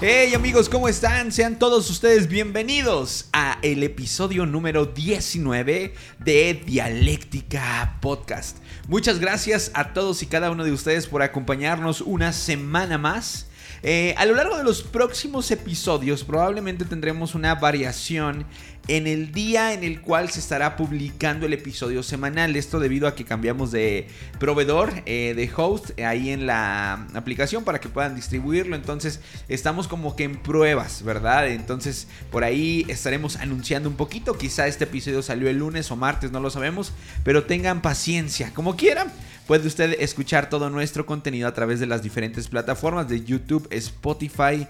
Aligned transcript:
Hey 0.00 0.32
amigos, 0.32 0.68
¿cómo 0.68 0.88
están? 0.88 1.32
Sean 1.32 1.58
todos 1.58 1.90
ustedes 1.90 2.28
bienvenidos 2.28 3.28
a 3.32 3.58
el 3.62 3.82
episodio 3.82 4.46
número 4.46 4.86
19 4.86 5.92
de 6.20 6.62
Dialéctica 6.64 7.98
Podcast. 8.00 8.58
Muchas 8.86 9.18
gracias 9.18 9.72
a 9.74 9.94
todos 9.94 10.22
y 10.22 10.26
cada 10.26 10.52
uno 10.52 10.62
de 10.62 10.70
ustedes 10.70 11.08
por 11.08 11.22
acompañarnos 11.22 12.00
una 12.00 12.32
semana 12.32 12.96
más 12.96 13.47
eh, 13.82 14.14
a 14.16 14.26
lo 14.26 14.34
largo 14.34 14.56
de 14.56 14.64
los 14.64 14.82
próximos 14.82 15.50
episodios 15.50 16.24
probablemente 16.24 16.84
tendremos 16.84 17.34
una 17.34 17.54
variación 17.54 18.46
en 18.88 19.06
el 19.06 19.32
día 19.32 19.74
en 19.74 19.84
el 19.84 20.00
cual 20.00 20.30
se 20.30 20.40
estará 20.40 20.76
publicando 20.76 21.44
el 21.46 21.52
episodio 21.52 22.02
semanal. 22.02 22.56
Esto 22.56 22.80
debido 22.80 23.06
a 23.06 23.14
que 23.14 23.24
cambiamos 23.24 23.70
de 23.70 24.08
proveedor, 24.40 25.02
eh, 25.04 25.34
de 25.36 25.50
host, 25.54 25.90
eh, 25.98 26.06
ahí 26.06 26.30
en 26.30 26.46
la 26.46 27.06
aplicación 27.14 27.64
para 27.64 27.80
que 27.80 27.90
puedan 27.90 28.16
distribuirlo. 28.16 28.74
Entonces 28.74 29.20
estamos 29.48 29.88
como 29.88 30.16
que 30.16 30.24
en 30.24 30.36
pruebas, 30.36 31.02
¿verdad? 31.02 31.48
Entonces 31.48 32.08
por 32.30 32.44
ahí 32.44 32.86
estaremos 32.88 33.36
anunciando 33.36 33.90
un 33.90 33.96
poquito. 33.96 34.38
Quizá 34.38 34.66
este 34.66 34.84
episodio 34.84 35.22
salió 35.22 35.50
el 35.50 35.58
lunes 35.58 35.90
o 35.90 35.96
martes, 35.96 36.32
no 36.32 36.40
lo 36.40 36.50
sabemos. 36.50 36.92
Pero 37.24 37.44
tengan 37.44 37.82
paciencia, 37.82 38.52
como 38.54 38.76
quieran. 38.76 39.12
Puede 39.48 39.66
usted 39.66 39.96
escuchar 40.00 40.50
todo 40.50 40.68
nuestro 40.68 41.06
contenido 41.06 41.48
a 41.48 41.54
través 41.54 41.80
de 41.80 41.86
las 41.86 42.02
diferentes 42.02 42.48
plataformas 42.48 43.08
de 43.08 43.24
YouTube, 43.24 43.66
Spotify, 43.70 44.68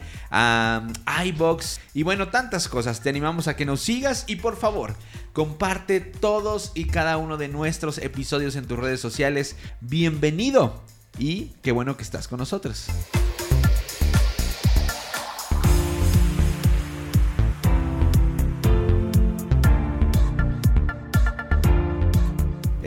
iBox 1.25 1.81
y 1.95 2.05
bueno, 2.05 2.29
tantas 2.29 2.69
cosas. 2.69 3.01
Te 3.01 3.09
animamos 3.09 3.49
a 3.49 3.57
que 3.57 3.67
nos 3.67 3.81
sigas 3.81 4.23
y 4.29 4.37
por 4.37 4.57
favor, 4.57 4.95
comparte 5.33 5.99
todos 5.99 6.71
y 6.77 6.85
cada 6.85 7.17
uno 7.17 7.37
de 7.37 7.49
nuestros 7.49 7.99
episodios 7.99 8.55
en 8.55 8.67
tus 8.67 8.79
redes 8.79 9.01
sociales. 9.01 9.57
Bienvenido 9.81 10.81
y 11.19 11.47
qué 11.61 11.73
bueno 11.73 11.97
que 11.97 12.05
estás 12.05 12.29
con 12.29 12.39
nosotros. 12.39 12.87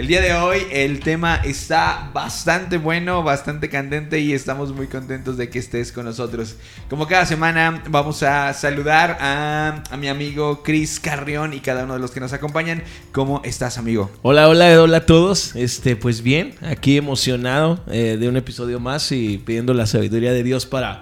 El 0.02 0.08
día 0.08 0.20
de 0.20 0.34
hoy 0.34 0.66
el 0.72 1.00
tema 1.00 1.36
está 1.36 2.10
bastante 2.12 2.80
bueno, 2.80 3.22
bastante 3.22 3.70
candente 3.70 4.20
y 4.20 4.34
estamos 4.34 4.74
muy 4.74 4.88
contentos 4.88 5.38
de 5.38 5.52
que 5.52 5.60
estés 5.60 5.92
con 5.92 6.06
nosotros. 6.06 6.56
Como 6.90 7.06
cada 7.06 7.28
semana 7.28 7.84
vamos 7.88 8.24
a 8.24 8.52
saludar 8.56 9.20
a, 9.22 9.84
mi 10.00 10.08
amigo 10.08 10.64
Chris 10.64 11.00
Carrión 11.00 11.54
y 11.54 11.60
cada 11.60 11.84
uno 11.84 11.94
de 11.94 12.00
los 12.00 12.10
que 12.10 12.20
nos 12.20 12.34
acompañan. 12.34 12.82
¿Cómo 13.12 13.44
estás 13.46 13.78
amigo? 13.78 14.10
Hola, 14.24 14.50
hola, 14.50 14.82
hola 14.82 14.98
a 14.98 15.06
todos. 15.06 15.56
Este, 15.56 15.96
pues 15.96 16.24
bien, 16.24 16.56
aquí 16.62 16.98
emocionado 16.98 17.80
eh, 17.92 18.18
de 18.20 18.28
un 18.28 18.38
episodio 18.38 18.80
más 18.80 19.12
y 19.12 19.38
pidiendo 19.38 19.76
la 19.76 19.86
sabiduría 19.86 20.34
de 20.34 20.42
Dios 20.42 20.66
para 20.66 21.02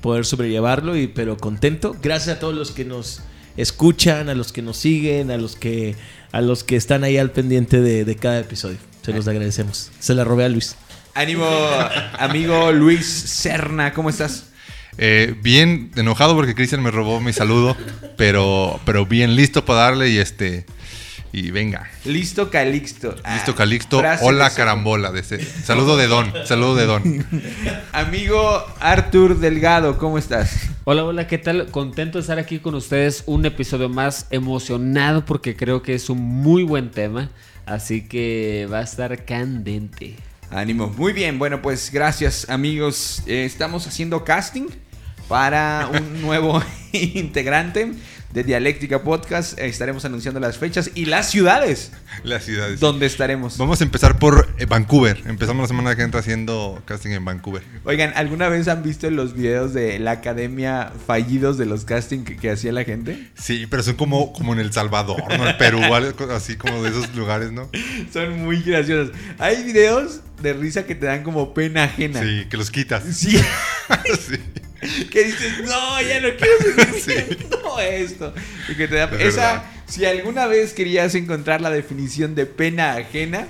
poder 0.00 0.26
sobrellevarlo 0.26 0.96
y 0.96 1.06
pero 1.06 1.36
contento. 1.36 1.94
Gracias 2.02 2.38
a 2.38 2.40
todos 2.40 2.56
los 2.56 2.72
que 2.72 2.84
nos 2.84 3.22
escuchan, 3.56 4.28
a 4.28 4.34
los 4.34 4.52
que 4.52 4.62
nos 4.62 4.76
siguen, 4.76 5.30
a 5.30 5.36
los 5.36 5.56
que 5.56 5.94
a 6.32 6.40
los 6.40 6.64
que 6.64 6.76
están 6.76 7.04
ahí 7.04 7.18
al 7.18 7.30
pendiente 7.30 7.80
de, 7.80 8.16
cada 8.16 8.40
episodio. 8.40 8.78
Se 9.02 9.12
los 9.12 9.28
agradecemos. 9.28 9.90
Se 9.98 10.14
la 10.14 10.24
robé 10.24 10.44
a 10.44 10.48
Luis. 10.48 10.76
Ánimo, 11.14 11.46
amigo 12.18 12.72
Luis 12.72 13.06
Serna, 13.06 13.92
¿cómo 13.92 14.08
estás? 14.08 14.46
Eh, 14.96 15.34
bien 15.42 15.90
enojado 15.96 16.34
porque 16.34 16.54
Cristian 16.54 16.82
me 16.82 16.90
robó 16.90 17.20
mi 17.20 17.32
saludo, 17.32 17.76
pero, 18.16 18.80
pero 18.86 19.04
bien 19.04 19.36
listo 19.36 19.64
para 19.64 19.80
darle 19.80 20.08
y 20.08 20.18
este 20.18 20.64
y 21.32 21.50
venga. 21.50 21.90
Listo 22.04 22.50
Calixto. 22.50 23.16
Listo 23.32 23.54
Calixto. 23.54 24.02
Hola 24.20 24.50
carambola. 24.50 25.10
De 25.10 25.22
Saludo 25.22 25.96
de 25.96 26.06
Don. 26.06 26.30
Saludo 26.46 26.76
de 26.76 26.86
Don. 26.86 27.02
Amigo 27.92 28.64
Artur 28.80 29.38
Delgado, 29.38 29.96
¿cómo 29.98 30.18
estás? 30.18 30.68
Hola, 30.84 31.04
hola, 31.04 31.26
¿qué 31.26 31.38
tal? 31.38 31.70
Contento 31.70 32.18
de 32.18 32.22
estar 32.22 32.38
aquí 32.38 32.58
con 32.58 32.74
ustedes. 32.74 33.24
Un 33.26 33.46
episodio 33.46 33.88
más 33.88 34.26
emocionado 34.30 35.24
porque 35.24 35.56
creo 35.56 35.82
que 35.82 35.94
es 35.94 36.10
un 36.10 36.20
muy 36.20 36.64
buen 36.64 36.90
tema. 36.90 37.30
Así 37.64 38.06
que 38.06 38.68
va 38.70 38.80
a 38.80 38.82
estar 38.82 39.24
candente. 39.24 40.16
Ánimo. 40.50 40.88
Muy 40.88 41.14
bien, 41.14 41.38
bueno, 41.38 41.62
pues 41.62 41.90
gracias 41.90 42.50
amigos. 42.50 43.22
Eh, 43.26 43.44
estamos 43.46 43.86
haciendo 43.86 44.22
casting 44.22 44.66
para 45.28 45.88
un 45.92 46.22
nuevo 46.22 46.62
integrante 46.92 47.92
de 48.32 48.44
Dialéctica 48.44 49.02
Podcast. 49.02 49.58
Estaremos 49.58 50.04
anunciando 50.04 50.40
las 50.40 50.56
fechas 50.58 50.90
y 50.94 51.04
las 51.04 51.30
ciudades. 51.30 51.92
Las 52.24 52.44
ciudades. 52.44 52.80
Donde 52.80 53.06
estaremos. 53.06 53.58
Vamos 53.58 53.80
a 53.80 53.84
empezar 53.84 54.18
por 54.18 54.48
eh, 54.58 54.66
Vancouver. 54.66 55.22
Empezamos 55.26 55.62
la 55.62 55.68
semana 55.68 55.96
que 55.96 56.02
entra 56.02 56.20
haciendo 56.20 56.82
casting 56.86 57.10
en 57.10 57.24
Vancouver. 57.24 57.62
Oigan, 57.84 58.12
¿alguna 58.16 58.48
vez 58.48 58.68
han 58.68 58.82
visto 58.82 59.10
los 59.10 59.34
videos 59.34 59.74
de 59.74 59.98
la 59.98 60.12
academia 60.12 60.92
fallidos 61.06 61.58
de 61.58 61.66
los 61.66 61.84
castings 61.84 62.38
que, 62.38 62.50
hacía 62.50 62.72
la 62.72 62.84
gente? 62.84 63.30
Sí, 63.34 63.66
pero 63.68 63.82
son 63.82 63.96
como, 63.96 64.32
como 64.32 64.52
en 64.52 64.60
El 64.60 64.72
Salvador, 64.72 65.22
¿no? 65.36 65.46
El 65.46 65.56
Perú, 65.56 65.80
así 66.34 66.56
como 66.56 66.82
de 66.82 66.90
esos 66.90 67.14
lugares, 67.14 67.52
¿no? 67.52 67.68
Son 68.12 68.42
muy 68.42 68.62
graciosos. 68.62 69.14
Hay 69.38 69.62
videos 69.62 70.20
de 70.40 70.52
risa 70.52 70.84
que 70.84 70.94
te 70.94 71.06
dan 71.06 71.22
como 71.22 71.54
pena 71.54 71.84
ajena. 71.84 72.20
Sí, 72.20 72.46
que 72.50 72.56
los 72.56 72.70
quitas. 72.70 73.04
Sí. 73.04 73.38
sí. 74.18 74.38
Que 75.10 75.24
dices, 75.24 75.60
no, 75.64 76.00
ya 76.02 76.20
no 76.20 76.28
quiero 76.36 77.00
seguir 77.00 77.36
viendo 77.36 77.80
esto. 77.80 78.34
Y 78.68 78.74
que 78.74 78.88
te 78.88 78.96
da, 78.96 79.10
esa, 79.18 79.64
si 79.86 80.04
alguna 80.06 80.46
vez 80.46 80.72
querías 80.72 81.14
encontrar 81.14 81.60
la 81.60 81.70
definición 81.70 82.34
de 82.34 82.46
pena 82.46 82.94
ajena, 82.94 83.46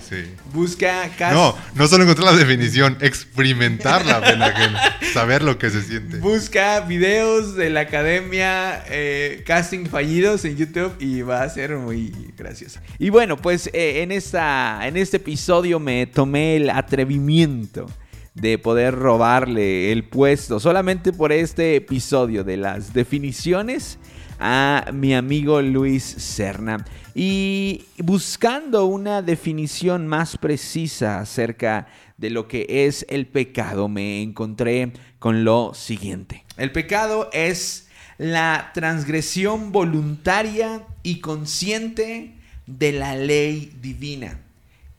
busca 0.52 1.08
No, 1.32 1.56
no 1.74 1.86
solo 1.86 2.02
encontrar 2.04 2.32
la 2.32 2.38
definición, 2.38 2.98
experimentar 3.00 4.04
la 4.04 4.20
pena 4.20 4.46
ajena, 4.46 4.80
saber 5.14 5.42
lo 5.42 5.56
que 5.56 5.70
se 5.70 5.82
siente. 5.82 6.18
Busca 6.18 6.80
videos 6.80 7.54
de 7.54 7.70
la 7.70 7.80
academia 7.80 8.84
eh, 8.88 9.42
casting 9.46 9.86
fallidos 9.86 10.44
en 10.44 10.56
YouTube 10.56 10.94
y 10.98 11.22
va 11.22 11.42
a 11.42 11.48
ser 11.48 11.76
muy 11.76 12.12
gracioso. 12.36 12.80
Y 12.98 13.10
bueno, 13.10 13.36
pues 13.36 13.70
eh, 13.72 14.02
en, 14.02 14.12
esta, 14.12 14.80
en 14.86 14.96
este 14.96 15.18
episodio 15.18 15.78
me 15.78 16.06
tomé 16.06 16.56
el 16.56 16.70
atrevimiento 16.70 17.86
de 18.34 18.58
poder 18.58 18.94
robarle 18.94 19.92
el 19.92 20.04
puesto 20.04 20.58
solamente 20.58 21.12
por 21.12 21.32
este 21.32 21.76
episodio 21.76 22.44
de 22.44 22.56
las 22.56 22.92
definiciones 22.92 23.98
a 24.38 24.90
mi 24.92 25.14
amigo 25.14 25.60
Luis 25.62 26.02
Serna. 26.02 26.84
Y 27.14 27.84
buscando 27.98 28.86
una 28.86 29.22
definición 29.22 30.08
más 30.08 30.36
precisa 30.36 31.20
acerca 31.20 31.86
de 32.16 32.30
lo 32.30 32.48
que 32.48 32.66
es 32.68 33.04
el 33.08 33.26
pecado, 33.26 33.88
me 33.88 34.22
encontré 34.22 34.92
con 35.18 35.44
lo 35.44 35.74
siguiente. 35.74 36.44
El 36.56 36.72
pecado 36.72 37.28
es 37.32 37.88
la 38.18 38.70
transgresión 38.74 39.72
voluntaria 39.72 40.86
y 41.02 41.20
consciente 41.20 42.34
de 42.66 42.92
la 42.92 43.14
ley 43.14 43.72
divina. 43.80 44.40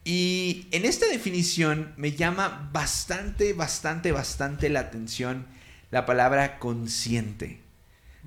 Y 0.06 0.68
en 0.72 0.86
esta 0.86 1.08
definición 1.08 1.94
me 1.96 2.12
llama 2.12 2.70
bastante, 2.74 3.54
bastante, 3.54 4.12
bastante 4.12 4.70
la 4.70 4.82
atención 4.82 5.46
la 5.92 6.06
palabra 6.06 6.60
consciente. 6.60 7.60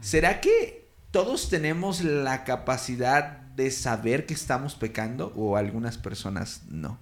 ¿Será 0.00 0.40
que 0.40 0.86
todos 1.10 1.48
tenemos 1.48 2.02
la 2.02 2.44
capacidad 2.44 3.40
de 3.56 3.70
saber 3.70 4.24
que 4.24 4.34
estamos 4.34 4.74
pecando 4.74 5.32
o 5.34 5.56
algunas 5.56 5.98
personas 5.98 6.62
no? 6.68 6.98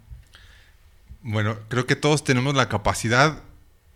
Bueno, 1.22 1.58
creo 1.68 1.86
que 1.86 1.96
todos 1.96 2.24
tenemos 2.24 2.54
la 2.54 2.68
capacidad 2.68 3.42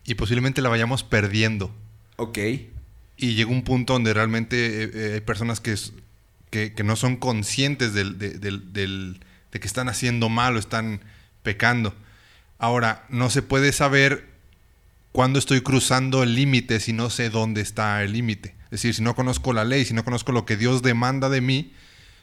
y 0.05 0.15
posiblemente 0.15 0.63
la 0.63 0.69
vayamos 0.69 1.03
perdiendo. 1.03 1.75
Ok. 2.17 2.39
Y 3.17 3.35
llega 3.35 3.51
un 3.51 3.65
punto 3.65 3.95
donde 3.95 4.15
realmente 4.15 4.85
eh, 4.85 4.91
eh, 4.93 5.11
hay 5.15 5.21
personas 5.21 5.61
que, 5.61 5.75
que, 6.51 6.85
no 6.85 6.97
son 6.97 7.17
conscientes 7.17 7.95
del, 7.95 8.19
del 8.19 9.21
de 9.53 9.61
que 9.61 9.67
están 9.67 9.89
haciendo 9.89 10.29
mal 10.29 10.57
o 10.57 10.59
están 10.59 11.01
pecando. 11.43 11.95
Ahora, 12.59 13.07
no 13.09 13.31
se 13.31 13.43
puede 13.43 13.73
saber 13.73 14.27
cuándo 15.13 15.39
estoy 15.39 15.61
cruzando 15.61 16.23
el 16.23 16.35
límite 16.35 16.81
si 16.81 16.93
no 16.93 17.11
sé 17.11 17.31
dónde 17.31 17.61
está 17.61 18.03
el 18.03 18.13
límite. 18.13 18.55
Es 18.65 18.83
decir, 18.83 18.95
si 18.95 19.03
no 19.03 19.15
conozco 19.15 19.53
la 19.53 19.65
ley, 19.65 19.85
si 19.85 19.95
no 19.95 20.05
conozco 20.05 20.33
lo 20.33 20.45
que 20.45 20.57
Dios 20.57 20.83
demanda 20.83 21.29
de 21.29 21.41
mí, 21.41 21.73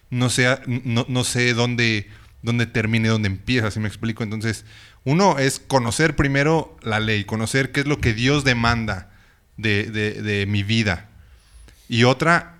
no 0.09 0.29
sé, 0.29 0.59
no, 0.67 1.23
sé 1.23 1.53
dónde, 1.53 2.07
dónde 2.43 2.67
termine, 2.67 3.07
dónde 3.07 3.27
empieza, 3.27 3.71
si 3.71 3.79
me 3.79 3.87
explico. 3.87 4.23
Entonces, 4.23 4.65
uno 5.03 5.39
es 5.39 5.59
conocer 5.59 6.15
primero 6.15 6.77
la 6.83 6.99
ley, 6.99 7.25
conocer 7.25 7.71
qué 7.71 7.79
es 7.79 7.87
lo 7.87 7.99
que 7.99 8.13
Dios 8.13 8.43
demanda 8.43 9.11
de, 9.57 9.85
de 9.89 10.45
mi 10.45 10.61
vida. 10.61 11.09
Y 11.89 12.03
otra, 12.03 12.55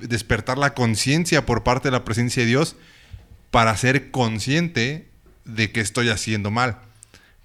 despertar 0.00 0.56
la 0.56 0.74
conciencia 0.74 1.44
por 1.44 1.62
parte 1.62 1.88
de 1.88 1.92
la 1.92 2.04
presencia 2.04 2.42
de 2.42 2.48
Dios 2.48 2.76
para 3.50 3.76
ser 3.76 4.10
consciente 4.10 5.08
de 5.44 5.72
que 5.72 5.80
estoy 5.80 6.10
haciendo 6.10 6.50
mal. 6.50 6.78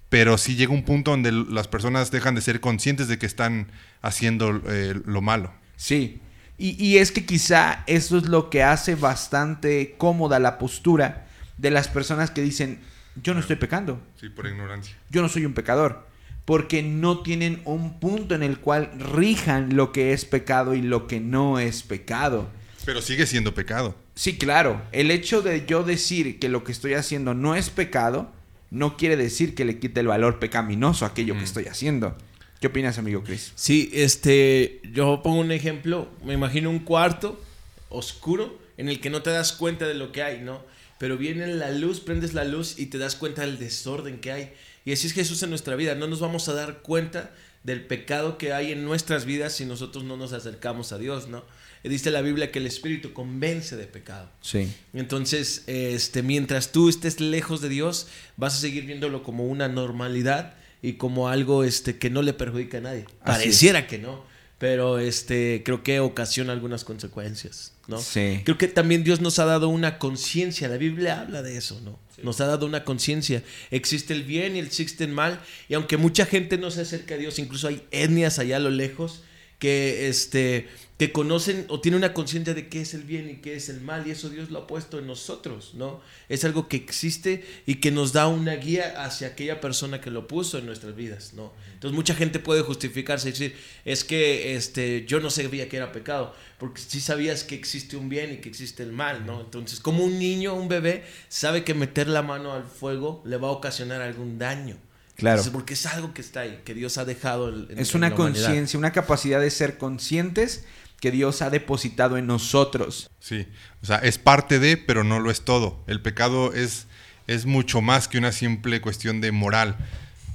Pero 0.08 0.38
sí 0.38 0.54
llega 0.54 0.72
un 0.72 0.84
punto 0.84 1.10
donde 1.10 1.32
las 1.32 1.66
personas 1.66 2.10
dejan 2.10 2.34
de 2.34 2.40
ser 2.40 2.60
conscientes 2.60 3.08
de 3.08 3.18
que 3.18 3.26
están 3.26 3.68
haciendo 4.00 4.62
eh, 4.68 4.94
lo 5.04 5.22
malo. 5.22 5.52
Sí. 5.76 6.20
Y, 6.56 6.98
es 6.98 7.10
que 7.10 7.26
quizá 7.26 7.82
eso 7.88 8.16
es 8.16 8.28
lo 8.28 8.48
que 8.48 8.62
hace 8.62 8.94
bastante 8.94 9.96
cómoda 9.98 10.38
la 10.38 10.56
postura 10.56 11.26
de 11.58 11.72
las 11.72 11.88
personas 11.88 12.30
que 12.30 12.42
dicen, 12.42 12.78
yo 13.20 13.34
no 13.34 13.40
estoy 13.40 13.56
pecando. 13.56 14.00
Sí, 14.20 14.28
por 14.28 14.46
ignorancia. 14.46 14.94
Yo 15.10 15.20
no 15.20 15.28
soy 15.28 15.46
un 15.46 15.54
pecador. 15.54 16.06
porque 16.44 16.82
no 16.82 17.22
tienen 17.22 17.62
un 17.64 17.98
punto 17.98 18.34
en 18.34 18.42
el 18.42 18.58
cual 18.58 18.90
rijan 18.98 19.76
lo 19.76 19.92
que 19.92 20.12
es 20.12 20.26
pecado 20.26 20.74
y 20.74 20.82
lo 20.82 21.06
que 21.06 21.18
no 21.18 21.58
es 21.58 21.82
pecado. 21.82 22.50
Pero 22.84 23.00
sigue 23.00 23.26
siendo 23.26 23.54
pecado. 23.54 23.96
Sí, 24.14 24.38
claro. 24.38 24.82
El 24.92 25.10
hecho 25.10 25.42
de 25.42 25.66
yo 25.66 25.82
decir 25.82 26.38
que 26.38 26.48
lo 26.48 26.64
que 26.64 26.72
estoy 26.72 26.94
haciendo 26.94 27.34
no 27.34 27.54
es 27.54 27.70
pecado, 27.70 28.30
no 28.70 28.96
quiere 28.96 29.16
decir 29.16 29.54
que 29.54 29.64
le 29.64 29.78
quite 29.78 30.00
el 30.00 30.06
valor 30.06 30.38
pecaminoso 30.38 31.04
a 31.04 31.08
aquello 31.08 31.34
que 31.34 31.44
estoy 31.44 31.66
haciendo. 31.66 32.16
¿Qué 32.60 32.68
opinas, 32.68 32.98
amigo 32.98 33.22
Chris? 33.22 33.52
Sí, 33.56 33.90
este, 33.92 34.80
yo 34.92 35.20
pongo 35.22 35.40
un 35.40 35.52
ejemplo, 35.52 36.08
me 36.24 36.34
imagino 36.34 36.70
un 36.70 36.78
cuarto 36.78 37.42
oscuro 37.90 38.58
en 38.76 38.88
el 38.88 39.00
que 39.00 39.10
no 39.10 39.22
te 39.22 39.30
das 39.30 39.52
cuenta 39.52 39.86
de 39.86 39.94
lo 39.94 40.12
que 40.12 40.22
hay, 40.22 40.40
¿no? 40.40 40.62
Pero 40.98 41.18
viene 41.18 41.46
la 41.46 41.70
luz, 41.70 42.00
prendes 42.00 42.34
la 42.34 42.44
luz 42.44 42.78
y 42.78 42.86
te 42.86 42.98
das 42.98 43.16
cuenta 43.16 43.42
del 43.42 43.58
desorden 43.58 44.18
que 44.18 44.32
hay. 44.32 44.52
Y 44.84 44.92
así 44.92 45.08
es 45.08 45.12
Jesús 45.12 45.42
en 45.42 45.50
nuestra 45.50 45.76
vida, 45.76 45.94
no 45.94 46.06
nos 46.06 46.20
vamos 46.20 46.48
a 46.48 46.54
dar 46.54 46.82
cuenta 46.82 47.32
del 47.64 47.84
pecado 47.84 48.38
que 48.38 48.52
hay 48.52 48.72
en 48.72 48.84
nuestras 48.84 49.24
vidas 49.24 49.54
si 49.54 49.66
nosotros 49.66 50.04
no 50.04 50.16
nos 50.16 50.32
acercamos 50.32 50.92
a 50.92 50.98
Dios, 50.98 51.28
¿no? 51.28 51.44
Dice 51.84 52.10
la 52.10 52.22
Biblia 52.22 52.50
que 52.50 52.58
el 52.58 52.66
Espíritu 52.66 53.12
convence 53.12 53.76
de 53.76 53.84
pecado. 53.86 54.30
Sí. 54.40 54.72
Entonces, 54.94 55.64
este, 55.66 56.22
mientras 56.22 56.72
tú 56.72 56.88
estés 56.88 57.20
lejos 57.20 57.60
de 57.60 57.68
Dios, 57.68 58.08
vas 58.38 58.56
a 58.56 58.60
seguir 58.60 58.86
viéndolo 58.86 59.22
como 59.22 59.46
una 59.46 59.68
normalidad 59.68 60.54
y 60.80 60.94
como 60.94 61.28
algo 61.28 61.62
este, 61.62 61.98
que 61.98 62.08
no 62.08 62.22
le 62.22 62.32
perjudica 62.32 62.78
a 62.78 62.80
nadie. 62.80 63.04
Pareciera 63.24 63.86
que 63.86 63.98
no, 63.98 64.24
pero 64.58 64.98
este, 64.98 65.62
creo 65.64 65.82
que 65.82 66.00
ocasiona 66.00 66.54
algunas 66.54 66.84
consecuencias. 66.84 67.74
¿no? 67.86 67.98
Sí. 67.98 68.40
Creo 68.44 68.56
que 68.56 68.68
también 68.68 69.04
Dios 69.04 69.20
nos 69.20 69.38
ha 69.38 69.44
dado 69.44 69.68
una 69.68 69.98
conciencia, 69.98 70.68
la 70.68 70.78
Biblia 70.78 71.20
habla 71.20 71.42
de 71.42 71.56
eso, 71.56 71.80
¿no? 71.84 71.98
Nos 72.22 72.40
ha 72.40 72.46
dado 72.46 72.64
una 72.64 72.84
conciencia. 72.84 73.42
Existe 73.70 74.14
el 74.14 74.22
bien 74.22 74.56
y 74.56 74.60
existe 74.60 75.04
el 75.04 75.10
mal, 75.10 75.40
y 75.68 75.74
aunque 75.74 75.96
mucha 75.96 76.24
gente 76.24 76.56
no 76.56 76.70
se 76.70 76.82
acerca 76.82 77.16
a 77.16 77.18
Dios, 77.18 77.38
incluso 77.38 77.68
hay 77.68 77.82
etnias 77.90 78.38
allá 78.38 78.56
a 78.56 78.60
lo 78.60 78.70
lejos, 78.70 79.22
que 79.58 80.08
este 80.08 80.68
que 80.98 81.10
conocen 81.10 81.66
o 81.68 81.80
tienen 81.80 81.98
una 81.98 82.14
conciencia 82.14 82.54
de 82.54 82.68
qué 82.68 82.80
es 82.80 82.94
el 82.94 83.02
bien 83.02 83.28
y 83.28 83.36
qué 83.36 83.56
es 83.56 83.68
el 83.68 83.80
mal, 83.80 84.06
y 84.06 84.12
eso 84.12 84.28
Dios 84.28 84.50
lo 84.50 84.60
ha 84.60 84.66
puesto 84.68 85.00
en 85.00 85.08
nosotros, 85.08 85.72
¿no? 85.74 86.00
Es 86.28 86.44
algo 86.44 86.68
que 86.68 86.76
existe 86.76 87.44
y 87.66 87.76
que 87.76 87.90
nos 87.90 88.12
da 88.12 88.28
una 88.28 88.54
guía 88.54 89.04
hacia 89.04 89.28
aquella 89.28 89.60
persona 89.60 90.00
que 90.00 90.12
lo 90.12 90.28
puso 90.28 90.58
en 90.58 90.66
nuestras 90.66 90.94
vidas, 90.94 91.32
¿no? 91.34 91.52
Entonces 91.72 91.96
mucha 91.96 92.14
gente 92.14 92.38
puede 92.38 92.62
justificarse 92.62 93.28
y 93.28 93.32
decir, 93.32 93.56
es 93.84 94.04
que 94.04 94.54
este, 94.54 95.04
yo 95.04 95.18
no 95.18 95.30
sabía 95.30 95.68
que 95.68 95.78
era 95.78 95.90
pecado, 95.90 96.32
porque 96.58 96.80
sí 96.80 97.00
sabías 97.00 97.42
que 97.42 97.56
existe 97.56 97.96
un 97.96 98.08
bien 98.08 98.32
y 98.32 98.36
que 98.36 98.48
existe 98.48 98.84
el 98.84 98.92
mal, 98.92 99.26
¿no? 99.26 99.40
Entonces, 99.40 99.80
como 99.80 100.04
un 100.04 100.20
niño, 100.20 100.54
un 100.54 100.68
bebé, 100.68 101.04
sabe 101.28 101.64
que 101.64 101.74
meter 101.74 102.06
la 102.06 102.22
mano 102.22 102.52
al 102.52 102.64
fuego 102.64 103.20
le 103.26 103.36
va 103.36 103.48
a 103.48 103.52
ocasionar 103.52 104.00
algún 104.00 104.38
daño. 104.38 104.76
Claro. 105.16 105.44
porque 105.52 105.74
es 105.74 105.86
algo 105.86 106.12
que 106.12 106.20
está 106.20 106.40
ahí, 106.40 106.60
que 106.64 106.74
Dios 106.74 106.98
ha 106.98 107.04
dejado. 107.04 107.48
En, 107.48 107.78
es 107.78 107.94
una 107.94 108.16
conciencia, 108.16 108.76
una 108.76 108.90
capacidad 108.90 109.40
de 109.40 109.48
ser 109.50 109.78
conscientes 109.78 110.64
que 111.04 111.10
Dios 111.10 111.42
ha 111.42 111.50
depositado 111.50 112.16
en 112.16 112.26
nosotros. 112.26 113.10
Sí, 113.20 113.46
o 113.82 113.84
sea, 113.84 113.98
es 113.98 114.16
parte 114.16 114.58
de, 114.58 114.78
pero 114.78 115.04
no 115.04 115.20
lo 115.20 115.30
es 115.30 115.42
todo. 115.42 115.84
El 115.86 116.00
pecado 116.00 116.54
es, 116.54 116.86
es 117.26 117.44
mucho 117.44 117.82
más 117.82 118.08
que 118.08 118.16
una 118.16 118.32
simple 118.32 118.80
cuestión 118.80 119.20
de 119.20 119.30
moral, 119.30 119.76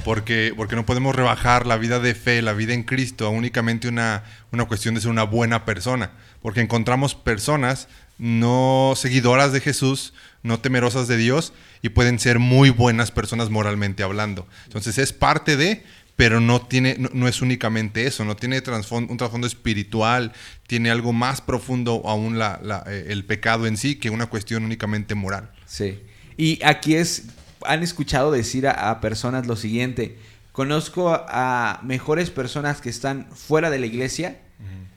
porque, 0.06 0.54
porque 0.56 0.76
no 0.76 0.86
podemos 0.86 1.16
rebajar 1.16 1.66
la 1.66 1.78
vida 1.78 2.00
de 2.00 2.14
fe, 2.14 2.44
la 2.44 2.54
vida 2.54 2.76
en 2.76 2.84
Cristo, 2.84 3.26
a 3.26 3.30
únicamente 3.30 3.88
una, 3.88 4.26
una 4.52 4.66
cuestión 4.66 4.94
de 4.94 5.02
ser 5.02 5.10
una 5.10 5.24
buena 5.24 5.66
persona, 5.66 6.12
porque 6.40 6.62
encontramos 6.62 7.16
personas 7.16 7.88
no 8.20 8.94
seguidoras 8.96 9.52
de 9.52 9.62
Jesús, 9.62 10.14
no 10.44 10.60
temerosas 10.60 11.08
de 11.08 11.18
Dios, 11.18 11.52
y 11.82 11.90
pueden 11.90 12.20
ser 12.20 12.38
muy 12.38 12.70
buenas 12.70 13.10
personas 13.10 13.50
moralmente 13.50 14.04
hablando. 14.04 14.46
Entonces 14.66 15.00
es 15.00 15.14
parte 15.14 15.58
de, 15.58 15.84
pero 16.20 16.42
no, 16.42 16.60
tiene, 16.60 16.98
no, 17.14 17.30
es 17.30 17.42
únicamente 17.42 18.06
eso, 18.06 18.26
no 18.26 18.36
tiene 18.36 18.58
un 18.58 19.18
trasfondo 19.18 19.48
espiritual, 19.48 20.34
tiene 20.68 20.92
algo 20.92 21.14
más 21.14 21.40
profundo 21.40 22.02
aún 22.04 22.38
la, 22.38 22.60
eh, 22.88 23.06
el 23.08 23.24
pecado 23.24 23.68
en 23.68 23.78
sí 23.78 23.96
que 23.96 24.10
una 24.10 24.26
cuestión 24.26 24.66
únicamente 24.66 25.16
moral. 25.16 25.50
Sí. 25.66 25.98
Y 26.36 26.60
aquí 26.66 26.96
es, 26.96 27.28
han 27.62 27.84
escuchado 27.84 28.34
decir 28.34 28.68
a, 28.68 29.00
personas 29.00 29.48
lo 29.48 29.56
siguiente, 29.56 30.18
conozco 30.52 31.10
a, 31.10 31.80
mejores 31.84 32.32
personas 32.32 32.82
que 32.82 32.90
están 32.90 33.26
fuera 33.34 33.70
de 33.70 33.80
la 33.80 33.86
iglesia 33.86 34.40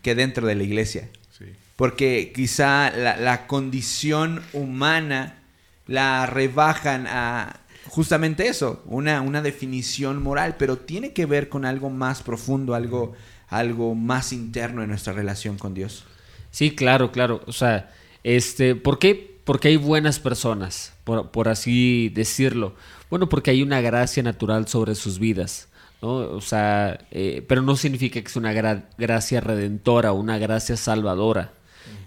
que 0.03 0.17
dentro 0.17 0.49
de 0.49 0.57
la 0.57 0.65
iglesia. 0.65 1.09
Sí. 1.39 1.45
Porque 1.77 2.33
quizá 2.35 2.91
la, 2.91 3.17
la 3.17 3.47
condición 3.47 4.43
humana 4.53 5.39
la 5.87 6.27
rebajan 6.27 7.07
a 7.07 7.61
justamente 7.89 8.47
eso, 8.49 8.83
una, 8.87 9.21
una 9.21 9.43
definición 9.43 10.23
moral, 10.23 10.57
pero 10.59 10.79
tiene 10.79 11.13
que 11.13 11.27
ver 11.27 11.49
con 11.49 11.65
algo 11.65 11.91
más 11.91 12.23
profundo, 12.23 12.75
algo, 12.75 13.13
algo 13.49 13.95
más 13.95 14.33
interno 14.33 14.83
en 14.83 14.89
nuestra 14.89 15.13
relación 15.13 15.59
con 15.59 15.75
Dios. 15.75 16.05
Sí, 16.51 16.75
claro, 16.75 17.13
claro. 17.13 17.43
O 17.47 17.53
sea, 17.53 17.91
este, 18.23 18.75
¿por 18.75 18.99
qué? 18.99 19.41
Porque 19.45 19.69
hay 19.69 19.77
buenas 19.77 20.21
personas, 20.21 20.93
por, 21.05 21.49
así 21.49 22.11
decirlo. 22.11 22.75
Bueno, 23.11 23.29
porque 23.29 23.51
hay 23.51 23.63
una 23.63 23.81
gracia 23.81 24.23
natural 24.23 24.69
sobre 24.69 24.95
sus 24.95 25.19
vidas. 25.19 25.69
¿no? 26.01 26.15
O 26.15 26.41
sea, 26.41 27.07
eh, 27.11 27.45
pero 27.49 27.63
no 27.63 27.77
significa 27.77 28.21
que 28.21 28.29
es 28.29 28.37
una 28.37 28.53
gracia 28.53 29.41
redentora, 29.41 30.13
una 30.13 30.39
gracia 30.39 30.77
salvadora. 30.77 31.53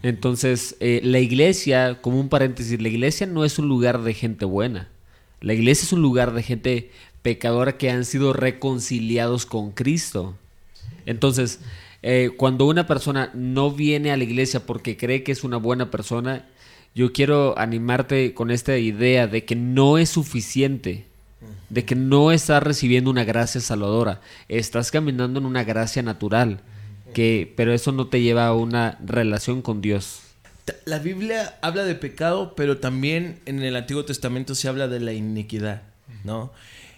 Entonces, 0.04 0.78
eh, 0.80 1.02
la 1.04 1.20
iglesia, 1.20 2.00
como 2.02 2.20
un 2.20 2.30
paréntesis, 2.30 2.80
la 2.80 2.88
iglesia 2.88 3.28
no 3.28 3.44
es 3.44 3.60
un 3.60 3.68
lugar 3.68 4.04
de 4.04 4.14
gente 4.14 4.46
buena. 4.46 4.90
La 5.46 5.54
iglesia 5.54 5.86
es 5.86 5.94
un 5.94 6.02
lugar 6.02 6.34
de 6.34 6.42
gente 6.42 6.90
pecadora 7.22 7.78
que 7.78 7.92
han 7.92 8.04
sido 8.04 8.34
reconciliados 8.34 9.46
con 9.46 9.70
Cristo. 9.70 10.36
Entonces, 11.06 11.60
eh, 12.02 12.32
cuando 12.36 12.66
una 12.66 12.88
persona 12.88 13.30
no 13.36 13.70
viene 13.70 14.12
a 14.12 14.18
la 14.18 14.24
iglesia 14.24 14.66
porque 14.66 14.98
cree 14.98 15.22
que 15.22 15.32
es 15.32 15.44
una 15.44 15.58
buena 15.58 15.92
persona, 15.92 16.48
yo 16.96 17.14
quiero 17.14 17.60
animarte 17.60 18.34
con 18.34 18.50
esta 18.50 18.80
idea 18.80 19.28
de 19.28 19.46
que 19.46 19.56
no 19.56 20.00
es 20.00 20.10
suficiente, 20.10 21.06
de 21.70 21.86
que 21.86 21.94
no 21.94 22.32
estás 22.32 22.64
recibiendo 22.64 23.12
una 23.12 23.24
gracia 23.24 23.62
salvadora, 23.62 24.22
estás 24.50 24.90
caminando 24.90 25.40
en 25.40 25.46
una 25.46 25.64
gracia 25.64 26.02
natural, 26.02 26.62
que, 27.14 27.54
pero 27.56 27.72
eso 27.72 27.92
no 27.92 28.08
te 28.08 28.20
lleva 28.24 28.48
a 28.48 28.56
una 28.56 28.98
relación 29.06 29.62
con 29.62 29.80
Dios. 29.80 30.25
La 30.86 31.00
Biblia 31.00 31.58
habla 31.62 31.84
de 31.84 31.96
pecado, 31.96 32.56
pero 32.56 32.78
también 32.78 33.40
en 33.46 33.62
el 33.62 33.76
Antiguo 33.76 34.06
Testamento 34.06 34.56
se 34.56 34.68
habla 34.68 34.88
de 34.88 35.00
la 35.00 35.14
iniquidad, 35.14 35.84
¿no? 36.24 36.52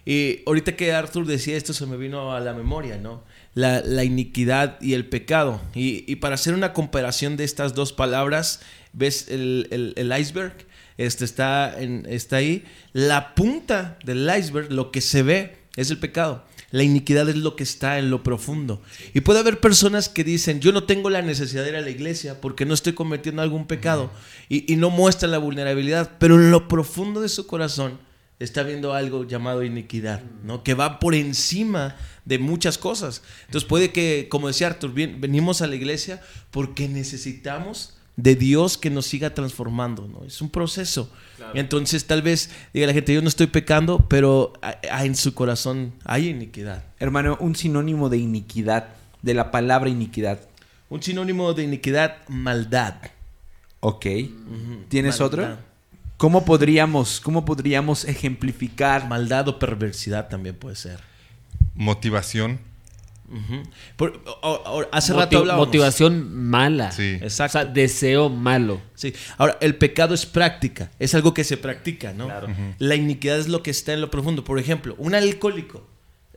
Y 0.06 0.40
ahorita 0.46 0.78
que 0.78 0.94
Arthur 0.94 1.26
decía 1.26 1.58
esto 1.58 1.74
se 1.74 1.86
me 1.86 1.98
vino 1.98 2.34
a 2.34 2.40
la 2.40 2.54
memoria, 2.54 2.98
¿no? 2.98 3.24
La, 3.56 4.04
iniquidad 4.06 4.80
y 4.80 4.94
el 4.94 5.06
pecado. 5.06 5.60
Y, 5.76 6.16
para 6.18 6.36
hacer 6.36 6.54
una 6.54 6.72
comparación 6.72 7.36
de 7.36 7.44
estas 7.44 7.74
dos 7.74 7.92
palabras, 7.92 8.62
¿ves 8.94 9.28
el, 9.28 9.94
el, 9.98 10.18
iceberg? 10.18 10.54
Este 10.98 11.26
está, 11.26 11.78
en, 11.78 12.06
está 12.08 12.38
ahí. 12.38 12.64
La 12.94 13.36
punta 13.36 13.98
del 14.06 14.30
iceberg, 14.34 14.72
lo 14.72 14.92
que 14.92 15.02
se 15.02 15.24
ve, 15.24 15.58
es 15.76 15.92
el 15.92 15.98
pecado. 15.98 16.46
La 16.72 16.84
iniquidad 16.84 17.30
es 17.30 17.38
lo 17.38 17.56
que 17.56 17.64
está 17.64 17.98
en 17.98 18.10
lo 18.10 18.24
profundo. 18.24 18.82
Y 19.14 19.22
puede 19.22 19.40
haber 19.40 19.60
personas 19.60 20.10
que 20.10 20.24
dicen, 20.24 20.60
yo 20.60 20.74
no 20.74 20.84
tengo 20.84 21.10
la 21.10 21.22
necesidad 21.22 21.64
de 21.64 21.70
ir 21.70 21.76
a 21.78 21.82
la 21.82 21.90
iglesia 21.90 22.42
porque 22.42 22.66
no 22.66 22.74
estoy 22.74 22.94
cometiendo 22.94 23.42
algún 23.42 23.68
pecado 23.68 24.12
y, 24.50 24.76
no 24.76 24.90
muestra 24.90 25.30
la 25.30 25.38
vulnerabilidad, 25.38 26.18
pero 26.20 26.36
en 26.36 26.52
lo 26.52 26.68
profundo 26.68 27.22
de 27.22 27.30
su 27.30 27.48
corazón 27.48 28.00
está 28.40 28.64
viendo 28.64 28.94
algo 28.94 29.26
llamado 29.26 29.64
iniquidad, 29.64 30.22
¿no? 30.44 30.64
Que 30.64 30.74
va 30.74 31.00
por 31.00 31.16
encima 31.16 31.96
de 32.26 32.38
muchas 32.38 32.78
cosas. 32.78 33.24
Entonces 33.46 33.68
puede 33.68 33.92
que, 33.92 34.28
como 34.30 34.48
decía 34.48 34.68
Arthur, 34.68 34.94
bien, 34.94 35.22
venimos 35.22 35.62
a 35.62 35.68
la 35.68 35.76
iglesia 35.76 36.22
porque 36.52 36.88
necesitamos 36.88 37.97
de 38.18 38.36
Dios 38.36 38.78
que 38.78 38.90
nos 38.90 39.06
siga 39.06 39.34
transformando, 39.34 40.08
¿no? 40.08 40.26
Es 40.26 40.42
un 40.42 40.50
proceso. 40.50 41.10
Entonces 41.54 42.06
tal 42.06 42.24
vez 42.24 42.50
diga 42.74 42.88
la 42.88 42.94
gente, 42.94 43.14
yo 43.14 43.22
no 43.22 43.30
estoy 43.30 43.48
pecando, 43.48 44.00
pero 44.10 44.54
en 44.82 45.16
su 45.16 45.34
corazón 45.34 45.94
hay 46.04 46.30
iniquidad. 46.30 46.84
Hermano, 47.00 47.38
un 47.40 47.56
sinónimo 47.56 48.10
de 48.10 48.18
iniquidad, 48.18 48.90
de 49.22 49.34
la 49.36 49.52
palabra 49.52 49.90
iniquidad. 49.90 50.40
Un 50.90 51.04
sinónimo 51.04 51.54
de 51.54 51.64
iniquidad, 51.64 52.28
maldad. 52.28 52.96
Ok. 53.82 54.08
¿Tienes 54.90 55.22
otro? 55.22 55.56
¿Cómo 56.18 56.44
podríamos, 56.44 57.22
¿Cómo 57.22 57.46
podríamos 57.46 58.04
ejemplificar? 58.06 59.08
Maldad 59.08 59.48
o 59.48 59.60
perversidad 59.60 60.28
también 60.28 60.56
puede 60.56 60.76
ser. 60.76 61.00
Motivación 61.76 62.60
hace 64.92 65.14
rato 65.14 65.46
Motivación 65.56 66.34
mala. 66.34 66.92
Sí. 66.92 67.18
Exacto. 67.22 67.58
O 67.58 67.62
sea, 67.62 67.72
deseo 67.72 68.30
malo. 68.30 68.82
Sí. 68.96 69.14
Ahora, 69.38 69.58
el 69.62 69.76
pecado 69.76 70.14
es 70.14 70.26
práctica. 70.26 70.92
Es 71.00 71.16
algo 71.16 71.34
que 71.34 71.44
se 71.44 71.58
practica, 71.58 72.14
¿no? 72.14 72.30
La 72.80 72.96
iniquidad 72.96 73.40
es 73.40 73.48
lo 73.48 73.64
que 73.64 73.72
está 73.72 73.94
en 73.94 74.02
lo 74.02 74.12
profundo. 74.12 74.44
Por 74.44 74.60
ejemplo, 74.60 74.96
un 74.98 75.16
alcohólico 75.16 75.88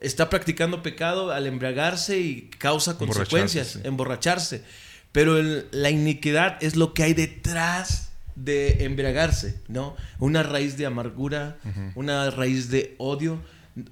está 0.00 0.30
practicando 0.30 0.82
pecado 0.82 1.30
al 1.30 1.46
embriagarse 1.46 2.18
y 2.18 2.50
causa 2.58 2.98
consecuencias, 2.98 3.78
emborracharse. 3.84 4.64
Pero 5.12 5.42
la 5.72 5.90
iniquidad 5.90 6.56
es 6.62 6.76
lo 6.76 6.94
que 6.94 7.02
hay 7.02 7.14
detrás 7.14 8.12
de 8.36 8.84
embriagarse, 8.84 9.60
¿no? 9.68 9.96
Una 10.18 10.42
raíz 10.42 10.76
de 10.76 10.86
amargura, 10.86 11.58
una 11.94 12.30
raíz 12.30 12.70
de 12.70 12.94
odio 12.98 13.40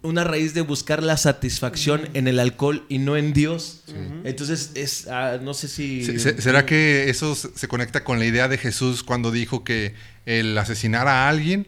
una 0.02 0.24
raíz 0.24 0.54
de 0.54 0.60
buscar 0.62 1.02
la 1.02 1.16
satisfacción 1.16 2.08
en 2.14 2.28
el 2.28 2.38
alcohol 2.40 2.84
y 2.88 2.98
no 2.98 3.16
en 3.16 3.32
Dios. 3.32 3.82
Entonces, 4.24 4.72
es, 4.74 5.06
ah, 5.08 5.38
no 5.42 5.54
sé 5.54 5.68
si... 5.68 6.04
Se- 6.04 6.18
se- 6.18 6.40
¿Será 6.42 6.66
que 6.66 7.08
eso 7.10 7.34
se 7.34 7.68
conecta 7.68 8.04
con 8.04 8.18
la 8.18 8.24
idea 8.26 8.48
de 8.48 8.58
Jesús 8.58 9.02
cuando 9.02 9.30
dijo 9.30 9.64
que 9.64 9.94
el 10.26 10.56
asesinar 10.58 11.08
a 11.08 11.28
alguien 11.28 11.66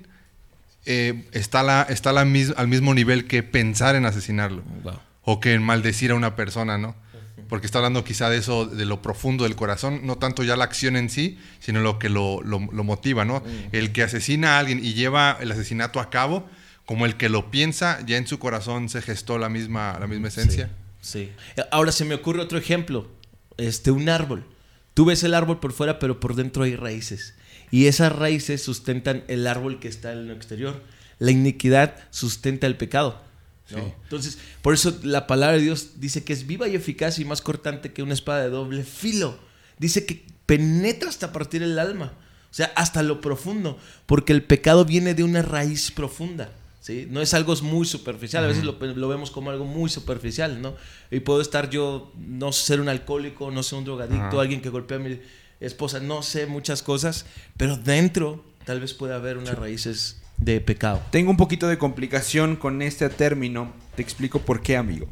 eh, 0.87 1.25
está, 1.33 1.62
la, 1.62 1.83
está 1.89 2.12
la 2.12 2.25
mis- 2.25 2.55
al 2.57 2.69
mismo 2.69 2.95
nivel 2.95 3.27
que 3.27 3.43
pensar 3.43 3.95
en 3.95 4.07
asesinarlo? 4.07 4.62
Wow. 4.83 4.99
O 5.23 5.41
que 5.41 5.53
en 5.55 5.62
maldecir 5.62 6.11
a 6.11 6.15
una 6.15 6.35
persona, 6.37 6.79
¿no? 6.79 6.95
Porque 7.49 7.67
está 7.67 7.79
hablando 7.79 8.05
quizá 8.05 8.31
de 8.31 8.39
eso, 8.39 8.65
de 8.67 8.85
lo 8.85 9.03
profundo 9.03 9.43
del 9.45 9.57
corazón, 9.57 10.03
no 10.05 10.17
tanto 10.17 10.45
ya 10.45 10.57
la 10.57 10.65
acción 10.65 10.97
en 10.97 11.11
sí, 11.11 11.37
sino 11.59 11.81
lo 11.81 11.99
que 11.99 12.09
lo, 12.09 12.43
lo- 12.43 12.69
lo 12.73 12.85
motiva, 12.85 13.25
¿no? 13.25 13.43
El 13.73 13.91
que 13.93 14.03
asesina 14.05 14.57
a 14.57 14.59
alguien 14.61 14.79
y 14.85 14.95
lleva 14.95 15.37
el 15.41 15.50
asesinato 15.53 15.99
a 16.00 16.11
cabo, 16.11 16.49
como 16.91 17.07
el 17.07 17.17
que 17.17 17.29
lo 17.29 17.53
piensa, 17.53 18.05
ya 18.05 18.17
en 18.17 18.27
su 18.27 18.41
corazón 18.41 18.89
se 18.89 19.01
gestó 19.01 19.39
la 19.39 19.49
misma, 19.49 19.97
la 20.01 20.09
misma 20.09 20.27
esencia. 20.27 20.71
Sí. 21.01 21.31
Ahora 21.71 21.93
se 21.93 22.05
me 22.05 22.17
ocurre 22.17 22.41
otro 22.41 22.59
ejemplo. 22.59 23.07
Este, 23.59 23.93
un 23.93 24.09
árbol. 24.09 24.45
Tú 24.93 25.05
ves 25.05 25.23
el 25.23 25.35
árbol 25.35 25.61
por 25.61 25.73
fuera, 25.73 26.01
pero 26.01 26.19
por 26.19 26.35
dentro 26.35 26.65
hay 26.65 26.75
raíces. 26.75 27.35
Y 27.71 27.87
esas 27.87 28.11
raíces 28.11 28.65
sustentan 28.65 29.23
el 29.29 29.47
árbol 29.47 29.79
que 29.79 29.87
está 29.87 30.11
en 30.11 30.27
lo 30.27 30.35
exterior. 30.35 30.83
La 31.21 31.31
iniquidad 31.31 31.95
sustenta 32.11 32.67
el 32.67 32.77
pecado. 32.77 33.23
¿no? 33.71 33.79
Sí. 33.79 33.85
Entonces, 34.03 34.39
por 34.61 34.75
eso 34.75 34.99
la 35.05 35.29
palabra 35.29 35.59
de 35.59 35.63
Dios 35.63 36.01
dice 36.01 36.25
que 36.25 36.33
es 36.33 36.49
viva 36.49 36.67
y 36.67 36.75
eficaz 36.75 37.21
y 37.21 37.25
más 37.25 37.41
cortante 37.41 37.93
que 37.93 38.03
una 38.03 38.15
espada 38.15 38.43
de 38.43 38.51
doble 38.51 38.83
filo. 38.83 39.39
Dice 39.79 40.07
que 40.07 40.27
penetra 40.45 41.09
hasta 41.09 41.31
partir 41.31 41.63
el 41.63 41.79
alma. 41.79 42.15
O 42.51 42.55
sea, 42.55 42.73
hasta 42.75 43.05
lo 43.05 43.21
profundo. 43.21 43.79
Porque 44.07 44.33
el 44.33 44.43
pecado 44.43 44.85
viene 44.85 45.15
de 45.15 45.23
una 45.23 45.43
raíz 45.43 45.93
profunda. 45.93 46.51
¿Sí? 46.81 47.07
No 47.09 47.21
es 47.21 47.35
algo 47.35 47.55
muy 47.63 47.87
superficial. 47.87 48.45
A 48.45 48.49
veces 48.49 48.65
lo, 48.65 48.73
lo 48.73 49.09
vemos 49.09 49.31
como 49.31 49.51
algo 49.51 49.65
muy 49.65 49.89
superficial, 49.89 50.61
¿no? 50.61 50.75
Y 51.11 51.21
puedo 51.21 51.41
estar 51.41 51.71
yo, 51.71 52.13
no 52.19 52.53
ser 52.53 52.81
un 52.81 52.89
alcohólico, 52.89 53.51
no 53.51 53.63
ser 53.63 53.79
un 53.79 53.85
drogadicto, 53.85 54.25
Ajá. 54.25 54.41
alguien 54.41 54.61
que 54.61 54.71
golpea 54.71 54.97
a 54.97 55.01
mi 55.01 55.21
esposa, 55.61 56.01
no 56.01 56.23
sé 56.23 56.47
muchas 56.47 56.83
cosas. 56.83 57.27
Pero 57.57 57.77
dentro 57.77 58.45
tal 58.65 58.81
vez 58.81 58.95
pueda 58.95 59.17
haber 59.17 59.39
unas 59.39 59.59
raíces 59.59 60.21
de 60.39 60.61
pecado. 60.61 61.03
Tengo 61.11 61.31
un 61.31 61.37
poquito 61.37 61.69
de 61.69 61.79
complicación 61.79 62.57
con 62.57 62.83
este 62.83 63.09
término. 63.11 63.73
Te 63.95 64.03
explico 64.03 64.41
por 64.41 64.63
qué, 64.63 64.77
amigo. 64.77 65.07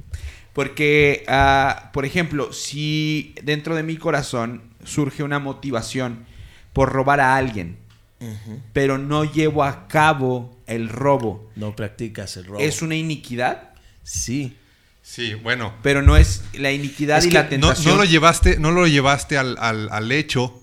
Porque, 0.55 1.25
ah, 1.29 1.91
por 1.93 2.05
ejemplo, 2.05 2.53
si 2.53 3.35
dentro 3.45 3.77
de 3.77 3.83
mi 3.83 3.97
corazón 3.97 4.63
surge 4.85 5.23
una 5.23 5.39
motivación 5.39 6.25
por 6.73 6.93
robar 6.93 7.21
a 7.21 7.37
alguien, 7.37 7.79
pero 8.73 8.99
no 8.99 9.25
llevo 9.25 9.63
a 9.63 9.87
cabo 9.87 10.58
el 10.69 10.89
robo, 10.89 11.51
No 11.57 11.75
practicas 11.77 12.37
el 12.37 12.45
robo. 12.45 12.61
¿es 12.61 12.83
una 12.83 12.95
iniquidad? 12.95 13.71
Sí. 14.03 14.57
Sí, 15.03 15.35
bueno. 15.35 15.75
Pero 15.83 16.03
no 16.03 16.17
es 16.17 16.43
la 16.53 16.71
iniquidad 16.71 17.19
Es 17.19 17.27
y 17.27 17.29
que 17.29 17.35
la 17.35 17.43
no, 17.45 17.49
tentación. 17.49 17.93
no 17.95 18.03
lo 18.03 18.05
llevaste, 18.05 18.59
no 18.59 18.71
lo 18.73 18.87
llevaste 18.87 19.39
al, 19.39 19.57
al- 19.59 19.89
al 19.91 20.13
hecho, 20.13 20.63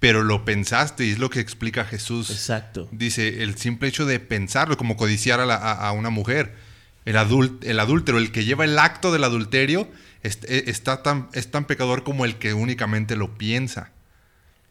pero 0.00 0.22
lo 0.22 0.44
pensaste 0.44 1.04
y 1.06 1.10
es 1.10 1.18
lo 1.18 1.28
que 1.30 1.40
explica 1.40 1.84
Jesús. 1.84 2.30
Exacto. 2.30 2.88
Dice, 2.92 3.42
el 3.42 3.56
simple 3.58 3.88
hecho 3.88 4.06
de 4.06 4.20
pensarlo, 4.20 4.76
como 4.78 4.96
codiciar 4.96 5.40
a, 5.40 5.46
la- 5.46 5.56
a- 5.56 5.88
a 5.88 5.92
una 5.92 6.10
mujer. 6.10 6.54
El, 7.04 7.16
adul- 7.16 7.58
el 7.62 7.78
adúltero, 7.78 8.16
el 8.18 8.32
que 8.32 8.44
lleva 8.46 8.64
el 8.64 8.78
acto 8.78 9.12
del 9.12 9.24
adulterio, 9.24 9.86
est- 10.22 10.44
e- 10.48 10.70
está 10.70 11.02
tan, 11.02 11.28
es 11.34 11.50
tan 11.50 11.66
pecador 11.66 12.02
como 12.04 12.24
el 12.24 12.36
que 12.36 12.54
únicamente 12.54 13.16
lo 13.16 13.36
piensa. 13.36 13.90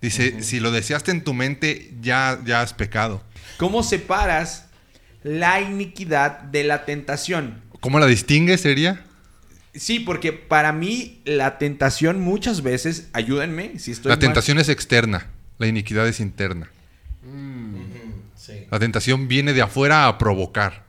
Dice, 0.02 0.42
si 0.44 0.60
lo 0.60 0.72
deseaste 0.72 1.12
en 1.12 1.24
tu 1.24 1.34
mente, 1.34 1.94
ya, 2.02 2.40
ya 2.46 2.62
has 2.62 2.74
pecado. 2.74 3.24
¿Cómo 3.58 3.84
separas 3.84 4.63
la 5.24 5.62
iniquidad 5.62 6.40
de 6.42 6.64
la 6.64 6.86
tentación? 6.86 7.62
¿Cómo 7.80 8.00
la 8.00 8.06
distingues, 8.06 8.62
sería? 8.62 9.04
Sí, 9.76 10.00
porque 10.00 10.32
para 10.34 10.72
mí 10.72 11.22
la 11.26 11.58
tentación 11.58 12.22
muchas 12.22 12.62
veces, 12.62 13.10
ayúdenme 13.14 13.80
si 13.80 13.92
estoy 13.92 14.10
La 14.10 14.16
mal. 14.16 14.20
tentación 14.20 14.60
es 14.60 14.70
externa, 14.70 15.28
la 15.58 15.68
iniquidad 15.68 16.08
es 16.08 16.20
interna. 16.20 16.70
Sí. 18.36 18.68
La 18.70 18.80
tentación 18.80 19.28
viene 19.28 19.54
de 19.54 19.62
afuera 19.62 20.08
a 20.08 20.18
provocar. 20.18 20.84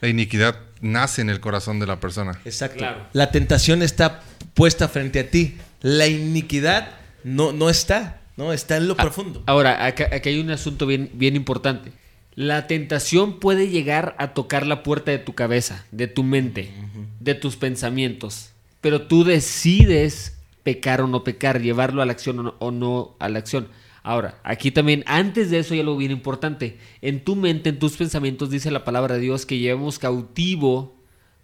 La 0.00 0.08
iniquidad 0.08 0.56
nace 0.80 1.22
en 1.22 1.30
el 1.30 1.40
corazón 1.40 1.80
de 1.80 1.86
la 1.86 1.98
persona. 1.98 2.38
Exacto. 2.44 2.78
Claro. 2.78 3.06
La 3.12 3.30
tentación 3.30 3.82
está 3.82 4.22
puesta 4.54 4.88
frente 4.88 5.18
a 5.20 5.28
ti. 5.30 5.56
La 5.80 6.06
iniquidad 6.06 6.90
no, 7.24 7.52
no 7.52 7.68
está. 7.70 8.20
No, 8.36 8.52
está 8.52 8.76
en 8.76 8.88
lo 8.88 8.94
Ah, 8.98 9.02
profundo. 9.02 9.42
Ahora, 9.46 9.86
acá, 9.86 10.04
acá 10.12 10.28
hay 10.28 10.40
un 10.40 10.50
asunto 10.50 10.86
bien, 10.86 11.10
bien 11.14 11.36
importante. 11.36 11.92
La 12.36 12.66
tentación 12.66 13.38
puede 13.38 13.68
llegar 13.68 14.16
a 14.18 14.34
tocar 14.34 14.66
la 14.66 14.82
puerta 14.82 15.10
de 15.10 15.18
tu 15.18 15.34
cabeza, 15.34 15.86
de 15.92 16.08
tu 16.08 16.22
mente, 16.24 16.72
de 17.20 17.34
tus 17.34 17.56
pensamientos. 17.56 18.50
Pero 18.80 19.02
tú 19.02 19.24
decides 19.24 20.36
pecar 20.62 21.00
o 21.00 21.06
no 21.06 21.24
pecar, 21.24 21.60
llevarlo 21.60 22.02
a 22.02 22.06
la 22.06 22.12
acción 22.12 22.40
o 22.40 22.42
no, 22.42 22.54
o 22.58 22.70
no 22.70 23.16
a 23.18 23.28
la 23.28 23.38
acción. 23.38 23.68
Ahora, 24.02 24.38
aquí 24.42 24.70
también, 24.70 25.04
antes 25.06 25.50
de 25.50 25.60
eso, 25.60 25.74
hay 25.74 25.80
algo 25.80 25.96
bien 25.96 26.10
importante. 26.10 26.78
En 27.00 27.24
tu 27.24 27.36
mente, 27.36 27.70
en 27.70 27.78
tus 27.78 27.96
pensamientos, 27.96 28.50
dice 28.50 28.70
la 28.70 28.84
palabra 28.84 29.14
de 29.14 29.20
Dios 29.20 29.46
que 29.46 29.58
llevemos 29.58 29.98
cautivo 29.98 30.94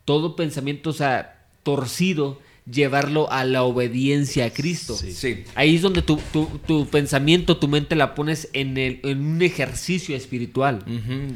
todo 0.05 0.35
pensamiento, 0.35 0.91
o 0.91 0.93
sea, 0.93 1.47
torcido, 1.63 2.41
llevarlo 2.71 3.31
a 3.33 3.45
la 3.45 3.63
obediencia 3.63 4.47
a 4.47 4.51
Cristo. 4.51 4.95
Sí. 4.97 5.13
Sí. 5.13 5.45
Ahí 5.55 5.77
es 5.77 5.83
donde 5.83 6.03
tu, 6.03 6.17
tu- 6.33 6.61
tu 6.67 6.87
pensamiento, 6.89 7.57
tu 7.57 7.69
mente 7.69 7.97
la 7.97 8.15
pones 8.15 8.49
en, 8.53 8.77
el- 8.79 9.01
en 9.05 9.21
un 9.21 9.43
ejercicio 9.43 10.17
espiritual. 10.17 10.85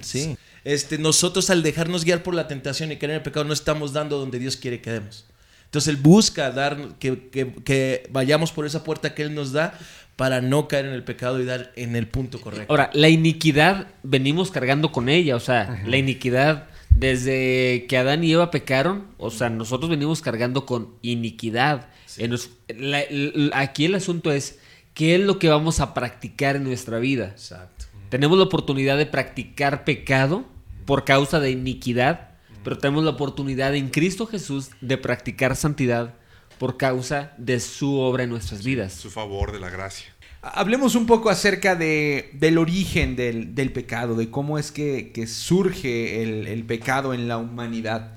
Sí. 0.02 0.36
Este, 0.64 0.96
nosotros 0.98 1.50
al 1.50 1.62
dejarnos 1.62 2.04
guiar 2.04 2.22
por 2.22 2.34
la 2.34 2.48
tentación 2.48 2.90
y 2.92 2.96
caer 2.96 3.10
en 3.10 3.16
el 3.16 3.22
pecado 3.22 3.44
no 3.44 3.52
estamos 3.52 3.92
dando 3.92 4.18
donde 4.18 4.38
Dios 4.38 4.56
quiere 4.56 4.80
que 4.80 4.90
demos. 4.90 5.26
Entonces 5.66 5.88
Él 5.88 5.96
busca 6.00 6.50
dar 6.52 6.76
que, 6.98 7.28
que- 7.30 7.52
que 7.64 8.08
vayamos 8.10 8.52
por 8.52 8.64
esa 8.64 8.84
puerta 8.84 9.14
que 9.14 9.22
Él 9.22 9.34
nos 9.34 9.52
da 9.52 9.78
para 10.16 10.40
no 10.40 10.68
caer 10.68 10.86
en 10.86 10.92
el 10.92 11.02
pecado 11.02 11.40
y 11.40 11.44
dar 11.44 11.72
en 11.74 11.96
el 11.96 12.06
punto 12.06 12.40
correcto. 12.40 12.66
Ahora, 12.72 12.88
la 12.94 13.08
iniquidad 13.08 13.88
venimos 14.04 14.52
cargando 14.52 14.92
con 14.92 15.08
ella, 15.08 15.34
o 15.34 15.40
sea, 15.40 15.82
la 15.86 15.96
iniquidad 15.96 16.68
desde 16.96 17.86
que 17.88 17.96
Adán 17.96 18.22
y 18.24 18.32
Eva 18.32 18.50
pecaron, 18.50 19.06
o 19.18 19.30
sea, 19.30 19.50
nosotros 19.50 19.90
venimos 19.90 20.22
cargando 20.22 20.64
con 20.66 20.94
iniquidad. 21.02 21.88
En 22.18 22.30
nos- 22.30 22.50
la- 22.68 23.02
l- 23.02 23.50
aquí 23.52 23.84
el 23.86 23.94
asunto 23.96 24.30
es, 24.30 24.60
¿qué 24.94 25.16
es 25.16 25.20
lo 25.20 25.38
que 25.38 25.48
vamos 25.48 25.80
a 25.80 25.92
practicar 25.94 26.56
en 26.56 26.64
nuestra 26.64 26.98
vida? 26.98 27.26
Exacto. 27.28 27.86
Tenemos 28.10 28.38
la 28.38 28.44
oportunidad 28.44 28.96
de 28.96 29.06
practicar 29.06 29.84
pecado 29.84 30.44
por 30.86 31.04
causa 31.04 31.40
de 31.40 31.50
iniquidad, 31.50 32.30
pero 32.62 32.78
tenemos 32.78 33.02
la 33.02 33.10
oportunidad 33.10 33.74
en 33.74 33.88
Cristo 33.88 34.26
Jesús 34.26 34.70
de 34.80 34.96
practicar 34.96 35.56
santidad 35.56 36.14
por 36.58 36.76
causa 36.76 37.32
de 37.36 37.58
su 37.58 37.98
obra 37.98 38.22
en 38.22 38.30
nuestras 38.30 38.62
vidas. 38.62 38.92
Su 38.92 39.10
favor 39.10 39.50
de 39.50 39.58
la 39.58 39.70
gracia. 39.70 40.13
Hablemos 40.52 40.94
un 40.94 41.06
poco 41.06 41.30
acerca 41.30 41.74
de, 41.74 42.30
del 42.34 42.58
origen 42.58 43.16
del, 43.16 43.54
del 43.54 43.72
pecado, 43.72 44.14
de 44.14 44.30
cómo 44.30 44.58
es 44.58 44.70
que, 44.72 45.10
que 45.12 45.26
surge 45.26 46.22
el, 46.22 46.46
el 46.46 46.64
pecado 46.64 47.14
en 47.14 47.28
la 47.28 47.38
humanidad. 47.38 48.12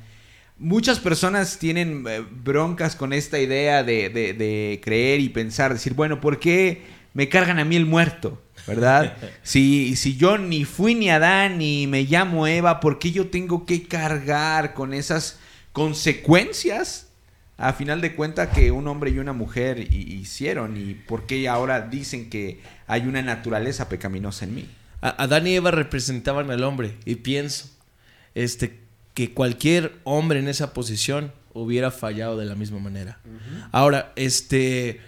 Muchas 0.58 1.00
personas 1.00 1.58
tienen 1.60 2.04
eh, 2.08 2.22
broncas 2.44 2.96
con 2.96 3.14
esta 3.14 3.40
idea 3.40 3.84
de, 3.84 4.10
de- 4.10 4.34
de 4.34 4.82
creer 4.84 5.22
y 5.22 5.30
pensar, 5.30 5.72
decir, 5.74 5.94
bueno, 5.94 6.20
¿por 6.20 6.40
qué 6.40 6.82
me 7.14 7.30
cargan 7.30 7.60
a 7.60 7.66
mí 7.66 7.76
el 7.78 7.86
muerto? 7.86 8.42
¿Verdad? 8.66 9.16
Si, 9.44 9.96
si 9.96 10.18
yo 10.18 10.38
ni 10.38 10.66
fui 10.66 10.96
ni 10.96 11.10
Adán 11.10 11.58
ni 11.60 11.88
me 11.88 12.04
llamo 12.04 12.46
Eva, 12.48 12.80
¿por 12.82 13.00
qué 13.00 13.12
yo 13.12 13.28
tengo 13.30 13.66
que 13.66 13.84
cargar 13.84 14.74
con 14.74 14.94
esas 14.94 15.40
consecuencias 15.72 17.07
a 17.58 17.74
final 17.74 18.02
de 18.02 18.16
cuentas 18.16 18.50
que 18.50 18.72
un 18.72 18.88
hombre 18.88 19.10
y 19.12 19.18
una 19.20 19.34
mujer 19.34 19.80
hi- 19.92 20.14
hicieron 20.20 20.78
y 20.78 20.94
por 20.94 21.26
qué 21.26 21.48
ahora 21.50 21.82
dicen 21.82 22.30
que 22.30 22.62
hay 22.88 23.02
una 23.08 23.22
naturaleza 23.22 23.90
pecaminosa 23.90 24.46
en 24.46 24.56
mí. 24.56 24.68
A- 25.02 25.24
Adán 25.24 25.48
y 25.48 25.56
Eva 25.56 25.72
representaban 25.72 26.52
al 26.52 26.64
hombre 26.64 26.98
y 27.06 27.16
pienso 27.16 27.70
este, 28.36 28.80
que 29.16 29.34
cualquier 29.34 29.94
hombre 30.04 30.40
en 30.40 30.48
esa 30.48 30.74
posición 30.74 31.32
hubiera 31.54 31.90
fallado 31.90 32.38
de 32.38 32.46
la 32.46 32.54
misma 32.56 32.78
manera. 32.80 33.20
Ahora, 33.72 34.14
este, 34.16 35.02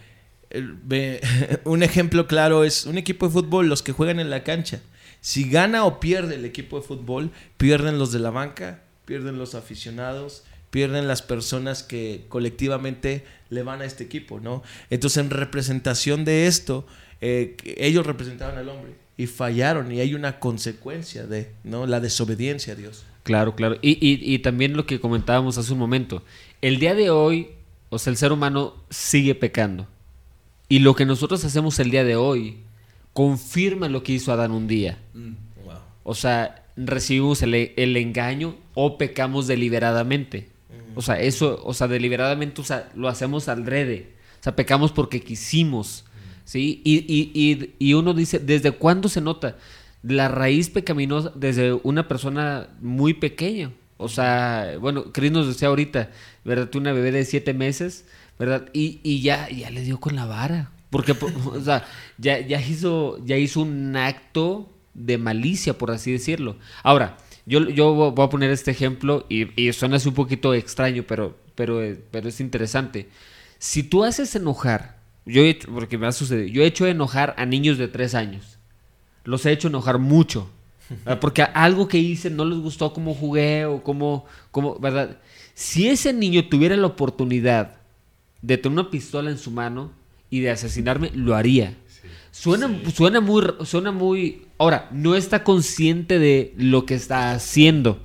un 1.63 1.83
ejemplo 1.83 2.27
claro 2.27 2.63
es 2.63 2.85
un 2.85 2.97
equipo 2.97 3.27
de 3.27 3.33
fútbol, 3.33 3.67
los 3.69 3.83
que 3.83 3.91
juegan 3.91 4.19
en 4.19 4.29
la 4.29 4.43
cancha. 4.43 4.79
Si 5.21 5.49
gana 5.49 5.83
o 5.85 5.99
pierde 5.99 6.35
el 6.35 6.45
equipo 6.45 6.79
de 6.79 6.87
fútbol, 6.87 7.31
pierden 7.57 7.99
los 7.99 8.11
de 8.11 8.19
la 8.19 8.29
banca, 8.31 8.81
pierden 9.05 9.37
los 9.37 9.53
aficionados, 9.53 10.43
pierden 10.69 11.07
las 11.07 11.21
personas 11.21 11.83
que 11.83 12.25
colectivamente 12.29 13.23
le 13.49 13.63
van 13.63 13.81
a 13.81 13.85
este 13.85 14.03
equipo, 14.03 14.39
¿no? 14.39 14.61
Entonces, 14.89 15.17
en 15.23 15.29
representación 15.31 16.25
de 16.25 16.47
esto, 16.47 16.85
eh, 17.21 17.57
ellos 17.77 18.05
representaban 18.05 18.57
al 18.57 18.69
hombre 18.69 18.93
y 19.17 19.27
fallaron 19.27 19.91
y 19.91 19.99
hay 19.99 20.13
una 20.13 20.39
consecuencia 20.39 21.25
de, 21.25 21.51
¿no? 21.63 21.85
La 21.87 21.99
desobediencia 21.99 22.73
a 22.73 22.75
Dios. 22.75 23.03
Claro, 23.23 23.55
claro. 23.55 23.77
Y, 23.81 23.91
y- 24.05 24.33
y 24.33 24.39
también 24.39 24.75
lo 24.77 24.85
que 24.85 24.99
comentábamos 24.99 25.57
hace 25.57 25.73
un 25.73 25.79
momento. 25.79 26.23
El 26.61 26.79
día 26.79 26.95
de 26.95 27.09
hoy, 27.09 27.49
o 27.89 27.99
sea, 27.99 28.11
el 28.11 28.17
ser 28.17 28.31
humano 28.31 28.75
sigue 28.89 29.35
pecando. 29.35 29.87
Y 30.69 30.79
lo 30.79 30.95
que 30.95 31.05
nosotros 31.05 31.43
hacemos 31.45 31.79
el 31.79 31.89
día 31.91 32.03
de 32.03 32.15
hoy 32.15 32.57
confirma 33.13 33.89
lo 33.89 34.03
que 34.03 34.13
hizo 34.13 34.31
Adán 34.31 34.51
un 34.51 34.67
día. 34.67 34.99
O 36.03 36.15
sea, 36.15 36.63
recibimos 36.77 37.41
el, 37.41 37.53
el 37.75 37.97
engaño 37.97 38.55
o 38.73 38.97
pecamos 38.97 39.47
deliberadamente. 39.47 40.48
O 40.99 41.01
sea, 41.01 41.17
eso, 41.21 41.61
o 41.63 41.73
sea, 41.73 41.87
deliberadamente, 41.87 42.59
o 42.59 42.65
sea, 42.65 42.89
lo 42.93 43.07
hacemos 43.07 43.47
al 43.47 43.65
rede. 43.65 44.11
O 44.41 44.43
sea, 44.43 44.53
pecamos 44.57 44.91
porque 44.91 45.21
quisimos. 45.21 46.03
¿Sí? 46.43 46.81
Y, 46.83 46.97
y, 47.07 47.31
y, 47.33 47.75
y 47.79 47.93
uno 47.93 48.13
dice, 48.13 48.37
¿desde 48.39 48.71
cuándo 48.71 49.07
se 49.07 49.21
nota? 49.21 49.55
La 50.03 50.27
raíz 50.27 50.69
pecaminosa 50.69 51.31
desde 51.35 51.71
una 51.83 52.09
persona 52.09 52.67
muy 52.81 53.13
pequeña. 53.13 53.71
O 53.95 54.09
sea, 54.09 54.73
bueno, 54.81 55.13
Cris 55.13 55.31
nos 55.31 55.47
decía 55.47 55.69
ahorita, 55.69 56.09
¿verdad? 56.43 56.67
Tú 56.69 56.79
una 56.79 56.91
bebé 56.91 57.11
de 57.13 57.23
siete 57.23 57.53
meses, 57.53 58.03
¿verdad? 58.37 58.67
Y, 58.73 58.99
y 59.03 59.21
ya, 59.21 59.47
ya 59.49 59.69
le 59.69 59.83
dio 59.83 60.01
con 60.01 60.17
la 60.17 60.25
vara. 60.25 60.71
Porque, 60.89 61.13
po- 61.15 61.31
o 61.53 61.61
sea, 61.61 61.85
ya, 62.17 62.39
ya, 62.39 62.59
hizo, 62.59 63.23
ya 63.25 63.37
hizo 63.37 63.61
un 63.61 63.95
acto 63.95 64.69
de 64.93 65.17
malicia, 65.17 65.77
por 65.77 65.91
así 65.91 66.11
decirlo. 66.11 66.57
Ahora, 66.83 67.15
yo, 67.49 67.67
yo 67.67 68.11
voy 68.11 68.25
a 68.25 68.29
poner 68.29 68.51
este 68.51 68.69
ejemplo 68.69 69.25
y, 69.27 69.59
y 69.59 69.73
suena 69.73 69.95
así 69.95 70.07
un 70.07 70.13
poquito 70.13 70.53
extraño, 70.53 71.03
pero, 71.07 71.35
pero, 71.55 71.81
eh, 71.81 71.99
pero 72.11 72.29
es 72.29 72.39
interesante. 72.39 73.09
Si 73.57 73.81
tú 73.81 74.03
haces 74.03 74.35
enojar, 74.35 74.99
yo 75.25 75.41
he 75.41 75.49
hecho, 75.49 75.67
porque 75.73 75.97
me 75.97 76.05
ha 76.05 76.11
sucedido, 76.11 76.47
yo 76.47 76.61
he 76.61 76.67
hecho 76.67 76.85
enojar 76.85 77.33
a 77.37 77.47
niños 77.47 77.79
de 77.79 77.87
tres 77.87 78.13
años. 78.13 78.59
Los 79.23 79.47
he 79.47 79.51
hecho 79.51 79.67
enojar 79.67 79.97
mucho. 79.97 80.47
¿verdad? 80.89 81.19
Porque 81.21 81.41
algo 81.41 81.87
que 81.87 81.97
hice 81.97 82.29
no 82.29 82.45
les 82.45 82.59
gustó 82.59 82.93
cómo 82.93 83.15
jugué 83.15 83.65
o 83.65 83.83
cómo, 83.83 84.25
cómo, 84.51 84.77
¿verdad? 84.79 85.17
Si 85.55 85.87
ese 85.87 86.13
niño 86.13 86.47
tuviera 86.49 86.75
la 86.77 86.87
oportunidad 86.87 87.77
de 88.43 88.57
tener 88.57 88.79
una 88.79 88.91
pistola 88.91 89.31
en 89.31 89.39
su 89.39 89.49
mano 89.49 89.91
y 90.29 90.39
de 90.41 90.51
asesinarme, 90.51 91.11
lo 91.15 91.35
haría. 91.35 91.75
Suena, 92.31 92.69
suena 92.93 93.21
muy, 93.21 93.43
suena 93.65 93.91
muy. 93.91 94.45
Ahora, 94.59 94.89
no 94.91 95.15
está 95.15 95.43
consciente 95.45 96.19
de 96.19 96.53
lo 96.57 96.85
que 96.85 96.93
está 96.93 97.31
haciendo. 97.31 97.99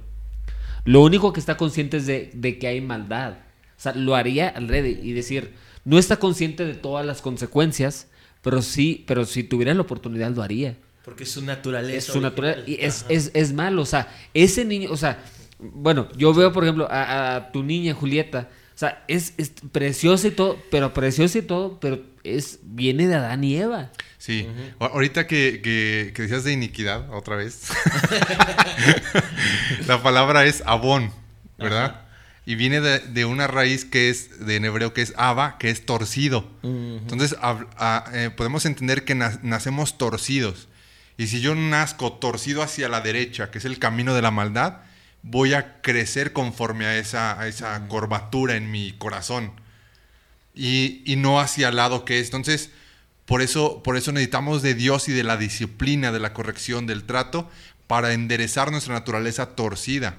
Lo 0.84 1.02
único 1.02 1.32
que 1.32 1.40
está 1.40 1.56
consciente 1.56 1.96
es 1.96 2.06
de, 2.06 2.30
de 2.32 2.58
que 2.58 2.68
hay 2.68 2.80
maldad. 2.80 3.32
O 3.76 3.80
sea, 3.80 3.92
lo 3.94 4.14
haría 4.14 4.50
al 4.50 4.73
y 4.73 5.12
decir, 5.12 5.52
no 5.84 5.99
está 5.99 6.18
consciente 6.18 6.64
de 6.64 6.75
todas 6.75 7.04
las 7.04 7.23
consecuencias, 7.23 8.06
pero 8.40 8.62
sí, 8.62 9.04
pero 9.06 9.25
si 9.25 9.42
tuviera 9.42 9.75
la 9.75 9.80
oportunidad 9.80 10.30
lo 10.30 10.42
haría. 10.42 10.76
Porque 11.04 11.25
es 11.25 11.32
su 11.32 11.42
naturaleza. 11.42 11.99
Es 11.99 12.04
su 12.04 12.20
natural 12.20 12.61
original. 12.61 12.80
y 12.80 12.87
es, 12.87 13.04
es, 13.08 13.32
es 13.34 13.52
malo. 13.52 13.82
O 13.82 13.87
sea, 13.87 14.08
ese 14.32 14.64
niño, 14.64 14.90
o 14.92 14.96
sea, 14.96 15.25
bueno, 15.58 16.08
yo 16.16 16.32
veo, 16.32 16.52
por 16.52 16.62
ejemplo, 16.62 16.87
a, 16.88 17.34
a 17.34 17.52
tu 17.52 17.64
niña 17.64 17.94
Julieta. 17.94 18.49
O 18.75 18.78
sea, 18.78 19.04
es, 19.08 19.34
es 19.38 19.52
preciosa 19.73 20.28
y 20.28 20.30
todo, 20.30 20.56
pero 20.70 20.94
preciosa 20.94 21.38
y 21.38 21.42
todo, 21.42 21.80
pero 21.80 22.00
es 22.25 22.59
viene 22.62 23.07
de 23.07 23.14
Adán 23.14 23.45
y 23.45 23.57
Eva. 23.57 23.90
Sí. 24.19 24.49
Ahorita 24.81 25.26
que, 25.26 25.61
que- 25.62 26.12
que 26.14 26.23
decías 26.23 26.45
de 26.45 26.52
iniquidad, 26.52 27.11
otra 27.12 27.37
vez. 27.37 27.69
la 29.87 30.02
palabra 30.02 30.45
es 30.45 30.62
abón, 30.66 31.11
¿verdad? 31.59 32.00
Y 32.47 32.57
viene 32.57 32.81
de, 32.81 32.99
de 32.99 33.25
una 33.25 33.47
raíz 33.47 33.85
que 33.85 34.11
es, 34.11 34.45
de 34.47 34.57
en 34.57 34.64
hebreo, 34.66 34.93
que 34.93 35.02
es 35.02 35.14
aba, 35.16 35.57
que 35.59 35.71
es 35.71 35.87
torcido. 35.87 36.50
Entonces, 36.62 37.37
a- 37.40 38.04
eh, 38.12 38.31
podemos 38.31 38.66
entender 38.66 39.04
que 39.04 39.14
na- 39.14 39.38
nacemos 39.43 39.97
torcidos. 39.97 40.69
Y 41.16 41.28
si 41.28 41.40
yo 41.40 41.54
nazco 41.54 42.12
torcido 42.14 42.62
hacia 42.62 42.88
la 42.88 43.00
derecha, 43.00 43.50
que 43.50 43.59
es 43.59 43.64
el 43.64 43.78
camino 43.78 44.14
de 44.14 44.23
la 44.23 44.31
maldad, 44.31 44.78
voy 45.23 45.54
a 45.54 45.81
crecer 45.81 46.33
conforme 46.33 46.85
a 46.87 46.99
esa, 46.99 47.40
a 47.40 47.47
esa 47.47 47.81
curvatura 47.88 48.57
en 48.57 48.71
mi 48.71 48.93
corazón 48.93 49.52
y, 50.54 51.02
y 51.04 51.16
no 51.16 51.40
hacia 51.40 51.68
el 51.68 51.76
lado 51.76 52.04
que 52.04 52.20
es. 52.20 52.26
Entonces, 52.26 52.70
por 53.26 53.40
eso, 53.40 53.82
por 53.82 53.96
eso 53.96 54.12
necesitamos 54.12 54.62
de 54.62 54.75
Dios 54.75 55.08
y 55.08 55.12
de 55.12 55.25
la 55.25 55.37
disciplina, 55.37 56.12
de 56.12 56.20
la 56.20 56.34
corrección, 56.34 56.87
del 56.87 57.04
trato, 57.04 57.49
para 57.87 58.12
enderezar 58.12 58.70
nuestra 58.70 58.94
naturaleza 58.94 59.54
torcida, 59.54 60.16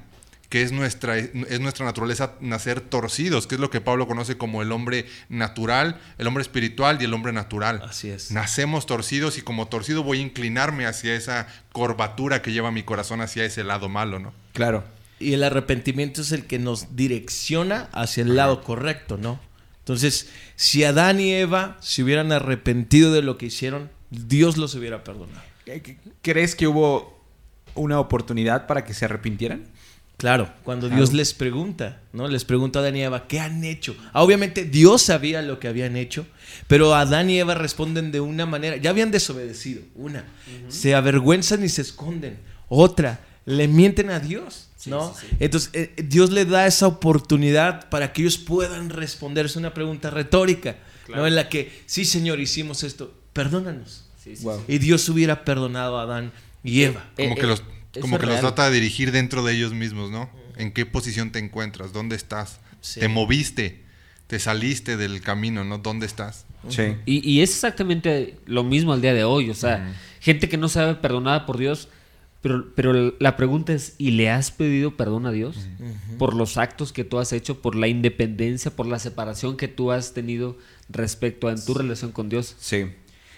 que 0.49 0.63
es 0.63 0.71
nuestra, 0.71 1.17
es 1.17 1.59
nuestra 1.59 1.85
naturaleza 1.85 2.33
nacer 2.39 2.81
torcidos, 2.81 3.45
que 3.45 3.55
es 3.55 3.61
lo 3.61 3.69
que 3.69 3.81
Pablo 3.81 4.07
conoce 4.07 4.37
como 4.37 4.61
el 4.61 4.71
hombre 4.71 5.05
natural, 5.29 5.99
el 6.17 6.27
hombre 6.27 6.41
espiritual 6.41 6.99
y 6.99 7.05
el 7.05 7.13
hombre 7.13 7.31
natural. 7.31 7.81
Así 7.87 8.09
es. 8.09 8.31
Nacemos 8.31 8.85
torcidos 8.85 9.37
y 9.37 9.41
como 9.41 9.67
torcido 9.67 10.03
voy 10.03 10.19
a 10.19 10.21
inclinarme 10.21 10.85
hacia 10.85 11.15
esa 11.15 11.47
curvatura 11.73 12.41
que 12.41 12.51
lleva 12.51 12.71
mi 12.71 12.83
corazón 12.83 13.21
hacia 13.21 13.45
ese 13.45 13.63
lado 13.63 13.89
malo, 13.89 14.19
¿no? 14.19 14.33
Claro. 14.53 14.83
Y 15.19 15.33
el 15.33 15.43
arrepentimiento 15.43 16.21
es 16.21 16.31
el 16.31 16.45
que 16.45 16.59
nos 16.59 16.95
direcciona 16.95 17.89
hacia 17.93 18.23
el 18.23 18.35
lado 18.35 18.63
correcto, 18.63 19.17
¿no? 19.17 19.39
Entonces, 19.85 20.29
si 20.55 20.83
Adán 20.83 21.19
y 21.19 21.31
Eva 21.31 21.77
se 21.79 22.01
hubieran 22.01 22.31
arrepentido 22.31 23.13
de 23.13 23.21
lo 23.21 23.37
que 23.37 23.45
hicieron, 23.45 23.91
Dios 24.09 24.57
los 24.57 24.73
hubiera 24.73 25.03
perdonado. 25.03 25.43
¿Crees 26.23 26.55
que 26.55 26.65
hubo 26.65 27.23
una 27.75 27.99
oportunidad 27.99 28.65
para 28.65 28.83
que 28.83 28.95
se 28.95 29.05
arrepintieran? 29.05 29.65
Claro, 30.17 30.49
cuando 30.63 30.87
Claro. 30.87 31.01
Dios 31.03 31.13
les 31.13 31.35
pregunta, 31.35 32.01
¿no? 32.13 32.27
Les 32.27 32.45
pregunta 32.45 32.79
a 32.79 32.81
Adán 32.81 32.95
y 32.95 33.03
Eva, 33.03 33.27
¿qué 33.27 33.39
han 33.39 33.63
hecho? 33.63 33.95
Ah, 34.11 34.23
obviamente 34.23 34.65
Dios 34.65 35.03
sabía 35.03 35.43
lo 35.43 35.59
que 35.59 35.67
habían 35.67 35.95
hecho, 35.97 36.25
pero 36.67 36.95
Adán 36.95 37.29
y 37.29 37.37
Eva 37.37 37.53
responden 37.53 38.11
de 38.11 38.21
una 38.21 38.47
manera, 38.47 38.77
ya 38.77 38.89
habían 38.89 39.11
desobedecido, 39.11 39.83
una, 39.93 40.25
se 40.67 40.95
avergüenzan 40.95 41.63
y 41.63 41.69
se 41.69 41.83
esconden, 41.83 42.39
otra, 42.69 43.19
le 43.45 43.67
mienten 43.67 44.09
a 44.09 44.19
Dios, 44.19 44.64
¿no? 44.87 45.13
Entonces 45.39 45.69
eh, 45.73 45.93
Dios 46.03 46.31
le 46.31 46.45
da 46.45 46.67
esa 46.67 46.87
oportunidad 46.87 47.89
para 47.89 48.13
que 48.13 48.21
ellos 48.21 48.37
puedan 48.37 48.89
responder, 48.89 49.45
es 49.45 49.55
una 49.55 49.73
pregunta 49.73 50.09
retórica, 50.09 50.77
¿no? 51.07 51.27
En 51.27 51.35
la 51.35 51.49
que, 51.49 51.83
sí 51.85 52.05
Señor, 52.05 52.39
hicimos 52.39 52.83
esto, 52.83 53.13
perdónanos. 53.33 54.05
Wow. 54.41 54.63
Y 54.67 54.79
Dios 54.79 55.07
hubiera 55.09 55.45
perdonado 55.45 55.99
a 55.99 56.03
Adán 56.03 56.31
y 56.63 56.81
Eva. 56.81 57.05
Eh, 57.17 57.25
Como 57.25 57.35
que 57.35 57.41
eh, 57.41 57.47
los, 57.47 57.63
como 58.01 58.17
que 58.17 58.25
los 58.25 58.39
trata 58.39 58.69
de 58.69 58.75
dirigir 58.75 59.11
dentro 59.11 59.43
de 59.43 59.53
ellos 59.53 59.73
mismos, 59.73 60.09
¿no? 60.09 60.29
¿En 60.57 60.71
qué 60.71 60.85
posición 60.85 61.31
te 61.31 61.39
encuentras? 61.39 61.93
¿Dónde 61.93 62.15
estás? 62.15 62.59
Sí. 62.81 63.01
¿Te 63.01 63.07
moviste? 63.07 63.83
¿Te 64.27 64.39
saliste 64.39 64.97
del 64.97 65.21
camino, 65.21 65.63
no? 65.63 65.77
¿Dónde 65.77 66.07
estás? 66.07 66.45
Sí. 66.69 66.95
Y, 67.05 67.29
y 67.29 67.41
es 67.41 67.51
exactamente 67.51 68.39
lo 68.47 68.63
mismo 68.63 68.93
al 68.93 69.01
día 69.01 69.13
de 69.13 69.23
hoy. 69.23 69.51
O 69.51 69.53
sea, 69.53 69.93
gente 70.19 70.49
que 70.49 70.57
no 70.57 70.67
sabe 70.69 70.95
perdonada 70.95 71.45
por 71.45 71.59
Dios. 71.59 71.89
Pero, 72.45 72.65
pero 72.75 73.13
la 73.17 73.35
pregunta 73.37 73.73
es, 73.73 73.95
¿y 73.97 74.11
le 74.11 74.29
has 74.29 74.51
pedido 74.51 74.95
perdón 74.95 75.25
a 75.25 75.31
Dios? 75.31 75.67
Por 76.19 76.35
los 76.35 76.57
actos 76.57 76.93
que 76.93 77.03
tú 77.03 77.17
has 77.17 77.33
hecho, 77.33 77.59
por 77.59 77.73
la 77.75 77.87
independencia, 77.87 78.69
por 78.69 78.85
la 78.85 78.99
separación 78.99 79.57
que 79.57 79.67
tú 79.67 79.91
has 79.91 80.13
tenido 80.13 80.55
respecto 80.87 81.47
a 81.47 81.53
en 81.53 81.65
tu 81.65 81.73
relación 81.73 82.11
con 82.11 82.29
Dios. 82.29 82.55
Sí. 82.59 82.85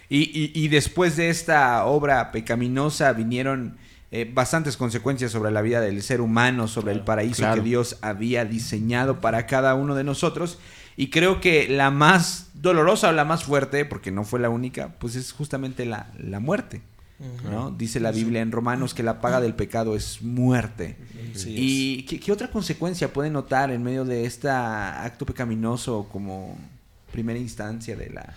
Y, 0.09 0.23
y- 0.37 0.51
y 0.53 0.67
después 0.67 1.15
de 1.15 1.29
esta 1.29 1.85
obra 1.85 2.33
pecaminosa 2.33 3.13
vinieron 3.13 3.77
eh, 4.11 4.29
bastantes 4.33 4.75
consecuencias 4.75 5.31
sobre 5.31 5.51
la 5.51 5.61
vida 5.61 5.79
del 5.79 6.01
ser 6.03 6.19
humano, 6.19 6.67
sobre 6.67 6.91
el 6.91 6.99
paraíso 6.99 7.43
claro. 7.43 7.63
que 7.63 7.69
Dios 7.69 7.97
había 8.01 8.43
diseñado 8.43 9.21
para 9.21 9.45
cada 9.47 9.73
uno 9.75 9.95
de 9.95 10.03
nosotros. 10.03 10.59
Y 10.97 11.11
creo 11.11 11.39
que 11.39 11.69
la 11.69 11.91
más 11.91 12.49
dolorosa 12.55 13.07
o 13.07 13.11
la 13.13 13.23
más 13.23 13.45
fuerte, 13.45 13.85
porque 13.85 14.11
no 14.11 14.25
fue 14.25 14.41
la 14.41 14.49
única, 14.49 14.95
pues 14.99 15.15
es 15.15 15.31
justamente 15.31 15.85
la, 15.85 16.11
la 16.19 16.41
muerte. 16.41 16.81
¿No? 17.43 17.71
Dice 17.71 17.99
la 17.99 18.11
Biblia 18.11 18.41
en 18.41 18.51
Romanos 18.51 18.93
que 18.93 19.03
la 19.03 19.21
paga 19.21 19.41
del 19.41 19.55
pecado 19.55 19.95
es 19.95 20.21
muerte. 20.21 20.97
Sí 21.33 21.53
¿Y 21.57 22.03
qué, 22.03 22.19
qué 22.19 22.31
otra 22.31 22.49
consecuencia 22.49 23.11
puede 23.11 23.29
notar 23.29 23.71
en 23.71 23.83
medio 23.83 24.05
de 24.05 24.25
este 24.25 24.49
acto 24.49 25.25
pecaminoso 25.25 26.07
como 26.11 26.57
primera 27.11 27.39
instancia 27.39 27.95
de 27.95 28.09
la... 28.11 28.33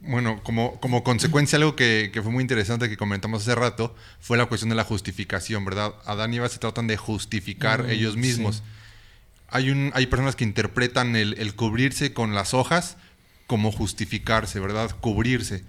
Bueno, 0.00 0.40
como, 0.44 0.80
como 0.80 1.02
consecuencia, 1.02 1.56
algo 1.56 1.76
que, 1.76 2.10
que 2.12 2.22
fue 2.22 2.30
muy 2.30 2.40
interesante 2.40 2.88
que 2.88 2.96
comentamos 2.96 3.42
hace 3.42 3.54
rato 3.54 3.94
fue 4.20 4.38
la 4.38 4.46
cuestión 4.46 4.70
de 4.70 4.76
la 4.76 4.84
justificación, 4.84 5.64
¿verdad? 5.64 5.92
Adán 6.06 6.32
y 6.32 6.36
Eva 6.36 6.48
se 6.48 6.58
tratan 6.58 6.86
de 6.86 6.96
justificar 6.96 7.82
Mm, 7.82 7.90
ellos 7.90 8.16
mismos. 8.16 8.62
Hay, 9.48 9.70
un, 9.70 9.90
hay 9.94 10.06
personas 10.06 10.36
que 10.36 10.44
interpretan 10.44 11.16
el, 11.16 11.34
el 11.38 11.54
cubrirse 11.54 12.14
con 12.14 12.34
las 12.34 12.54
hojas 12.54 12.96
como 13.52 13.70
justificarse, 13.70 14.60
¿verdad? 14.60 14.96
Cubrirse. 15.02 15.62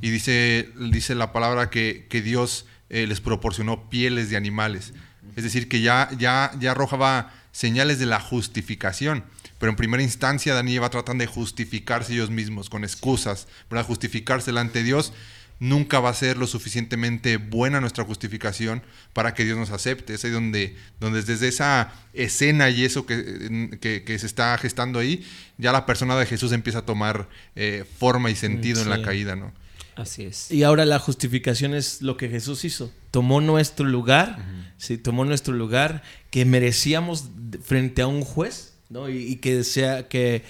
Y 0.00 0.08
dice, 0.08 0.70
dice 0.90 1.14
la 1.14 1.34
palabra 1.34 1.68
que, 1.68 2.06
que 2.08 2.22
Dios 2.22 2.64
eh, 2.88 3.06
les 3.06 3.20
proporcionó 3.20 3.90
pieles 3.90 4.30
de 4.30 4.38
animales. 4.38 4.94
Es 5.36 5.44
decir, 5.44 5.68
que 5.68 5.82
ya, 5.82 6.08
ya, 6.16 6.50
ya 6.58 6.70
arrojaba 6.70 7.34
señales 7.52 7.98
de 7.98 8.06
la 8.06 8.20
justificación. 8.20 9.22
Pero 9.58 9.68
en 9.68 9.76
primera 9.76 10.02
instancia, 10.02 10.54
Adán 10.54 10.66
y 10.68 10.76
Eva 10.76 10.88
tratan 10.88 11.18
de 11.18 11.26
justificarse 11.26 12.14
ellos 12.14 12.30
mismos 12.30 12.70
con 12.70 12.84
excusas, 12.84 13.48
¿verdad? 13.68 13.84
Justificarse 13.84 14.46
delante 14.46 14.78
de 14.78 14.86
Dios. 14.86 15.12
Nunca 15.58 16.00
va 16.00 16.10
a 16.10 16.14
ser 16.14 16.36
lo 16.36 16.46
suficientemente 16.46 17.38
buena 17.38 17.80
nuestra 17.80 18.04
justificación 18.04 18.82
para 19.14 19.32
que 19.32 19.44
Dios 19.44 19.56
nos 19.56 19.70
acepte. 19.70 20.12
Es 20.14 20.24
ahí 20.24 20.30
donde, 20.30 20.76
donde 21.00 21.22
desde 21.22 21.48
esa 21.48 21.92
escena 22.12 22.68
y 22.68 22.84
eso 22.84 23.06
que, 23.06 23.78
que- 23.80 24.04
que 24.04 24.18
se 24.18 24.26
está 24.26 24.56
gestando 24.58 24.98
ahí, 24.98 25.24
ya 25.56 25.72
la 25.72 25.86
persona 25.86 26.14
de 26.18 26.26
Jesús 26.26 26.52
empieza 26.52 26.80
a 26.80 26.84
tomar 26.86 27.28
eh, 27.54 27.84
forma 27.98 28.30
y 28.30 28.36
sentido 28.36 28.82
en 28.82 28.90
la 28.90 28.96
caída, 29.02 29.34
¿no? 29.36 29.52
Así 29.96 30.24
es. 30.24 30.50
Y 30.50 30.62
ahora 30.62 30.84
la 30.84 30.98
justificación 30.98 31.72
es 31.74 32.02
lo 32.02 32.18
que 32.18 32.28
Jesús 32.28 32.66
hizo. 32.66 32.92
Tomó 33.10 33.40
nuestro 33.40 33.86
lugar, 33.86 34.38
sí, 34.76 34.98
tomó 34.98 35.24
nuestro 35.24 35.54
lugar 35.54 36.02
que 36.30 36.44
merecíamos 36.44 37.30
frente 37.64 38.02
a 38.02 38.06
un 38.06 38.20
juez, 38.20 38.74
¿no? 38.90 39.08
Y, 39.08 39.16
y 39.22 39.36
que 39.36 39.64
sea 39.64 40.06
que 40.06 40.44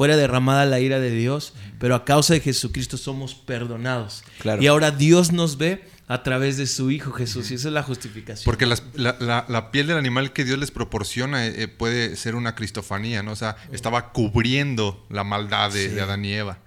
fuera 0.00 0.16
derramada 0.16 0.64
la 0.64 0.80
ira 0.80 0.98
de 0.98 1.10
Dios, 1.10 1.52
pero 1.78 1.94
a 1.94 2.06
causa 2.06 2.32
de 2.32 2.40
Jesucristo 2.40 2.96
somos 2.96 3.34
perdonados. 3.34 4.24
Claro. 4.38 4.62
Y 4.62 4.66
ahora 4.66 4.92
Dios 4.92 5.30
nos 5.30 5.58
ve 5.58 5.84
a 6.08 6.22
través 6.22 6.56
de 6.56 6.66
su 6.66 6.90
Hijo 6.90 7.12
Jesús. 7.12 7.50
Y 7.50 7.54
esa 7.56 7.68
es 7.68 7.74
la 7.74 7.82
justificación. 7.82 8.46
Porque 8.46 8.64
las- 8.64 8.82
la, 8.94 9.18
la- 9.20 9.44
la 9.46 9.70
piel 9.70 9.88
del 9.88 9.98
animal 9.98 10.32
que 10.32 10.46
Dios 10.46 10.58
les 10.58 10.70
proporciona 10.70 11.46
eh, 11.46 11.64
eh, 11.64 11.68
puede 11.68 12.16
ser 12.16 12.34
una 12.34 12.54
cristofanía, 12.54 13.22
¿no? 13.22 13.32
O 13.32 13.36
sea, 13.36 13.56
estaba 13.72 14.10
cubriendo 14.12 15.04
la 15.10 15.22
maldad 15.22 15.70
de, 15.70 15.90
de 15.90 16.00
Adán 16.00 16.24
y 16.24 16.32
Eva. 16.32 16.60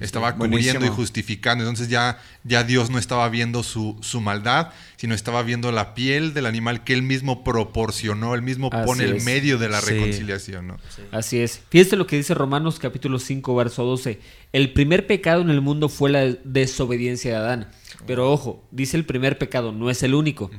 Estaba 0.00 0.34
cubriendo 0.34 0.56
Buenísimo. 0.56 0.84
y 0.86 0.88
justificando. 0.88 1.62
Entonces 1.64 1.88
ya, 1.88 2.18
ya 2.44 2.64
Dios 2.64 2.90
no 2.90 2.98
estaba 2.98 3.28
viendo 3.28 3.62
su, 3.62 3.96
su 4.00 4.20
maldad, 4.20 4.70
sino 4.96 5.14
estaba 5.14 5.42
viendo 5.44 5.70
la 5.70 5.94
piel 5.94 6.34
del 6.34 6.46
animal 6.46 6.82
que 6.82 6.94
él 6.94 7.02
mismo 7.02 7.44
proporcionó, 7.44 8.34
él 8.34 8.42
mismo 8.42 8.70
Así 8.72 8.86
pone 8.86 9.04
el 9.04 9.22
medio 9.22 9.56
de 9.58 9.68
la 9.68 9.80
Sí. 9.80 9.90
reconciliación, 9.94 10.66
¿no? 10.66 10.76
Así 11.12 11.38
es. 11.38 11.60
Fíjate 11.70 11.96
lo 11.96 12.06
que 12.06 12.16
dice 12.16 12.34
Romanos 12.34 12.78
capítulo 12.80 13.18
5, 13.20 13.54
verso 13.54 13.84
12. 13.84 14.18
El 14.52 14.72
primer 14.72 15.06
pecado 15.06 15.42
en 15.42 15.50
el 15.50 15.60
mundo 15.60 15.88
fue 15.88 16.10
la 16.10 16.24
desobediencia 16.44 17.30
de 17.30 17.36
Adán. 17.36 17.68
Pero 18.06 18.32
ojo, 18.32 18.64
dice 18.70 18.96
el 18.96 19.04
primer 19.04 19.38
pecado, 19.38 19.70
no 19.72 19.90
es 19.90 20.02
el 20.02 20.14
único, 20.14 20.50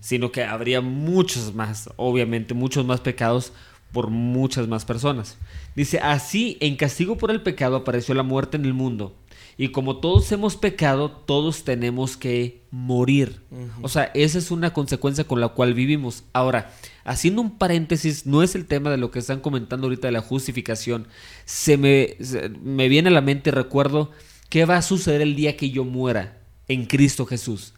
sino 0.00 0.32
que 0.32 0.44
habría 0.44 0.80
muchos 0.80 1.54
más, 1.54 1.88
obviamente, 1.96 2.54
muchos 2.54 2.84
más 2.84 3.00
pecados 3.00 3.52
por 3.92 4.08
muchas 4.10 4.68
más 4.68 4.84
personas. 4.84 5.36
Dice, 5.76 5.98
así 6.00 6.56
en 6.60 6.76
castigo 6.76 7.16
por 7.18 7.30
el 7.30 7.42
pecado 7.42 7.76
apareció 7.76 8.14
la 8.14 8.22
muerte 8.22 8.56
en 8.56 8.64
el 8.64 8.74
mundo. 8.74 9.14
Y 9.58 9.68
como 9.68 9.98
todos 9.98 10.32
hemos 10.32 10.56
pecado, 10.56 11.10
todos 11.10 11.62
tenemos 11.64 12.16
que 12.16 12.62
morir. 12.70 13.42
O 13.82 13.88
sea, 13.88 14.10
esa 14.14 14.38
es 14.38 14.50
una 14.50 14.72
consecuencia 14.72 15.24
con 15.24 15.40
la 15.40 15.48
cual 15.48 15.74
vivimos. 15.74 16.24
Ahora, 16.32 16.72
haciendo 17.04 17.42
un 17.42 17.58
paréntesis, 17.58 18.24
no 18.24 18.42
es 18.42 18.54
el 18.54 18.64
tema 18.64 18.90
de 18.90 18.96
lo 18.96 19.10
que 19.10 19.18
están 19.18 19.40
comentando 19.40 19.86
ahorita 19.86 20.08
de 20.08 20.12
la 20.12 20.22
justificación. 20.22 21.06
Se 21.44 21.76
me, 21.76 22.16
se- 22.20 22.48
me 22.48 22.88
viene 22.88 23.10
a 23.10 23.12
la 23.12 23.20
mente, 23.20 23.50
recuerdo, 23.50 24.10
qué 24.48 24.64
va 24.64 24.78
a 24.78 24.82
suceder 24.82 25.20
el 25.20 25.36
día 25.36 25.54
que 25.56 25.68
yo 25.70 25.84
muera 25.84 26.38
en 26.66 26.86
Cristo 26.86 27.26
Jesús. 27.26 27.74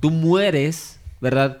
Tú 0.00 0.10
mueres, 0.10 0.98
¿verdad? 1.20 1.58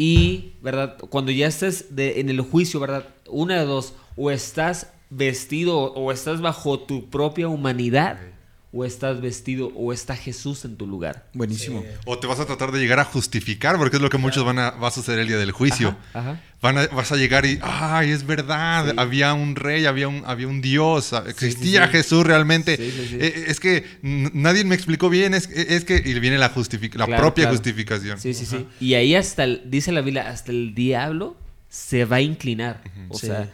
Y, 0.00 0.52
¿verdad? 0.62 0.96
Cuando 1.10 1.32
ya 1.32 1.48
estés 1.48 1.96
de- 1.96 2.20
en 2.20 2.28
el 2.28 2.40
juicio, 2.40 2.78
¿verdad? 2.78 3.04
Una 3.28 3.58
de 3.58 3.64
dos, 3.66 3.94
o 4.16 4.30
estás 4.30 4.92
vestido 5.10 5.76
o 5.92 6.12
estás 6.12 6.40
bajo 6.40 6.78
tu 6.78 7.10
propia 7.10 7.48
humanidad, 7.48 8.16
o 8.70 8.84
estás 8.84 9.22
vestido 9.22 9.72
o 9.74 9.94
está 9.94 10.14
Jesús 10.14 10.64
en 10.66 10.76
tu 10.76 10.86
lugar. 10.86 11.24
Buenísimo. 11.32 11.82
O 12.04 12.18
te 12.18 12.26
vas 12.26 12.38
a 12.38 12.44
tratar 12.44 12.70
de 12.70 12.78
llegar 12.78 13.00
a 13.00 13.04
justificar, 13.04 13.78
porque 13.78 13.96
es 13.96 14.02
lo 14.02 14.10
que 14.10 14.18
muchos 14.18 14.44
van 14.44 14.58
a, 14.58 14.70
va 14.72 14.88
a 14.88 14.90
suceder 14.90 15.20
el 15.20 15.26
día 15.28 15.38
del 15.38 15.52
juicio. 15.52 15.96
Ajá, 16.12 16.32
ajá. 16.32 16.40
Van 16.60 16.76
a- 16.76 16.86
vas 16.88 17.10
a 17.12 17.16
llegar 17.16 17.46
y, 17.46 17.58
ay, 17.62 18.10
es 18.10 18.26
verdad, 18.26 18.92
había 18.98 19.32
un 19.32 19.56
rey, 19.56 19.86
había 19.86 20.08
un, 20.08 20.22
había 20.26 20.48
un 20.48 20.60
Dios, 20.60 21.14
existía 21.26 21.86
sí. 21.86 21.92
Jesús 21.92 22.26
realmente. 22.26 22.76
Sí, 22.76 22.90
sí, 22.90 23.06
sí. 23.08 23.16
Eh, 23.20 23.44
Es 23.46 23.58
que 23.60 23.86
nadie 24.02 24.64
me 24.64 24.74
explicó 24.74 25.08
bien, 25.08 25.32
es, 25.32 25.48
es 25.48 25.84
que 25.86 26.02
y 26.04 26.18
viene 26.20 26.36
la, 26.36 26.52
justific- 26.54 26.94
la 26.96 27.06
Claro, 27.06 27.22
propia 27.22 27.44
claro. 27.44 27.56
justificación. 27.56 28.20
Sí, 28.20 28.34
sí, 28.34 28.44
sí. 28.44 28.66
Y 28.80 28.94
ahí 28.94 29.14
hasta, 29.14 29.44
el- 29.44 29.62
dice 29.64 29.92
la 29.92 30.02
Biblia, 30.02 30.28
hasta 30.28 30.52
el 30.52 30.74
diablo 30.74 31.36
se 31.70 32.04
va 32.04 32.16
a 32.16 32.20
inclinar. 32.20 32.82
O 33.08 33.18
Sí. 33.18 33.28
sea, 33.28 33.50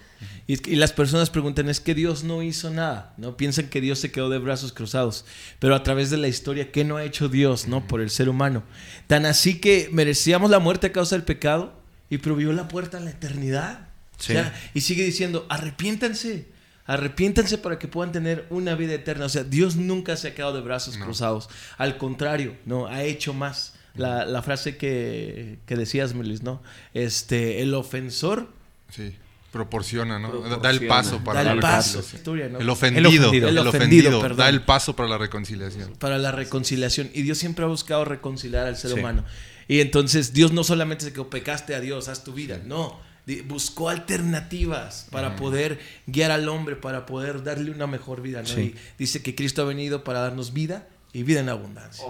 Y, 0.47 0.71
y 0.73 0.77
las 0.77 0.93
personas 0.93 1.31
preguntan, 1.31 1.69
es 1.69 1.81
que 1.81 1.95
Dios 1.95 2.23
no 2.25 2.43
hizo 2.43 2.71
nada, 2.71 3.15
¿no? 3.17 3.37
Piensan 3.37 3.69
que 3.69 3.81
Dios 3.81 3.99
se 3.99 4.11
quedó 4.13 4.29
de 4.31 4.39
brazos 4.39 4.73
cruzados, 4.73 5.25
pero 5.59 5.75
a 5.75 5.83
través 5.83 6.11
de 6.11 6.17
la 6.19 6.29
historia, 6.29 6.71
¿qué 6.73 6.85
no 6.85 6.97
ha 6.97 7.05
hecho 7.05 7.29
Dios, 7.29 7.67
¿no? 7.69 7.87
Por 7.87 8.01
el 8.01 8.11
ser 8.11 8.29
humano. 8.29 8.63
Tan 9.07 9.25
así 9.27 9.59
que 9.61 9.89
merecíamos 9.93 10.51
la 10.51 10.59
muerte 10.59 10.89
a 10.89 10.93
causa 10.93 11.17
del 11.17 11.25
pecado 11.25 11.73
y 12.11 12.19
prohibió 12.19 12.53
la 12.53 12.69
puerta 12.69 12.99
a 12.99 13.01
la 13.01 13.11
eternidad. 13.11 13.89
Sí. 14.19 14.33
O 14.33 14.37
sea, 14.37 14.55
y 14.75 14.83
sigue 14.83 15.05
diciendo, 15.05 15.47
arrepiéntanse, 15.49 16.47
arrepiéntanse 16.87 17.59
para 17.59 17.79
que 17.79 17.89
puedan 17.89 18.13
tener 18.13 18.47
una 18.51 18.75
vida 18.75 18.93
eterna. 18.95 19.25
O 19.25 19.29
sea, 19.29 19.45
Dios 19.45 19.77
nunca 19.77 20.17
se 20.17 20.29
ha 20.29 20.35
quedado 20.35 20.55
de 20.55 20.61
brazos 20.61 20.97
No. 20.99 21.05
cruzados. 21.07 21.49
Al 21.79 21.97
contrario, 21.97 22.57
¿no? 22.67 22.87
Ha 22.87 23.03
hecho 23.05 23.33
más. 23.35 23.75
La, 23.97 24.25
la 24.27 24.43
frase 24.43 24.77
que, 24.77 25.59
que 25.67 25.77
decías, 25.77 26.15
Melis, 26.15 26.43
¿no? 26.43 26.61
Este, 26.95 27.63
el 27.63 27.75
ofensor 27.75 28.49
Sí, 28.91 29.15
proporciona, 29.55 30.19
¿no? 30.19 30.41
Da- 30.41 30.57
Da 30.59 30.71
el 30.71 30.87
paso 30.87 31.23
para 31.25 31.39
da 31.39 31.45
la 31.45 31.53
el 31.53 31.61
paso. 31.61 32.03
reconciliación. 32.03 32.61
El 32.61 32.69
ofendido, 32.69 33.09
el 33.09 33.09
ofendido. 33.09 33.29
ofendido, 33.29 33.49
El 33.49 33.59
ofendido, 33.69 34.21
perdón. 34.21 34.37
da 34.39 34.49
el 34.51 34.63
paso 34.63 34.95
para 34.97 35.09
la 35.09 35.17
reconciliación. 35.17 35.93
para 35.99 36.19
la 36.19 36.33
reconciliación. 36.33 37.09
Y 37.15 37.23
Dios 37.23 37.39
siempre 37.39 37.65
ha 37.65 37.69
buscado 37.69 38.05
reconciliar 38.05 38.67
al 38.67 38.77
ser 38.77 38.93
Sí. 38.93 38.99
humano. 38.99 39.25
Y 39.69 39.81
entonces 39.81 40.33
Dios 40.35 40.53
no 40.53 40.65
solamente 40.65 41.05
se 41.05 41.13
quedó 41.13 41.31
pecaste 41.31 41.75
a 41.75 41.81
Dios, 41.81 42.09
haz 42.09 42.25
tu 42.25 42.33
vida. 42.35 42.61
No, 42.67 42.99
di- 43.27 43.41
buscó 43.43 43.89
alternativas 43.91 45.07
para 45.11 45.37
poder 45.37 45.79
guiar 46.07 46.31
al 46.33 46.49
hombre, 46.49 46.77
para 46.77 47.07
poder 47.07 47.43
darle 47.45 47.71
una 47.71 47.87
mejor 47.87 48.21
vida. 48.21 48.43
¿no? 48.43 48.49
Sí. 48.49 48.61
Y 48.61 48.75
dice 48.99 49.23
que 49.23 49.35
Cristo 49.35 49.63
ha 49.63 49.65
venido 49.65 50.05
para 50.05 50.19
darnos 50.21 50.53
vida 50.53 50.89
y 51.13 51.23
vida 51.23 51.41
en 51.41 51.49
abundancia. 51.49 52.05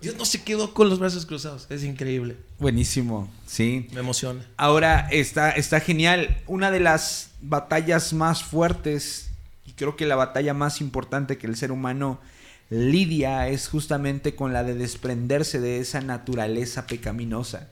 Dios 0.00 0.16
no 0.16 0.24
se 0.24 0.42
quedó 0.42 0.72
con 0.72 0.88
los 0.88 0.98
brazos 0.98 1.26
cruzados. 1.26 1.66
Es 1.68 1.84
increíble. 1.84 2.36
Buenísimo, 2.58 3.30
sí. 3.46 3.88
Me 3.92 4.00
emociona. 4.00 4.46
Ahora 4.56 5.08
está, 5.10 5.50
está 5.50 5.80
genial. 5.80 6.42
Una 6.46 6.70
de 6.70 6.80
las 6.80 7.32
batallas 7.42 8.12
más 8.12 8.42
fuertes 8.42 9.30
y 9.66 9.72
creo 9.72 9.96
que 9.96 10.06
la 10.06 10.16
batalla 10.16 10.54
más 10.54 10.80
importante 10.80 11.36
que 11.36 11.46
el 11.46 11.56
ser 11.56 11.70
humano 11.70 12.18
lidia 12.70 13.48
es 13.48 13.68
justamente 13.68 14.34
con 14.34 14.52
la 14.52 14.62
de 14.62 14.74
desprenderse 14.74 15.60
de 15.60 15.80
esa 15.80 16.00
naturaleza 16.00 16.86
pecaminosa. 16.86 17.68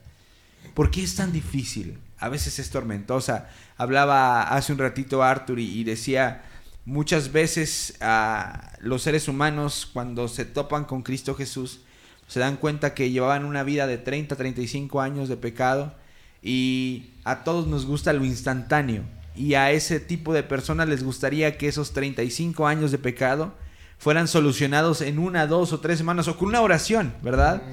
¿Por 0.75 0.91
qué 0.91 1.03
es 1.03 1.15
tan 1.15 1.31
difícil? 1.31 1.97
A 2.19 2.29
veces 2.29 2.59
es 2.59 2.69
tormentosa. 2.69 3.49
Hablaba 3.77 4.43
hace 4.43 4.71
un 4.71 4.77
ratito 4.77 5.23
Arthur 5.23 5.59
y, 5.59 5.79
y 5.79 5.83
decía, 5.83 6.43
muchas 6.85 7.31
veces 7.31 7.95
ah, 8.01 8.73
los 8.79 9.01
seres 9.01 9.27
humanos 9.27 9.89
cuando 9.91 10.27
se 10.27 10.45
topan 10.45 10.85
con 10.85 11.01
Cristo 11.01 11.33
Jesús 11.33 11.81
se 12.29 12.39
dan 12.39 12.57
cuenta 12.57 12.93
que 12.93 13.09
llevaban 13.09 13.43
una 13.43 13.63
vida 13.63 13.87
de 13.87 13.97
30, 13.97 14.35
35 14.35 15.01
años 15.01 15.29
de 15.29 15.35
pecado 15.35 15.95
y 16.43 17.09
a 17.23 17.43
todos 17.43 17.65
nos 17.65 17.87
gusta 17.87 18.13
lo 18.13 18.23
instantáneo. 18.23 19.01
Y 19.35 19.55
a 19.55 19.71
ese 19.71 19.99
tipo 19.99 20.31
de 20.31 20.43
personas 20.43 20.87
les 20.87 21.03
gustaría 21.03 21.57
que 21.57 21.67
esos 21.67 21.91
35 21.91 22.67
años 22.67 22.91
de 22.91 22.99
pecado 22.99 23.55
fueran 23.97 24.27
solucionados 24.27 25.01
en 25.01 25.17
una, 25.17 25.47
dos 25.47 25.73
o 25.73 25.79
tres 25.79 25.97
semanas 25.97 26.27
o 26.27 26.37
con 26.37 26.49
una 26.49 26.61
oración, 26.61 27.15
¿verdad? 27.23 27.63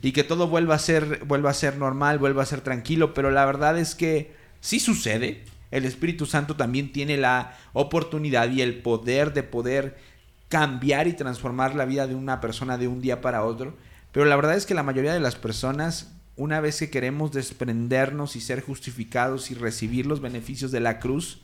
Y 0.00 0.12
que 0.12 0.24
todo 0.24 0.48
vuelva 0.48 0.76
a 0.76 0.78
ser, 0.78 1.22
vuelva 1.26 1.50
a 1.50 1.54
ser 1.54 1.76
normal, 1.76 2.18
vuelva 2.18 2.42
a 2.42 2.46
ser 2.46 2.62
tranquilo. 2.62 3.12
Pero 3.12 3.30
la 3.30 3.44
verdad 3.44 3.78
es 3.78 3.94
que 3.94 4.34
sí 4.60 4.80
sucede. 4.80 5.44
El 5.70 5.84
Espíritu 5.84 6.24
Santo 6.24 6.56
también 6.56 6.90
tiene 6.90 7.18
la 7.18 7.54
oportunidad 7.74 8.50
y 8.50 8.62
el 8.62 8.80
poder 8.80 9.34
de 9.34 9.42
poder 9.42 9.98
cambiar 10.48 11.06
y 11.06 11.12
transformar 11.12 11.74
la 11.74 11.84
vida 11.84 12.06
de 12.06 12.14
una 12.14 12.40
persona 12.40 12.78
de 12.78 12.88
un 12.88 13.02
día 13.02 13.20
para 13.20 13.44
otro. 13.44 13.74
Pero 14.16 14.24
la 14.24 14.36
verdad 14.36 14.56
es 14.56 14.64
que 14.64 14.72
la 14.72 14.82
mayoría 14.82 15.12
de 15.12 15.20
las 15.20 15.34
personas, 15.36 16.10
una 16.36 16.58
vez 16.62 16.78
que 16.78 16.88
queremos 16.88 17.32
desprendernos 17.32 18.34
y 18.34 18.40
ser 18.40 18.62
justificados 18.62 19.50
y 19.50 19.54
recibir 19.54 20.06
los 20.06 20.22
beneficios 20.22 20.72
de 20.72 20.80
la 20.80 21.00
cruz, 21.00 21.40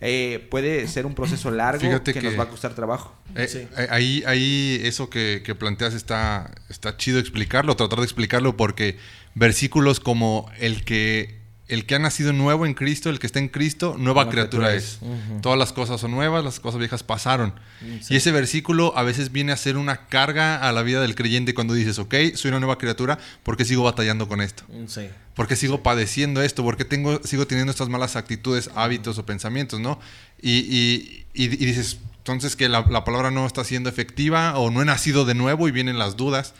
eh, 0.00 0.46
puede 0.50 0.88
ser 0.88 1.04
un 1.04 1.14
proceso 1.14 1.50
largo 1.50 1.82
Fíjate 1.82 2.14
que, 2.14 2.20
que- 2.20 2.26
nos 2.26 2.38
va 2.38 2.44
a 2.44 2.48
costar 2.48 2.72
trabajo. 2.74 3.14
Eh, 3.34 3.46
Sí. 3.48 3.58
eh, 3.76 3.88
Ahí, 3.90 4.22
ahí 4.26 4.80
eso 4.84 5.10
que, 5.10 5.42
que 5.44 5.54
planteas 5.54 5.92
está, 5.92 6.54
está 6.70 6.96
chido 6.96 7.18
explicarlo, 7.18 7.76
tratar 7.76 7.98
de 7.98 8.04
explicarlo 8.06 8.56
porque 8.56 8.96
versículos 9.34 10.00
como 10.00 10.50
el 10.58 10.86
que 10.86 11.35
el 11.68 11.84
que 11.84 11.96
ha 11.96 11.98
nacido 11.98 12.32
nuevo 12.32 12.64
en 12.64 12.74
Cristo, 12.74 13.10
el 13.10 13.18
que 13.18 13.26
está 13.26 13.38
en 13.40 13.48
Cristo, 13.48 13.96
nueva, 13.98 14.28
criatura, 14.30 14.68
criatura 14.68 14.74
es. 14.74 15.00
Todas 15.42 15.58
las 15.58 15.72
cosas 15.72 16.00
son 16.00 16.12
nuevas, 16.12 16.44
las 16.44 16.60
cosas 16.60 16.78
viejas 16.78 17.02
pasaron. 17.02 17.54
Sí. 18.00 18.14
Y 18.14 18.16
ese 18.18 18.30
versículo 18.30 18.96
a 18.96 19.02
veces 19.02 19.32
viene 19.32 19.50
a 19.52 19.56
ser 19.56 19.76
una 19.76 20.06
carga 20.06 20.56
a 20.56 20.70
la 20.72 20.82
vida 20.82 21.00
del 21.00 21.14
creyente 21.16 21.54
cuando 21.54 21.74
dices, 21.74 21.98
ok, 21.98 22.14
soy 22.34 22.50
una 22.50 22.60
nueva 22.60 22.78
criatura, 22.78 23.18
¿por 23.42 23.56
qué 23.56 23.64
sigo 23.64 23.82
batallando 23.82 24.28
con 24.28 24.40
esto? 24.40 24.62
Sí. 24.86 25.08
¿Por 25.34 25.48
qué 25.48 25.56
sigo 25.56 25.82
padeciendo 25.82 26.40
esto? 26.40 26.62
¿Por 26.62 26.76
qué 26.76 26.84
tengo, 26.84 27.20
sigo 27.24 27.46
teniendo 27.46 27.72
estas 27.72 27.88
malas 27.88 28.14
actitudes, 28.16 28.70
hábitos 28.76 29.18
o 29.18 29.26
pensamientos, 29.26 29.80
no? 29.80 29.98
Y, 30.40 30.52
y- 30.58 31.26
y- 31.34 31.44
y 31.44 31.66
dices, 31.66 31.98
entonces 32.18 32.54
que 32.56 32.68
la, 32.68 32.86
la 32.88 33.04
palabra 33.04 33.30
no 33.30 33.44
está 33.46 33.64
siendo 33.64 33.88
efectiva 33.88 34.56
o 34.58 34.70
no 34.70 34.82
he 34.82 34.84
nacido 34.84 35.24
de 35.24 35.34
nuevo 35.34 35.66
y 35.68 35.72
vienen 35.72 35.98
las 35.98 36.16
dudas. 36.16 36.54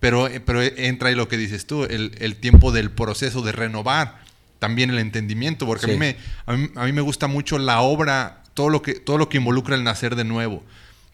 Pero, 0.00 0.28
eh, 0.28 0.40
pero 0.40 0.60
entra 0.62 1.08
ahí 1.08 1.14
lo 1.14 1.26
que 1.28 1.38
dices 1.38 1.66
tú, 1.66 1.84
el, 1.84 2.14
el 2.18 2.36
tiempo 2.36 2.70
del 2.70 2.90
proceso 2.90 3.40
de 3.40 3.52
renovar 3.52 4.25
también 4.58 4.90
el 4.90 4.98
entendimiento, 4.98 5.66
porque 5.66 5.86
a, 5.86 5.88
mí 5.88 5.96
me, 5.96 6.16
a, 6.46 6.52
mí, 6.54 6.68
a 6.74 6.84
mí 6.84 6.92
me 6.92 7.00
gusta 7.02 7.26
mucho 7.26 7.58
la 7.58 7.80
obra, 7.80 8.42
todo 8.54 8.68
lo, 8.70 8.82
que, 8.82 8.94
todo 8.94 9.18
lo 9.18 9.28
que 9.28 9.36
involucra 9.38 9.74
el 9.76 9.84
nacer 9.84 10.16
de 10.16 10.24
nuevo, 10.24 10.62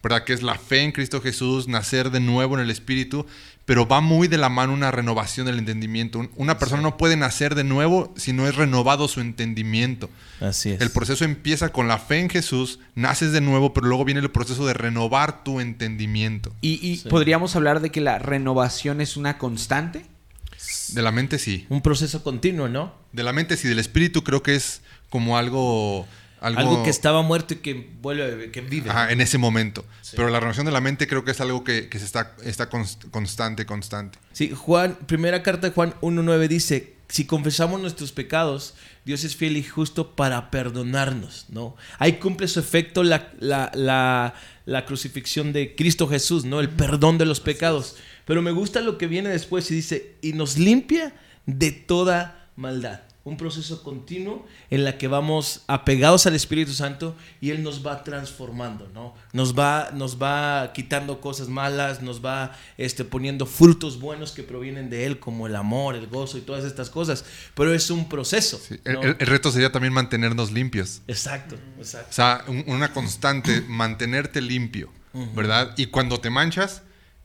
¿verdad? 0.01 0.23
Que 0.23 0.33
es 0.33 0.43
la 0.43 0.55
fe 0.55 0.81
en 0.81 0.91
Cristo 0.91 1.21
Jesús, 1.21 1.67
nacer 1.67 2.09
de 2.11 2.19
nuevo 2.19 2.55
en 2.55 2.61
el 2.61 2.69
Espíritu, 2.69 3.25
pero 3.65 3.87
va 3.87 4.01
muy 4.01 4.27
de 4.27 4.37
la 4.37 4.49
mano 4.49 4.73
una 4.73 4.91
renovación 4.91 5.45
del 5.45 5.57
entendimiento. 5.57 6.19
Un- 6.19 6.29
Una 6.35 6.57
persona 6.57 6.81
no 6.81 6.97
puede 6.97 7.15
nacer 7.15 7.55
de 7.55 7.63
nuevo 7.63 8.13
si 8.17 8.33
no 8.33 8.45
es 8.45 8.55
renovado 8.57 9.07
su 9.07 9.21
entendimiento. 9.21 10.09
Así 10.41 10.71
es. 10.71 10.81
El 10.81 10.89
proceso 10.91 11.23
empieza 11.23 11.69
con 11.69 11.87
la 11.87 11.97
fe 11.97 12.19
en 12.19 12.29
Jesús, 12.29 12.79
naces 12.95 13.31
de 13.31 13.39
nuevo, 13.39 13.71
pero 13.73 13.87
luego 13.87 14.03
viene 14.03 14.19
el 14.19 14.29
proceso 14.31 14.65
de 14.65 14.73
renovar 14.73 15.45
tu 15.45 15.61
entendimiento. 15.61 16.53
Y, 16.59 16.85
y 16.85 16.97
Sí. 16.97 17.07
podríamos 17.07 17.55
hablar 17.55 17.79
de 17.79 17.89
que 17.89 18.01
la 18.01 18.19
renovación 18.19 18.99
es 18.99 19.15
una 19.15 19.37
constante. 19.37 20.05
De 20.89 21.01
la 21.01 21.11
mente 21.11 21.39
sí. 21.39 21.65
Un 21.69 21.81
proceso 21.81 22.23
continuo, 22.23 22.67
¿no? 22.67 22.93
De 23.11 23.23
la 23.23 23.33
mente 23.33 23.57
sí, 23.57 23.67
del 23.67 23.79
espíritu 23.79 24.23
creo 24.23 24.43
que 24.43 24.55
es 24.55 24.81
como 25.09 25.37
algo 25.37 26.07
Algo, 26.41 26.83
que 26.83 26.89
estaba 26.89 27.21
muerto 27.21 27.53
y 27.53 27.57
que 27.57 27.89
vuelve, 28.01 28.51
que 28.51 28.61
vive. 28.61 28.89
Ajá, 28.89 29.11
en 29.11 29.21
ese 29.21 29.37
momento. 29.37 29.85
Pero 30.15 30.29
la 30.29 30.39
renovación 30.39 30.65
de 30.65 30.71
la 30.71 30.81
mente 30.81 31.07
creo 31.07 31.23
que 31.23 31.31
es 31.31 31.41
algo 31.41 31.63
que, 31.63 31.87
se 31.91 32.05
está, 32.05 32.35
está 32.43 32.69
constante, 32.69 33.65
constante. 33.65 34.19
Sí, 34.33 34.51
Juan, 34.51 34.97
primera 35.05 35.43
carta 35.43 35.67
de 35.67 35.73
Juan 35.73 35.93
1.9 36.01 36.47
dice, 36.47 36.93
si 37.13 37.25
confesamos 37.25 37.79
nuestros 37.79 38.11
pecados, 38.11 38.73
Dios 39.05 39.23
es 39.23 39.35
fiel 39.35 39.57
y 39.57 39.63
justo 39.63 40.15
para 40.15 40.49
perdonarnos, 40.49 41.45
¿no? 41.49 41.75
Ahí 41.99 42.13
cumple 42.13 42.47
su 42.47 42.59
efecto 42.59 43.03
la, 43.03 43.31
la, 43.39 44.33
la, 44.65 44.85
crucifixión 44.85 45.53
de 45.53 45.75
Cristo 45.75 46.07
Jesús, 46.07 46.43
¿no? 46.43 46.59
El 46.59 46.69
perdón 46.69 47.19
de 47.19 47.25
los 47.25 47.39
pecados. 47.39 47.97
Pero 48.25 48.41
me 48.41 48.51
gusta 48.51 48.81
lo 48.81 48.97
que 48.97 49.07
viene 49.07 49.29
después 49.29 49.69
y 49.71 49.75
dice, 49.75 50.15
y 50.21 50.33
nos 50.33 50.57
limpia 50.57 51.13
de 51.45 51.71
toda 51.71 52.49
maldad 52.55 53.01
un 53.25 53.37
proceso 53.37 53.83
continuo 53.83 54.45
en 54.69 54.83
la 54.83 54.97
que 54.97 55.07
vamos 55.07 55.63
apegados 55.67 56.25
al 56.27 56.35
Espíritu 56.35 56.73
Santo 56.73 57.15
y 57.39 57.51
Él 57.51 57.63
nos 57.63 57.85
va 57.85 58.03
transformando, 58.03 58.89
¿no? 58.93 59.15
Nos 59.31 59.57
va, 59.57 59.91
nos 59.93 60.21
va 60.21 60.73
quitando 60.73 61.21
cosas 61.21 61.47
malas, 61.47 62.01
nos 62.01 62.23
va 62.23 62.57
este, 62.77 63.05
poniendo 63.05 63.45
frutos 63.45 63.99
buenos 63.99 64.33
que 64.33 64.43
provienen 64.43 64.89
de 64.89 65.05
Él, 65.05 65.19
como 65.19 65.47
el 65.47 65.55
amor, 65.55 65.95
el 65.95 66.07
gozo 66.07 66.37
y 66.37 66.41
todas 66.41 66.65
estas 66.65 66.89
cosas. 66.89 67.23
Pero 67.55 67.73
es 67.73 67.89
un 67.89 68.09
proceso. 68.09 68.59
El, 68.83 69.17
reto 69.19 69.51
sería 69.51 69.71
también 69.71 69.93
mantenernos 69.93 70.51
limpios. 70.51 71.01
Exacto, 71.07 71.55
exacto. 71.77 72.09
O 72.09 72.13
sea, 72.13 72.43
una 72.67 72.91
constante, 72.91 73.61
mantenerte 73.61 74.41
limpio, 74.41 74.91
¿verdad? 75.33 75.73
Y 75.77 75.85
cuando 75.85 76.19
te 76.19 76.29
manchas, 76.29 76.81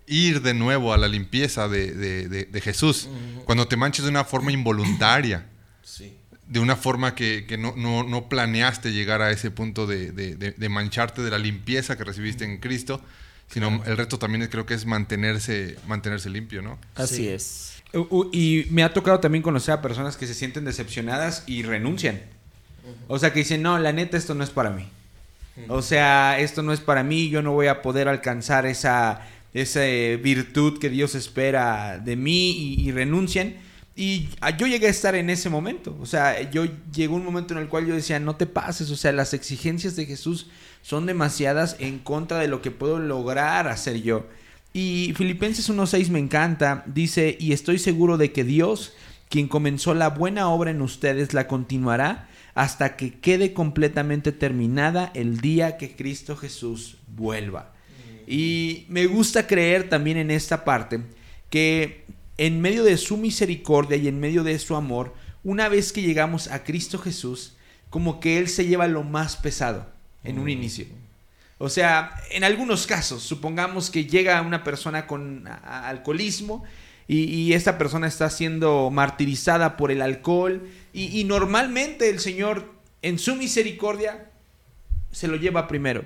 ir 0.08 0.42
de 0.42 0.54
nuevo 0.54 0.92
a 0.92 0.96
la 0.96 1.08
limpieza 1.08 1.68
de, 1.68 2.60
Jesús. 2.62 3.08
Cuando 3.44 3.68
te 3.68 3.76
manches 3.76 4.04
de 4.04 4.10
una 4.10 4.24
forma 4.24 4.52
involuntaria 4.52 5.46
de 6.48 6.60
una 6.60 6.76
forma 6.76 7.14
que, 7.14 7.56
no, 7.58 8.28
planeaste 8.28 8.92
llegar 8.92 9.22
a 9.22 9.30
ese 9.30 9.50
punto 9.50 9.86
de, 9.86 10.68
mancharte 10.70 11.22
de 11.22 11.30
la 11.30 11.38
limpieza 11.38 11.96
que 11.96 12.04
recibiste 12.04 12.44
en 12.44 12.58
Cristo, 12.58 13.00
sino 13.48 13.82
el 13.84 13.96
reto 13.96 14.18
también 14.18 14.46
creo 14.48 14.66
que 14.66 14.74
es 14.74 14.84
mantenerse, 14.84 15.76
mantenerse 15.86 16.28
limpio, 16.28 16.62
¿no? 16.62 16.78
Así 16.94 17.28
es. 17.28 17.82
Y 18.32 18.66
me 18.70 18.82
ha 18.82 18.92
tocado 18.92 19.20
también 19.20 19.42
conocer 19.42 19.72
a 19.72 19.80
personas 19.80 20.16
que 20.16 20.26
se 20.26 20.34
sienten 20.34 20.64
decepcionadas 20.64 21.44
y 21.46 21.62
renuncian. 21.62 22.20
O 23.06 23.18
sea, 23.18 23.32
que 23.32 23.40
dicen, 23.40 23.62
no, 23.62 23.78
la 23.78 23.92
neta, 23.92 24.16
esto 24.16 24.34
no 24.34 24.44
es 24.44 24.50
para 24.50 24.70
mí. 24.70 24.88
O 25.68 25.82
sea, 25.82 26.38
esto 26.38 26.62
no 26.62 26.72
es 26.72 26.80
para 26.80 27.02
mí, 27.02 27.30
yo 27.30 27.42
no 27.42 27.52
voy 27.52 27.66
a 27.66 27.82
poder 27.82 28.08
alcanzar 28.08 28.64
esa, 28.64 29.26
esa 29.54 29.80
virtud 29.80 30.78
que 30.78 30.90
Dios 30.90 31.14
espera 31.14 31.98
de 31.98 32.16
mí 32.16 32.50
y, 32.50 32.88
y 32.88 32.92
renuncian. 32.92 33.56
Y 33.98 34.28
ah, 34.40 34.56
yo 34.56 34.68
llegué 34.68 34.86
a 34.86 34.90
estar 34.90 35.16
en 35.16 35.28
ese 35.28 35.50
momento. 35.50 35.96
O 36.00 36.06
sea, 36.06 36.48
yo 36.52 36.66
llegó 36.94 37.16
un 37.16 37.24
momento 37.24 37.52
en 37.52 37.58
el 37.58 37.68
cual 37.68 37.84
yo 37.84 37.96
decía, 37.96 38.20
no 38.20 38.36
te 38.36 38.46
pases. 38.46 38.92
O 38.92 38.96
sea, 38.96 39.10
las 39.10 39.34
exigencias 39.34 39.96
de 39.96 40.06
Jesús 40.06 40.46
son 40.82 41.04
demasiadas 41.04 41.74
en 41.80 41.98
contra 41.98 42.38
de 42.38 42.46
lo 42.46 42.62
que 42.62 42.70
puedo 42.70 43.00
lograr 43.00 43.66
hacer 43.66 44.00
yo. 44.00 44.28
Y 44.72 45.12
Filipenses 45.16 45.68
1.6 45.68 46.10
me 46.10 46.20
encanta. 46.20 46.84
Dice, 46.86 47.36
y 47.40 47.52
estoy 47.52 47.80
seguro 47.80 48.18
de 48.18 48.30
que 48.30 48.44
Dios, 48.44 48.92
quien 49.28 49.48
comenzó 49.48 49.94
la 49.94 50.10
buena 50.10 50.48
obra 50.48 50.70
en 50.70 50.80
ustedes, 50.80 51.34
la 51.34 51.48
continuará 51.48 52.28
hasta 52.54 52.94
que 52.94 53.18
quede 53.18 53.52
completamente 53.52 54.30
terminada 54.30 55.10
el 55.14 55.40
día 55.40 55.76
que 55.76 55.96
Cristo 55.96 56.36
Jesús 56.36 56.98
vuelva. 57.08 57.72
Y 58.30 58.84
me 58.88 59.06
gusta 59.06 59.46
creer 59.46 59.88
también 59.88 60.18
en 60.18 60.30
esta 60.30 60.62
parte 60.62 61.00
que 61.48 62.04
en 62.36 62.60
medio 62.60 62.84
de 62.84 62.98
su 62.98 63.16
misericordia 63.16 63.96
y 63.96 64.06
en 64.06 64.20
medio 64.20 64.44
de 64.44 64.58
su 64.58 64.76
amor, 64.76 65.14
una 65.42 65.70
vez 65.70 65.94
que 65.94 66.02
llegamos 66.02 66.48
a 66.48 66.62
Cristo 66.62 66.98
Jesús, 66.98 67.54
como 67.88 68.20
que 68.20 68.36
Él 68.36 68.48
se 68.48 68.66
lleva 68.66 68.86
lo 68.86 69.02
más 69.02 69.36
pesado 69.36 69.86
en 70.24 70.38
un 70.38 70.44
mm. 70.44 70.50
inicio. 70.50 70.86
O 71.56 71.70
sea, 71.70 72.14
en 72.30 72.44
algunos 72.44 72.86
casos, 72.86 73.22
supongamos 73.22 73.88
que 73.88 74.04
llega 74.04 74.42
una 74.42 74.62
persona 74.62 75.06
con 75.06 75.48
alcoholismo 75.48 76.64
y, 77.08 77.54
esta 77.54 77.78
persona 77.78 78.06
está 78.06 78.28
siendo 78.28 78.90
martirizada 78.90 79.78
por 79.78 79.90
el 79.90 80.02
alcohol 80.02 80.68
y, 80.92 81.24
normalmente 81.24 82.10
el 82.10 82.20
Señor 82.20 82.74
en 83.00 83.18
su 83.18 83.36
misericordia 83.36 84.30
se 85.10 85.28
lo 85.28 85.36
lleva 85.36 85.66
primero. 85.66 86.04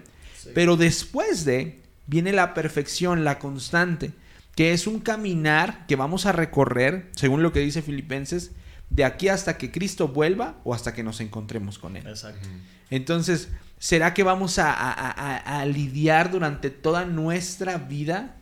Pero 0.55 0.77
después 0.77 1.45
de 1.45 1.82
viene 2.13 2.33
la 2.33 2.53
perfección, 2.53 3.25
la 3.25 3.39
constante 3.39 4.13
que 4.55 4.73
es 4.73 4.87
un 4.87 5.01
caminar 5.01 5.87
que 5.87 5.97
vamos 5.97 6.27
a 6.27 6.33
recorrer, 6.33 7.11
según 7.17 7.43
lo 7.43 7.53
que 7.53 7.61
dice 7.61 7.81
Filipenses, 7.81 8.51
de 8.91 9.05
aquí 9.05 9.29
hasta 9.29 9.57
que 9.57 9.71
Cristo 9.71 10.09
vuelva 10.09 10.57
o 10.65 10.75
hasta 10.75 10.93
que 10.93 11.03
nos 11.03 11.21
encontremos 11.21 11.79
con 11.79 11.97
Él. 11.97 12.07
Exacto. 12.07 12.47
Entonces, 12.91 13.49
¿será 13.79 14.13
que 14.13 14.23
vamos 14.23 14.59
a, 14.59 15.65
lidiar 15.67 16.31
durante 16.31 16.69
toda 16.69 17.07
nuestra 17.07 17.79
vida 17.79 18.37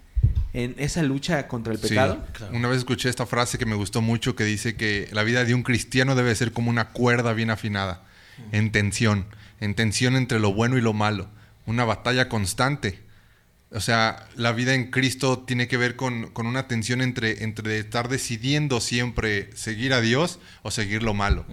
en 0.52 0.74
esa 0.78 1.04
lucha 1.04 1.46
contra 1.46 1.72
el 1.72 1.78
pecado? 1.78 2.24
Una 2.52 2.66
vez 2.66 2.78
escuché 2.78 3.08
esta 3.08 3.26
frase 3.26 3.56
que 3.56 3.66
me 3.66 3.76
gustó 3.76 4.02
mucho 4.02 4.34
que 4.34 4.42
dice 4.42 4.74
que 4.74 5.08
la 5.12 5.22
vida 5.22 5.44
de 5.44 5.54
un 5.54 5.62
cristiano 5.62 6.16
debe 6.16 6.34
ser 6.34 6.50
como 6.50 6.70
una 6.70 6.88
cuerda 6.88 7.32
bien 7.32 7.50
afinada, 7.50 8.02
en 8.50 8.72
tensión, 8.72 9.26
en 9.60 9.76
tensión 9.76 10.16
entre 10.16 10.40
lo 10.40 10.52
bueno 10.52 10.76
y 10.76 10.80
lo 10.80 10.92
malo, 10.92 11.28
una 11.66 11.84
batalla 11.84 12.28
constante 12.28 12.98
o 13.72 13.80
sea, 13.80 14.28
la 14.34 14.52
vida 14.52 14.74
en 14.74 14.90
Cristo 14.90 15.38
tiene 15.46 15.68
que 15.68 15.76
ver 15.76 15.94
con, 15.94 16.32
una 16.34 16.66
tensión 16.66 17.00
entre, 17.00 17.44
entre 17.44 17.78
estar 17.78 18.08
decidiendo 18.08 18.80
siempre 18.80 19.50
seguir 19.54 19.92
a 19.92 20.00
Dios 20.00 20.40
o 20.62 20.72
seguir 20.72 21.04
lo 21.04 21.14
malo. 21.14 21.46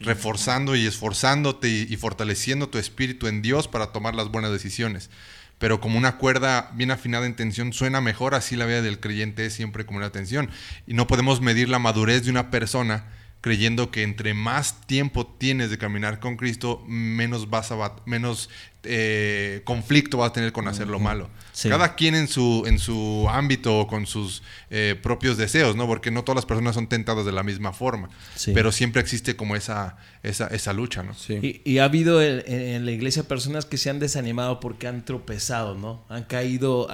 Reforzando 0.00 0.74
y 0.74 0.86
esforzándote 0.86 1.68
y, 1.68 1.96
fortaleciendo 1.96 2.68
tu 2.68 2.78
espíritu 2.78 3.26
en 3.26 3.42
Dios 3.42 3.68
para 3.68 3.88
tomar 3.88 4.14
las 4.14 4.30
buenas 4.30 4.50
decisiones. 4.50 5.10
Pero 5.58 5.80
como 5.80 5.98
una 5.98 6.16
cuerda 6.16 6.70
bien 6.74 6.90
afinada 6.90 7.26
en 7.26 7.36
tensión 7.36 7.72
suena 7.72 8.00
mejor, 8.00 8.34
así 8.34 8.56
la 8.56 8.66
vida 8.66 8.82
del 8.82 8.98
creyente 8.98 9.44
es 9.44 9.52
siempre 9.52 9.84
como 9.84 9.98
una 9.98 10.10
tensión. 10.10 10.50
Y 10.86 10.94
no 10.94 11.06
podemos 11.06 11.42
medir 11.42 11.68
la 11.68 11.78
madurez 11.78 12.24
de 12.24 12.30
una 12.30 12.50
persona 12.50 13.04
creyendo 13.42 13.90
que 13.90 14.04
entre 14.04 14.34
más 14.34 14.86
tiempo 14.86 15.26
tienes 15.26 15.68
de 15.68 15.76
caminar 15.76 16.20
con 16.20 16.36
Cristo, 16.36 16.82
menos 16.86 17.50
vas 17.50 17.72
a 17.72 17.96
menos 18.06 18.48
eh, 18.84 19.62
conflicto 19.64 20.18
va 20.18 20.26
a 20.26 20.32
tener 20.32 20.52
con 20.52 20.68
hacer 20.68 20.88
lo 20.88 20.98
malo. 20.98 21.30
Cada 21.62 21.94
quien 21.94 22.14
en 22.14 22.28
su, 22.28 22.64
en 22.66 22.78
su 22.78 23.26
ámbito, 23.30 23.86
con 23.86 24.06
sus 24.06 24.42
eh, 24.70 24.98
propios 25.00 25.36
deseos, 25.36 25.76
¿no? 25.76 25.86
Porque 25.86 26.10
no 26.10 26.24
todas 26.24 26.36
las 26.36 26.46
personas 26.46 26.74
son 26.74 26.88
tentadas 26.88 27.26
de 27.26 27.32
la 27.32 27.42
misma 27.42 27.72
forma. 27.72 28.08
Pero 28.54 28.72
siempre 28.72 29.02
existe 29.02 29.36
como 29.36 29.54
esa, 29.54 29.96
esa, 30.22 30.46
esa 30.48 30.72
lucha, 30.72 31.02
¿no? 31.02 31.12
Y, 31.28 31.78
ha 31.78 31.84
habido 31.84 32.22
en, 32.22 32.84
la 32.86 32.92
iglesia 32.92 33.24
personas 33.24 33.66
que 33.66 33.76
se 33.76 33.90
han 33.90 33.98
desanimado 33.98 34.60
porque 34.60 34.86
han 34.86 35.04
tropezado, 35.04 35.74
¿no? 35.74 36.04
Han 36.08 36.24
caído, 36.24 36.88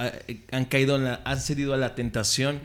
han 0.51 0.65
caído 0.65 0.95
han 0.95 1.39
cedido 1.39 1.73
a 1.73 1.77
la 1.77 1.95
tentación 1.95 2.59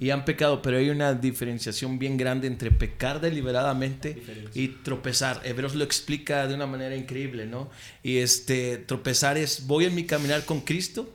y 0.00 0.10
han 0.10 0.24
pecado, 0.24 0.62
pero 0.62 0.78
hay 0.78 0.90
una 0.90 1.14
diferenciación 1.14 1.98
bien 1.98 2.16
grande 2.16 2.46
entre 2.46 2.70
pecar 2.70 3.20
deliberadamente 3.20 4.22
y 4.54 4.68
tropezar. 4.68 5.40
Hebreos 5.44 5.74
lo 5.74 5.84
explica 5.84 6.46
de 6.46 6.54
una 6.54 6.66
manera 6.66 6.94
increíble, 6.94 7.46
¿no? 7.46 7.70
Y 8.02 8.18
este 8.18 8.78
tropezar 8.78 9.36
es, 9.36 9.66
voy 9.66 9.84
en 9.84 9.94
mi 9.94 10.04
caminar 10.04 10.44
con 10.44 10.60
Cristo, 10.60 11.12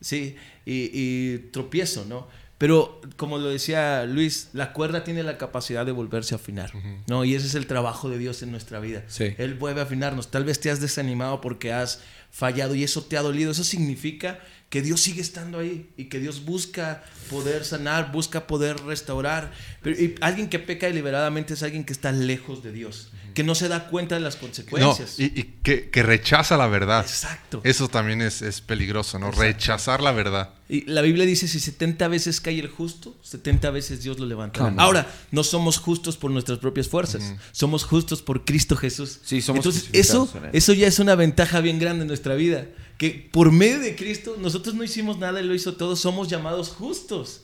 ¿sí? 0.00 0.36
Y, 0.66 1.38
tropiezo, 1.52 2.04
¿no? 2.04 2.26
Pero 2.56 3.00
como 3.16 3.36
lo 3.38 3.48
decía 3.48 4.04
Luis, 4.04 4.48
la 4.52 4.72
cuerda 4.72 5.04
tiene 5.04 5.22
la 5.22 5.36
capacidad 5.36 5.84
de 5.84 5.92
volverse 5.92 6.34
a 6.34 6.36
afinar, 6.36 6.72
¿no? 7.06 7.24
Y 7.24 7.34
ese 7.34 7.46
es 7.46 7.54
el 7.54 7.66
trabajo 7.66 8.08
de 8.08 8.16
Dios 8.16 8.42
en 8.42 8.50
nuestra 8.52 8.80
vida. 8.80 9.04
Él 9.38 9.54
vuelve 9.54 9.80
a 9.80 9.84
afinarnos. 9.84 10.30
Tal 10.30 10.44
vez 10.44 10.60
te 10.60 10.70
has 10.70 10.80
desanimado 10.80 11.40
porque 11.40 11.72
has 11.72 12.00
fallado 12.30 12.74
y 12.74 12.84
eso 12.84 13.02
te 13.04 13.16
ha 13.18 13.22
dolido. 13.22 13.50
Eso 13.50 13.64
significa 13.64 14.38
que 14.74 14.82
Dios 14.82 15.02
sigue 15.02 15.20
estando 15.20 15.60
ahí 15.60 15.88
y 15.96 16.06
que 16.06 16.18
Dios 16.18 16.44
busca 16.44 17.04
poder 17.30 17.64
sanar, 17.64 18.10
busca 18.10 18.48
poder 18.48 18.76
restaurar. 18.80 19.52
Pero 19.84 19.96
alguien 20.20 20.48
que 20.48 20.58
peca 20.58 20.88
deliberadamente 20.88 21.54
es 21.54 21.62
alguien 21.62 21.84
que 21.84 21.92
está 21.92 22.10
lejos 22.10 22.64
de 22.64 22.72
Dios 22.72 23.12
que 23.34 23.42
no 23.42 23.54
se 23.54 23.68
da 23.68 23.88
cuenta 23.88 24.14
de 24.14 24.20
las 24.20 24.36
consecuencias. 24.36 25.18
y, 25.18 25.30
que, 25.62 26.02
rechaza 26.02 26.56
la 26.56 26.68
verdad. 26.68 27.04
Exacto. 27.04 27.60
Eso 27.64 27.88
también 27.88 28.22
es, 28.22 28.60
peligroso, 28.60 29.18
¿no? 29.18 29.30
Rechazar 29.32 30.00
la 30.00 30.12
verdad. 30.12 30.50
Y 30.68 30.82
la 30.86 31.02
Biblia 31.02 31.26
dice, 31.26 31.46
si 31.48 31.60
70 31.60 32.08
veces 32.08 32.40
cae 32.40 32.58
el 32.58 32.68
justo, 32.68 33.16
70 33.22 33.70
veces 33.70 34.02
Dios 34.02 34.18
lo 34.18 34.26
levanta. 34.26 34.72
Ahora, 34.78 35.06
no 35.30 35.44
somos 35.44 35.78
justos 35.78 36.16
por 36.16 36.30
nuestras 36.30 36.58
propias 36.58 36.88
fuerzas, 36.88 37.34
somos 37.52 37.84
justos 37.84 38.22
por 38.22 38.44
Cristo 38.44 38.76
Jesús. 38.76 39.20
Sí, 39.24 39.42
somos 39.42 39.66
Entonces, 39.66 39.90
eso, 39.92 40.32
eso 40.52 40.72
ya 40.72 40.86
es 40.86 40.98
una 41.00 41.16
ventaja 41.16 41.60
bien 41.60 41.78
grande 41.78 42.02
en 42.02 42.08
nuestra 42.08 42.34
vida 42.34 42.66
que 42.98 43.28
por 43.32 43.50
medio 43.50 43.80
de 43.80 43.96
Cristo 43.96 44.36
nosotros 44.38 44.74
no 44.74 44.84
hicimos 44.84 45.18
nada, 45.18 45.40
Él 45.40 45.48
lo 45.48 45.54
hizo 45.54 45.74
todo, 45.74 45.96
somos 45.96 46.28
llamados 46.28 46.70
justos 46.70 47.42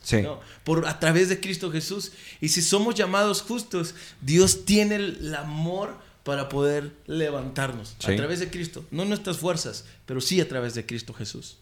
por, 0.65 0.87
a 0.87 1.01
través 1.01 1.29
de 1.29 1.41
Cristo 1.41 1.71
Jesús. 1.71 2.13
Y 2.41 2.49
si 2.49 2.63
somos 2.63 2.95
llamados 2.95 3.43
justos, 3.43 3.95
Dios 4.21 4.65
tiene 4.65 4.97
el 4.97 5.35
amor 5.35 5.97
para 6.25 6.49
poder 6.49 6.93
levantarnos 7.07 7.97
a 8.05 8.15
través 8.15 8.41
de 8.41 8.51
Cristo, 8.51 8.85
no 8.91 9.05
nuestras 9.05 9.39
fuerzas, 9.39 9.85
pero 10.07 10.21
sí 10.21 10.41
a 10.41 10.49
través 10.49 10.75
de 10.75 10.87
Cristo 10.87 11.13
Jesús. 11.13 11.59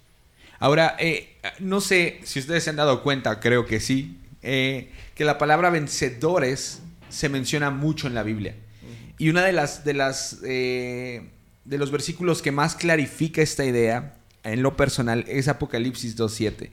Ahora, 0.59 0.97
eh, 0.99 1.37
no 1.61 1.81
sé 1.81 2.21
si 2.25 2.41
ustedes 2.41 2.65
se 2.65 2.71
han 2.71 2.77
dado 2.77 3.03
cuenta, 3.03 3.39
creo 3.41 3.65
que 3.65 3.81
sí, 3.81 4.19
eh, 4.43 4.93
que 5.15 5.25
la 5.25 5.39
palabra 5.39 5.71
vencedores 5.71 6.81
se 7.09 7.29
menciona 7.29 7.71
mucho 7.71 8.07
en 8.07 8.15
la 8.15 8.23
Biblia. 8.23 8.55
Y 9.19 9.31
una 9.31 9.45
de 9.45 9.53
las, 9.53 9.85
de 9.85 9.95
las 9.95 10.39
eh, 10.45 11.29
de 11.69 11.77
los 11.77 11.91
versículos 11.91 12.41
que 12.41 12.51
más 12.51 12.75
clarifica 12.75 13.43
esta 13.43 13.65
idea, 13.65 14.15
en 14.43 14.63
lo 14.63 14.75
personal, 14.77 15.27
es 15.29 15.49
Apocalipsis 15.49 16.17
2.7. 16.17 16.71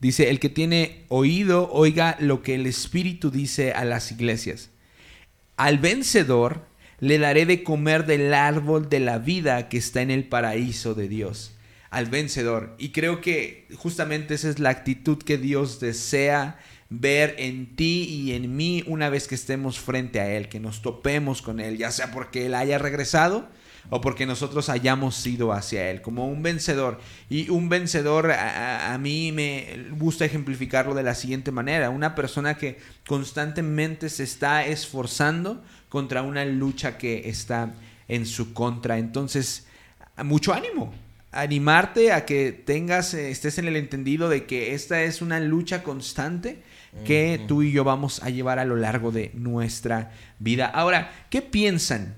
Dice, 0.00 0.30
el 0.30 0.40
que 0.40 0.48
tiene 0.48 1.04
oído, 1.08 1.70
oiga 1.70 2.16
lo 2.18 2.42
que 2.42 2.56
el 2.56 2.66
Espíritu 2.66 3.30
dice 3.30 3.70
a 3.72 3.84
las 3.84 4.10
iglesias. 4.10 4.70
Al 5.56 5.78
vencedor 5.78 6.66
le 6.98 7.18
daré 7.18 7.46
de 7.46 7.62
comer 7.62 8.04
del 8.04 8.34
árbol 8.34 8.88
de 8.88 8.98
la 8.98 9.18
vida 9.18 9.68
que 9.68 9.78
está 9.78 10.02
en 10.02 10.10
el 10.10 10.24
paraíso 10.24 10.94
de 10.94 11.06
Dios. 11.06 11.52
Al 11.90 12.06
vencedor. 12.06 12.74
Y 12.78 12.88
creo 12.88 13.20
que 13.20 13.68
justamente 13.76 14.34
esa 14.34 14.50
es 14.50 14.58
la 14.58 14.70
actitud 14.70 15.18
que 15.18 15.38
Dios 15.38 15.78
desea 15.78 16.58
ver 16.90 17.36
en 17.38 17.76
ti 17.76 18.04
y 18.08 18.32
en 18.32 18.56
mí 18.56 18.82
una 18.88 19.08
vez 19.08 19.28
que 19.28 19.36
estemos 19.36 19.78
frente 19.78 20.18
a 20.18 20.32
Él, 20.32 20.48
que 20.48 20.58
nos 20.58 20.82
topemos 20.82 21.42
con 21.42 21.60
Él, 21.60 21.78
ya 21.78 21.92
sea 21.92 22.10
porque 22.10 22.46
Él 22.46 22.56
haya 22.56 22.78
regresado 22.78 23.48
o 23.90 24.00
porque 24.00 24.26
nosotros 24.26 24.68
hayamos 24.68 25.26
ido 25.26 25.52
hacia 25.52 25.90
Él, 25.90 26.02
como 26.02 26.26
un 26.26 26.42
vencedor. 26.42 27.00
Y 27.28 27.50
un 27.50 27.68
vencedor 27.68 28.30
a, 28.30 28.92
a, 28.92 28.98
mí 28.98 29.32
me 29.32 29.86
gusta 29.92 30.24
ejemplificarlo 30.24 30.94
de 30.94 31.02
la 31.02 31.14
siguiente 31.14 31.50
manera, 31.50 31.90
una 31.90 32.14
persona 32.14 32.56
que 32.56 32.78
constantemente 33.06 34.08
se 34.08 34.24
está 34.24 34.64
esforzando 34.64 35.62
contra 35.88 36.22
una 36.22 36.44
lucha 36.44 36.96
que 36.96 37.28
está 37.28 37.74
en 38.08 38.26
su 38.26 38.54
contra. 38.54 38.98
Entonces, 38.98 39.66
mucho 40.24 40.52
ánimo, 40.52 40.92
animarte 41.32 42.12
a 42.12 42.24
que 42.24 42.52
tengas, 42.52 43.14
estés 43.14 43.58
en 43.58 43.66
el 43.66 43.76
entendido 43.76 44.28
de 44.28 44.44
que 44.44 44.74
esta 44.74 45.02
es 45.02 45.22
una 45.22 45.40
lucha 45.40 45.82
constante 45.82 46.62
que 47.06 47.40
tú 47.48 47.62
y 47.62 47.72
yo 47.72 47.84
vamos 47.84 48.22
a 48.22 48.28
llevar 48.28 48.58
a 48.58 48.66
lo 48.66 48.76
largo 48.76 49.10
de 49.10 49.30
nuestra 49.34 50.12
vida. 50.38 50.66
Ahora, 50.66 51.10
¿qué 51.30 51.40
piensan? 51.40 52.16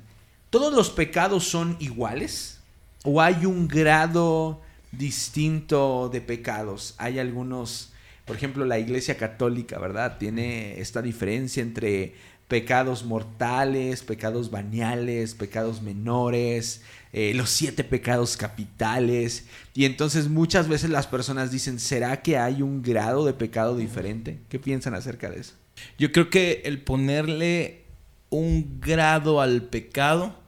¿Todos 0.54 0.72
los 0.72 0.90
pecados 0.90 1.48
son 1.48 1.76
iguales? 1.80 2.60
¿O 3.02 3.20
hay 3.20 3.44
un 3.44 3.66
grado 3.66 4.62
distinto 4.92 6.08
de 6.12 6.20
pecados? 6.20 6.94
Hay 6.96 7.18
algunos, 7.18 7.92
por 8.24 8.36
ejemplo, 8.36 8.64
la 8.64 8.78
Iglesia 8.78 9.16
Católica, 9.16 9.80
¿verdad? 9.80 10.16
Tiene 10.16 10.78
esta 10.80 11.02
diferencia 11.02 11.60
entre 11.60 12.14
pecados 12.46 13.04
mortales, 13.04 14.04
pecados 14.04 14.52
veniales, 14.52 15.34
pecados 15.34 15.82
menores, 15.82 16.82
eh, 17.12 17.32
los 17.34 17.50
siete 17.50 17.82
pecados 17.82 18.36
capitales. 18.36 19.46
Y 19.74 19.86
entonces 19.86 20.28
muchas 20.28 20.68
veces 20.68 20.88
las 20.88 21.08
personas 21.08 21.50
dicen, 21.50 21.80
¿será 21.80 22.22
que 22.22 22.38
hay 22.38 22.62
un 22.62 22.80
grado 22.80 23.24
de 23.24 23.32
pecado 23.32 23.76
diferente? 23.76 24.38
¿Qué 24.48 24.60
piensan 24.60 24.94
acerca 24.94 25.28
de 25.30 25.40
eso? 25.40 25.54
Yo 25.98 26.12
creo 26.12 26.30
que 26.30 26.62
el 26.64 26.80
ponerle 26.80 27.86
un 28.30 28.78
grado 28.80 29.40
al 29.40 29.62
pecado 29.62 30.43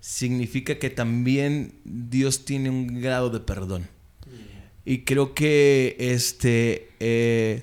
significa 0.00 0.78
que 0.78 0.90
también 0.90 1.74
Dios 1.84 2.44
tiene 2.44 2.70
un 2.70 3.00
grado 3.00 3.30
de 3.30 3.40
perdón. 3.40 3.88
Y 4.84 5.00
creo 5.00 5.34
que 5.34 5.96
este... 5.98 6.90
Eh, 7.00 7.62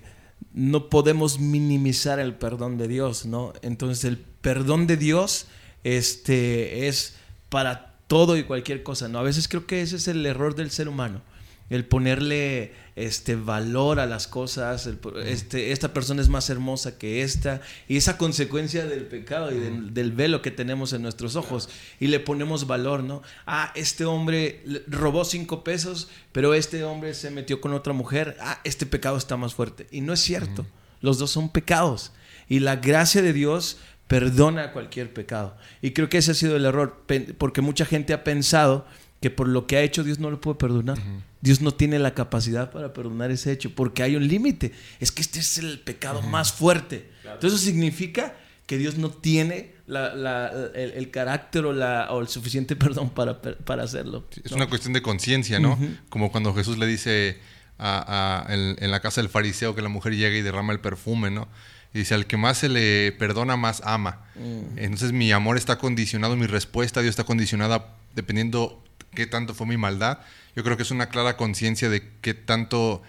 no 0.53 0.89
podemos 0.89 1.39
minimizar 1.39 2.19
el 2.19 2.33
perdón 2.33 2.79
de 2.79 2.87
Dios, 2.87 3.27
¿no? 3.27 3.53
Entonces 3.61 4.05
el 4.05 4.17
perdón 4.17 4.87
de 4.87 4.97
Dios 4.97 5.45
este, 5.83 6.87
es 6.87 7.15
para 7.49 7.93
todo 8.07 8.37
y 8.37 8.43
cualquier 8.43 8.81
cosa, 8.81 9.07
¿no? 9.07 9.19
A 9.19 9.23
veces 9.23 9.47
creo 9.47 9.67
que 9.67 9.83
ese 9.83 9.97
es 9.97 10.07
el 10.07 10.25
error 10.25 10.55
del 10.55 10.71
ser 10.71 10.89
humano 10.89 11.21
el 11.69 11.85
ponerle 11.85 12.71
este 12.97 13.35
valor 13.35 13.99
a 13.99 14.07
las 14.07 14.27
cosas, 14.27 14.89
este, 15.23 15.71
esta 15.71 15.93
persona 15.93 16.19
es 16.19 16.29
más 16.29 16.49
hermosa 16.49 16.97
que 16.97 17.21
esta, 17.21 17.61
y 17.87 17.95
esa 17.95 18.17
consecuencia 18.17 18.87
del 18.87 19.05
pecado 19.05 19.51
y 19.51 19.59
del, 19.59 20.11
velo 20.11 20.41
que 20.41 20.49
tenemos 20.49 20.93
en 20.93 21.03
nuestros 21.03 21.35
ojos, 21.35 21.69
y 21.99 22.07
le 22.07 22.19
ponemos 22.19 22.65
valor, 22.65 23.03
¿no? 23.03 23.21
Ah, 23.45 23.71
este 23.75 24.03
hombre 24.03 24.63
robó 24.87 25.25
cinco 25.25 25.63
pesos, 25.63 26.09
pero 26.31 26.55
este 26.55 26.83
hombre 26.83 27.13
se 27.13 27.29
metió 27.29 27.61
con 27.61 27.73
otra 27.73 27.93
mujer, 27.93 28.35
ah, 28.41 28.59
este 28.63 28.87
pecado 28.87 29.17
está 29.17 29.37
más 29.37 29.53
fuerte, 29.53 29.85
y 29.91 30.01
no 30.01 30.11
es 30.11 30.19
cierto, 30.19 30.65
los 30.99 31.19
dos 31.19 31.29
son 31.29 31.49
pecados, 31.49 32.13
y 32.49 32.61
la 32.61 32.77
gracia 32.77 33.21
de 33.21 33.31
Dios 33.31 33.77
perdona 34.07 34.71
cualquier 34.71 35.13
pecado, 35.13 35.55
y 35.83 35.91
creo 35.91 36.09
que 36.09 36.17
ese 36.17 36.31
ha 36.31 36.33
sido 36.33 36.55
el 36.55 36.65
error, 36.65 37.05
porque 37.37 37.61
mucha 37.61 37.85
gente 37.85 38.13
ha 38.13 38.23
pensado, 38.23 38.87
que 39.19 39.29
por 39.29 39.47
lo 39.47 39.65
que 39.67 39.77
ha 39.77 39.81
hecho 39.81 40.03
Dios 40.03 40.19
no 40.19 40.29
lo 40.29 40.39
puede 40.39 40.57
perdonar. 40.57 40.97
Dios 41.41 41.61
no 41.61 41.73
tiene 41.73 41.99
la 41.99 42.13
capacidad 42.13 42.71
para 42.71 42.93
perdonar 42.93 43.31
ese 43.31 43.51
hecho 43.51 43.73
porque 43.73 44.03
hay 44.03 44.15
un 44.15 44.27
límite. 44.27 44.73
Es 44.99 45.11
que 45.11 45.21
este 45.21 45.39
es 45.39 45.57
el 45.57 45.79
pecado 45.79 46.21
más 46.21 46.51
fuerte. 46.51 47.09
Entonces 47.23 47.53
eso 47.53 47.65
significa 47.65 48.35
que 48.65 48.77
Dios 48.77 48.97
no 48.97 49.09
tiene 49.09 49.73
el, 49.87 51.09
carácter 51.11 51.65
o, 51.65 51.73
la, 51.73 52.07
o 52.11 52.21
el 52.21 52.27
suficiente 52.27 52.75
perdón 52.77 53.09
para, 53.09 53.41
para 53.41 53.83
hacerlo. 53.83 54.27
Es 54.43 54.51
una 54.51 54.67
cuestión 54.67 54.93
de 54.93 55.01
conciencia, 55.01 55.59
¿no? 55.59 55.77
Como 56.09 56.31
cuando 56.31 56.53
Jesús 56.53 56.77
le 56.77 56.85
dice 56.85 57.39
a, 57.79 58.45
en, 58.49 58.91
la 58.91 58.99
casa 58.99 59.21
del 59.21 59.29
fariseo 59.29 59.75
que 59.75 59.81
la 59.81 59.89
mujer 59.89 60.15
llega 60.15 60.35
y 60.35 60.41
derrama 60.41 60.73
el 60.73 60.79
perfume, 60.79 61.31
¿no? 61.31 61.47
Y 61.93 61.99
dice, 61.99 62.13
al 62.13 62.27
que 62.27 62.35
más 62.35 62.57
se 62.57 62.69
le 62.69 63.13
perdona, 63.13 63.55
más 63.55 63.81
ama. 63.85 64.25
Mm. 64.35 64.77
Entonces 64.77 65.13
mi 65.13 65.31
amor 65.31 65.57
está 65.57 65.77
condicionado, 65.77 66.35
mi 66.35 66.45
respuesta 66.45 66.99
a 66.99 67.03
Dios 67.03 67.11
está 67.11 67.23
condicionada 67.23 67.95
dependiendo 68.13 68.83
qué 69.17 69.25
tanto 69.25 69.55
fue 69.55 69.65
mi 69.65 69.77
maldad. 69.77 70.19
Yo 70.55 70.63
creo 70.63 70.77
que 70.77 70.83
es 70.83 70.91
una 70.91 71.09
clara 71.09 71.37
conciencia 71.37 71.89
de 71.89 72.07
qué 72.21 72.35
tanto, 72.35 73.01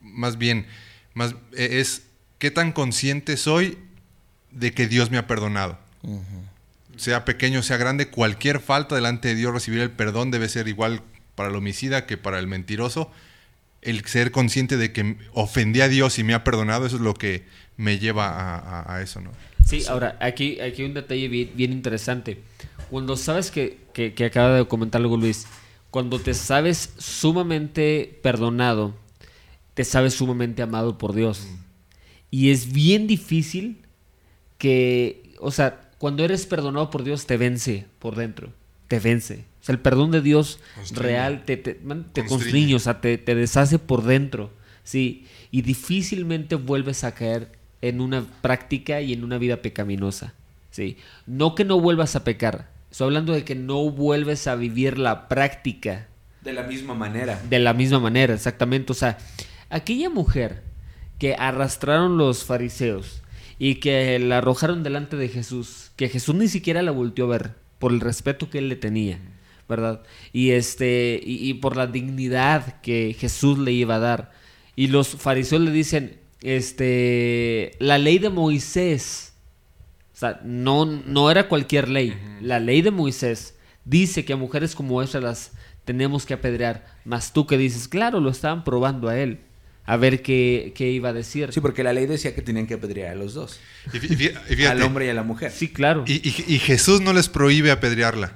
más 0.00 0.38
bien, 0.38 0.66
más, 1.14 1.34
e, 1.52 1.80
es 1.80 2.02
qué 2.38 2.52
tan 2.52 2.70
consciente 2.70 3.36
soy 3.36 3.76
de 4.52 4.72
que 4.72 4.86
Dios 4.86 5.10
me 5.10 5.18
ha 5.18 5.26
perdonado. 5.26 5.76
Sea 6.96 7.24
pequeño, 7.24 7.64
sea 7.64 7.76
grande, 7.76 8.06
cualquier 8.06 8.60
falta 8.60 8.94
delante 8.94 9.26
de 9.26 9.34
Dios, 9.34 9.52
recibir 9.52 9.80
el 9.80 9.90
perdón 9.90 10.30
debe 10.30 10.48
ser 10.48 10.68
igual 10.68 11.02
para 11.34 11.48
el 11.48 11.56
homicida 11.56 12.06
que 12.06 12.16
para 12.16 12.38
el 12.38 12.46
mentiroso. 12.46 13.10
El 13.82 14.04
ser 14.04 14.30
consciente 14.30 14.76
de 14.76 14.92
que 14.92 15.16
ofendí 15.32 15.80
a 15.80 15.88
Dios 15.88 16.20
y 16.20 16.22
me 16.22 16.34
ha 16.34 16.44
perdonado, 16.44 16.86
eso 16.86 16.96
es 16.96 17.02
lo 17.02 17.14
que 17.14 17.46
me 17.76 17.98
lleva 17.98 18.86
a, 18.94 19.02
eso, 19.02 19.20
¿no? 19.20 19.32
Sí, 19.66 19.82
ahora, 19.88 20.16
aquí, 20.20 20.60
aquí 20.60 20.82
hay 20.82 20.88
un 20.88 20.94
detalle 20.94 21.26
bien 21.26 21.72
interesante. 21.72 22.38
Cuando 22.90 23.16
sabes 23.16 23.50
que, 23.50 23.87
que, 24.14 24.24
acaba 24.24 24.54
de 24.54 24.64
comentar 24.66 25.00
algo 25.00 25.16
Luis, 25.16 25.46
cuando 25.90 26.20
te 26.20 26.34
sabes 26.34 26.94
sumamente 26.98 28.18
perdonado, 28.22 28.94
te 29.74 29.84
sabes 29.84 30.14
sumamente 30.14 30.62
amado 30.62 30.98
por 30.98 31.14
Dios. 31.14 31.48
Y 32.30 32.50
es 32.50 32.72
bien 32.72 33.06
difícil 33.06 33.82
que, 34.58 35.34
o 35.40 35.50
sea, 35.50 35.90
cuando 35.98 36.24
eres 36.24 36.46
perdonado 36.46 36.90
por 36.90 37.02
Dios, 37.02 37.26
te 37.26 37.36
vence 37.36 37.86
por 37.98 38.14
dentro, 38.14 38.52
te 38.86 39.00
vence. 39.00 39.44
O 39.60 39.64
sea, 39.64 39.72
el 39.72 39.80
perdón 39.80 40.12
de 40.12 40.20
Dios 40.20 40.60
real 40.92 41.44
te, 41.44 41.56
te, 41.56 41.74
te 42.12 42.26
constriñe, 42.26 42.76
o 42.76 42.78
sea, 42.78 43.00
te, 43.00 43.18
te, 43.18 43.34
deshace 43.34 43.78
por 43.78 44.04
dentro, 44.04 44.50
¿sí? 44.84 45.26
Y 45.50 45.62
difícilmente 45.62 46.54
vuelves 46.54 47.02
a 47.02 47.14
caer 47.14 47.50
en 47.82 48.00
una 48.00 48.24
práctica 48.42 49.00
y 49.00 49.12
en 49.12 49.24
una 49.24 49.38
vida 49.38 49.62
pecaminosa, 49.62 50.34
¿sí? 50.70 50.96
No 51.26 51.54
que 51.54 51.64
no 51.64 51.80
vuelvas 51.80 52.14
a 52.14 52.24
pecar, 52.24 52.77
Estoy 52.90 53.06
hablando 53.06 53.32
de 53.32 53.44
que 53.44 53.54
no 53.54 53.90
vuelves 53.90 54.46
a 54.46 54.54
vivir 54.54 54.98
la 54.98 55.28
práctica. 55.28 56.08
De 56.42 56.52
la 56.52 56.62
misma 56.62 56.94
manera. 56.94 57.40
De 57.48 57.58
la 57.58 57.74
misma 57.74 58.00
manera, 58.00 58.34
exactamente. 58.34 58.92
O 58.92 58.94
sea, 58.94 59.18
aquella 59.68 60.10
mujer 60.10 60.62
que 61.18 61.34
arrastraron 61.34 62.16
los 62.16 62.44
fariseos 62.44 63.22
y 63.58 63.76
que 63.76 64.18
la 64.18 64.38
arrojaron 64.38 64.82
delante 64.82 65.16
de 65.16 65.28
Jesús, 65.28 65.90
que 65.96 66.08
Jesús 66.08 66.34
ni 66.34 66.48
siquiera 66.48 66.82
la 66.82 66.92
volteó 66.92 67.26
a 67.26 67.28
ver 67.28 67.54
por 67.78 67.92
el 67.92 68.00
respeto 68.00 68.50
que 68.50 68.58
él 68.58 68.68
le 68.68 68.76
tenía, 68.76 69.18
¿verdad? 69.68 70.02
Y 70.32 70.50
este 70.50 71.20
y, 71.22 71.48
y 71.48 71.54
por 71.54 71.76
la 71.76 71.86
dignidad 71.86 72.80
que 72.80 73.14
Jesús 73.18 73.58
le 73.58 73.72
iba 73.72 73.96
a 73.96 74.00
dar. 74.00 74.32
Y 74.76 74.86
los 74.86 75.08
fariseos 75.08 75.60
le 75.60 75.72
dicen, 75.72 76.20
este, 76.42 77.72
la 77.80 77.98
ley 77.98 78.18
de 78.18 78.30
Moisés 78.30 79.34
o 80.18 80.20
sea, 80.20 80.40
no, 80.42 80.84
no 80.84 81.30
era 81.30 81.46
cualquier 81.46 81.88
ley. 81.88 82.12
La 82.40 82.58
ley 82.58 82.82
de 82.82 82.90
Moisés 82.90 83.54
dice 83.84 84.24
que 84.24 84.32
a 84.32 84.36
mujeres 84.36 84.74
como 84.74 85.00
esas 85.00 85.22
las 85.22 85.52
tenemos 85.84 86.26
que 86.26 86.34
apedrear. 86.34 86.84
Más 87.04 87.32
tú 87.32 87.46
que 87.46 87.56
dices, 87.56 87.86
claro, 87.86 88.18
lo 88.18 88.28
estaban 88.28 88.64
probando 88.64 89.08
a 89.08 89.16
él. 89.16 89.38
A 89.84 89.96
ver 89.96 90.20
qué, 90.20 90.74
iba 90.76 91.10
a 91.10 91.12
decir. 91.12 91.52
Sí, 91.52 91.60
porque 91.60 91.84
la 91.84 91.92
ley 91.92 92.06
decía 92.06 92.34
que 92.34 92.42
tenían 92.42 92.66
que 92.66 92.74
apedrear 92.74 93.12
a 93.12 93.14
los 93.14 93.34
dos. 93.34 93.60
al 94.68 94.82
hombre 94.82 95.06
y 95.06 95.08
a 95.10 95.14
la 95.14 95.22
mujer. 95.22 95.52
Sí, 95.52 95.68
claro. 95.68 96.02
Y, 96.08 96.18
Jesús 96.58 97.00
no 97.00 97.12
les 97.12 97.28
prohíbe 97.28 97.70
apedrearla. 97.70 98.32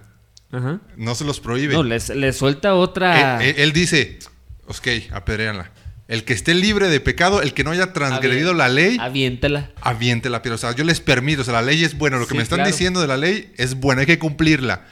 No 0.96 1.16
se 1.16 1.24
los 1.24 1.40
prohíbe. 1.40 1.74
No, 1.74 1.82
les, 1.82 2.12
suelta 2.36 2.76
otra. 2.76 3.42
Él, 3.44 3.56
él 3.58 3.72
dice, 3.72 4.20
ok, 4.68 5.10
apedreanla. 5.10 5.72
El 6.12 6.24
que 6.24 6.34
esté 6.34 6.52
libre 6.52 6.90
de 6.90 7.00
pecado, 7.00 7.40
el 7.40 7.54
que 7.54 7.64
no 7.64 7.70
haya 7.70 7.94
transgredido 7.94 8.52
la 8.52 8.68
ley, 8.68 8.98
aviéntela. 9.00 9.70
Aviéntela, 9.80 10.42
pero 10.42 10.56
o 10.56 10.58
sea, 10.58 10.74
yo 10.74 10.84
les 10.84 11.00
permito, 11.00 11.40
o 11.40 11.44
sea, 11.46 11.54
la 11.54 11.62
ley 11.62 11.82
es 11.82 11.96
buena, 11.96 12.18
lo 12.18 12.26
que 12.26 12.34
me 12.34 12.42
están 12.42 12.64
diciendo 12.64 13.00
de 13.00 13.06
la 13.06 13.16
ley 13.16 13.50
es 13.56 13.76
buena, 13.76 14.02
hay 14.02 14.06
que 14.06 14.18
cumplirla. 14.18 14.84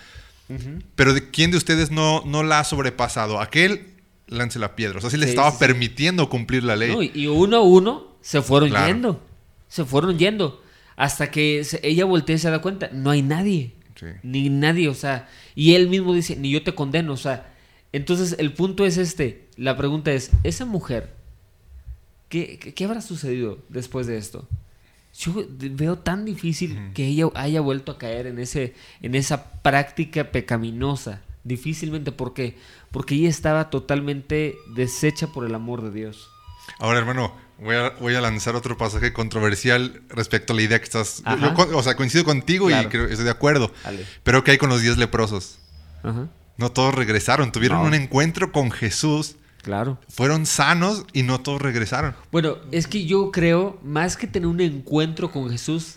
Pero 0.95 1.13
de, 1.13 1.29
¿quién 1.29 1.51
de 1.51 1.59
ustedes 1.59 1.91
no, 1.91 2.23
no 2.25 2.43
la 2.43 2.61
ha 2.61 2.65
sobrepasado? 2.65 3.39
Aquel 3.39 3.89
lance 4.29 4.59
la 4.59 4.75
piedra, 4.75 4.97
o 4.97 5.03
sea, 5.03 5.11
si 5.11 5.19
le 5.19 5.27
estaba 5.27 5.59
permitiendo 5.59 6.31
cumplir 6.31 6.65
la 6.65 6.75
ley. 6.75 7.11
y 7.15 7.27
uno 7.27 7.59
a 7.59 7.61
uno 7.61 8.17
se 8.23 8.41
fueron 8.41 8.71
yendo, 8.71 9.23
se 9.69 9.85
fueron 9.85 10.19
yendo, 10.19 10.63
hasta 10.97 11.31
que 11.31 11.67
ella 11.83 12.07
voltea 12.07 12.37
y 12.37 12.39
se 12.39 12.49
da 12.49 12.63
cuenta, 12.63 12.89
no 12.95 13.11
hay 13.11 13.21
nadie. 13.21 13.75
Sí. 13.95 14.07
Ni 14.23 14.49
nadie, 14.49 14.89
o 14.89 14.95
sea, 14.95 15.29
y 15.55 15.75
él 15.75 15.91
mismo 15.91 16.15
dice, 16.15 16.35
ni 16.37 16.51
yo 16.51 16.63
te 16.63 16.75
condeno, 16.75 17.13
o 17.13 17.19
sea, 17.19 17.53
entonces 17.93 18.37
el 18.39 18.55
punto 18.55 18.87
es 18.87 18.97
este, 18.97 19.50
la 19.63 19.77
pregunta 19.77 20.11
es, 20.13 20.31
esa 20.43 20.65
mujer, 20.65 21.15
¿qué, 22.29 22.59
qué, 22.59 22.75
qué 22.75 22.85
habrá 22.85 23.01
sucedido 23.01 23.59
después 23.69 24.07
de 24.07 24.17
esto? 24.17 24.49
Yo 25.19 25.35
veo 25.49 25.99
tan 25.99 26.25
difícil 26.25 26.93
que 26.95 27.07
ella 27.07 27.27
haya 27.35 27.61
vuelto 27.61 27.93
a 27.93 27.99
caer 27.99 28.27
en, 28.27 28.39
ese, 28.39 28.75
en 29.03 29.15
esa 29.15 29.53
práctica 29.63 30.31
pecaminosa, 30.31 31.21
difícilmente, 31.45 32.13
porque 32.13 32.57
Porque 32.91 33.15
ella 33.15 33.29
estaba 33.29 33.71
totalmente 33.71 34.57
deshecha 34.75 35.29
por 35.29 35.45
el 35.47 35.55
amor 35.55 35.83
de 35.83 35.91
Dios. 35.91 36.29
Ahora, 36.79 36.99
hermano, 36.99 37.33
voy 37.59 37.77
a, 37.77 37.91
voy 38.01 38.15
a 38.15 38.21
lanzar 38.21 38.55
otro 38.57 38.77
pasaje 38.77 39.13
controversial 39.13 40.03
respecto 40.09 40.53
a 40.53 40.57
la 40.57 40.63
idea 40.63 40.79
que 40.79 40.85
estás... 40.85 41.23
Yo 41.41 41.55
o 41.77 41.83
sea, 41.83 41.95
coincido 41.97 42.25
contigo 42.25 42.67
Claro. 42.69 42.89
y 42.89 42.91
creo, 42.91 43.05
estoy 43.07 43.25
de 43.25 43.31
acuerdo. 43.31 43.73
Dale. 43.85 44.07
Pero 44.23 44.43
¿qué 44.43 44.53
hay 44.53 44.59
con 44.59 44.71
los 44.71 44.81
diez 44.83 44.97
leprosos? 44.97 45.59
Ajá. 46.03 46.29
No 46.57 46.71
todos 46.73 46.95
regresaron. 46.95 47.53
Tuvieron 47.53 47.79
No. 47.79 47.85
un 47.85 47.95
encuentro 47.95 48.53
con 48.53 48.71
Jesús. 48.71 49.37
Claro. 49.63 49.99
Fueron 50.09 50.47
sanos 50.47 51.05
y 51.13 51.23
no 51.23 51.41
todos 51.41 51.61
regresaron. 51.61 52.15
Bueno, 52.33 52.57
es 52.73 52.87
que 52.87 53.05
yo 53.05 53.31
creo, 53.31 53.79
más 53.83 54.17
que 54.17 54.27
tener 54.27 54.47
un 54.47 54.61
encuentro 54.61 55.31
con 55.31 55.51
Jesús, 55.51 55.97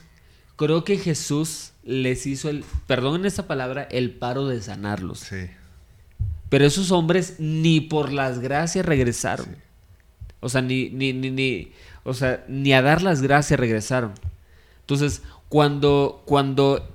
creo 0.56 0.84
que 0.84 0.98
Jesús 0.98 1.72
les 1.84 2.26
hizo 2.26 2.50
el, 2.50 2.64
perdón 2.88 3.26
esta 3.26 3.48
palabra, 3.48 3.84
el 3.84 4.12
paro 4.12 4.48
de 4.48 4.62
sanarlos. 4.62 5.20
Sí. 5.20 5.48
Pero 6.50 6.66
esos 6.66 6.92
hombres 6.92 7.36
ni 7.40 7.82
por 7.82 8.12
las 8.12 8.40
gracias 8.40 8.86
regresaron. 8.86 9.56
O 10.40 10.50
sea, 10.50 10.62
ni, 10.62 10.90
ni, 10.90 11.14
ni, 11.14 11.32
ni, 11.32 11.72
o 12.04 12.14
sea, 12.14 12.44
ni 12.48 12.74
a 12.74 12.82
dar 12.82 13.02
las 13.02 13.22
gracias 13.22 13.60
regresaron. 13.60 14.14
Entonces, 14.82 15.22
cuando, 15.48 16.22
cuando, 16.26 16.93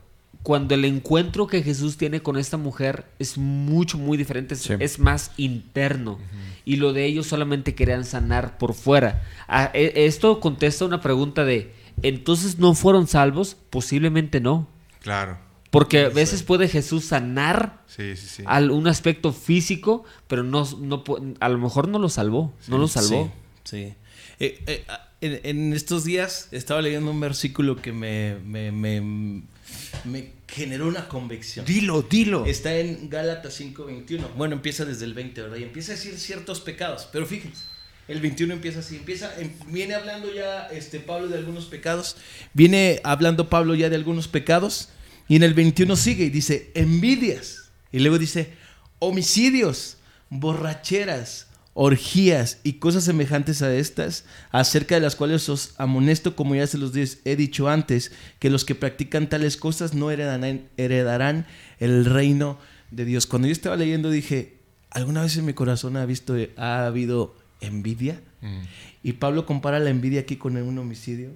cuando 0.49 0.75
el 0.75 0.87
encuentro 0.87 1.47
que 1.47 1.63
Jesús 1.63 1.99
tiene 1.99 2.23
con 2.23 2.39
esta 2.39 2.57
mujer 2.57 3.05
es 3.19 3.37
mucho, 3.37 3.99
muy 3.99 4.17
diferente, 4.17 4.55
es, 4.55 4.63
Sí. 4.63 4.73
es 4.81 4.99
más 4.99 5.31
interno. 5.37 6.19
Y 6.65 6.77
lo 6.77 6.95
de 6.95 7.05
ellos 7.05 7.27
solamente 7.27 7.75
querían 7.75 8.07
sanar 8.07 8.57
por 8.57 8.73
fuera. 8.73 9.23
Ah, 9.47 9.71
e- 9.75 9.93
esto 10.07 10.41
contesta 10.41 10.87
una 10.87 11.03
pregunta 11.03 11.45
de, 11.45 11.75
¿entonces 12.01 12.59
no 12.59 12.75
fueron 12.75 13.07
salvos? 13.09 13.59
Posiblemente 13.69 14.41
no. 14.41 14.67
Claro. 15.03 15.37
Porque 15.71 16.07
a 16.07 16.09
veces 16.09 16.43
puede 16.43 16.67
Jesús 16.67 17.05
sanar 17.05 17.83
Sí, 17.87 18.17
sí, 18.17 18.27
sí. 18.27 18.43
al 18.47 18.71
un 18.71 18.87
aspecto 18.89 19.35
físico, 19.35 20.05
pero 20.29 20.45
no, 20.45 20.67
a 21.41 21.49
lo 21.51 21.59
mejor 21.59 21.89
no 21.89 21.99
lo 21.99 22.09
salvó, 22.09 22.55
no 22.69 22.79
lo 22.79 22.89
salvó. 22.89 23.31
Sí. 23.65 23.89
sí. 23.89 23.95
Eh, 24.41 24.63
eh, 24.67 24.85
en, 25.21 25.41
en 25.45 25.73
estos 25.75 26.05
días 26.05 26.49
estaba 26.53 26.81
leyendo 26.81 27.11
un 27.11 27.21
versículo 27.21 27.77
que 27.77 27.93
me, 27.93 28.37
me, 28.47 28.73
me, 28.73 29.03
me 30.05 30.38
generó 30.49 30.89
una 30.89 31.09
convicción. 31.09 31.65
Dilo, 31.67 32.03
dilo. 32.03 32.47
Está 32.47 32.75
en 32.77 33.09
Gálatas 33.11 33.55
5:21. 33.61 34.29
Bueno, 34.37 34.55
empieza 34.55 34.85
desde 34.85 35.05
el 35.05 35.15
20, 35.15 35.43
¿verdad? 35.43 35.57
Y 35.59 35.63
empieza 35.63 35.93
a 35.93 35.97
decir 35.97 36.19
ciertos 36.19 36.61
pecados. 36.61 37.09
Pero 37.13 37.27
fíjense, 37.27 37.63
el 38.09 38.21
21 38.21 38.55
empieza 38.55 38.81
así. 38.81 38.97
Empieza, 38.97 39.39
em- 39.39 39.53
viene 39.69 39.95
hablando 39.95 40.33
ya 40.33 40.67
este, 40.69 41.01
Pablo 41.01 41.29
de 41.29 41.37
algunos 41.39 41.67
pecados. 41.67 42.17
Viene 42.55 43.01
hablando 43.05 43.49
Pablo 43.49 43.75
ya 43.75 43.91
de 43.91 43.97
algunos 43.97 44.29
pecados. 44.29 44.89
Y 45.29 45.37
en 45.37 45.43
el 45.43 45.53
21 45.53 45.95
sigue 45.97 46.25
y 46.25 46.31
dice, 46.31 46.71
envidias. 46.75 47.71
Y 47.93 47.99
luego 47.99 48.19
dice, 48.19 48.55
homicidios, 48.99 49.99
borracheras, 50.31 51.48
orgías 51.81 52.59
y 52.65 52.75
cosas 52.75 53.05
semejantes 53.05 53.63
a 53.63 53.73
estas, 53.73 54.25
acerca 54.51 54.97
de 54.97 55.01
las 55.01 55.15
cuales 55.15 55.49
os 55.49 55.75
amonesto, 55.79 56.35
como 56.35 56.57
ya 56.57 56.67
se 56.67 56.77
los 56.77 56.91
he 56.97 57.37
dicho 57.37 57.69
antes, 57.69 58.11
que 58.41 58.51
los 58.51 58.65
que 58.65 58.75
practican 58.75 59.29
tales 59.29 59.57
cosas 59.57 59.95
no 59.95 60.11
heredarán, 60.11 60.69
heredarán 60.77 61.47
el 61.79 62.05
reino 62.05 62.59
de 62.91 63.05
Dios. 63.05 63.29
Cuando 63.29 63.47
yo 63.47 63.53
estaba 63.53 63.77
leyendo 63.77 64.11
dije, 64.11 64.57
¿alguna 64.91 65.23
vez 65.23 65.37
en 65.37 65.45
mi 65.45 65.53
corazón 65.55 65.97
ha, 65.97 66.05
visto, 66.05 66.35
ha 66.57 66.85
habido 66.85 67.37
envidia? 67.61 68.21
Mm. 68.41 68.63
Y 69.05 69.13
Pablo 69.13 69.47
compara 69.47 69.79
la 69.79 69.91
envidia 69.91 70.23
aquí 70.23 70.35
con 70.35 70.57
un 70.57 70.79
homicidio. 70.79 71.31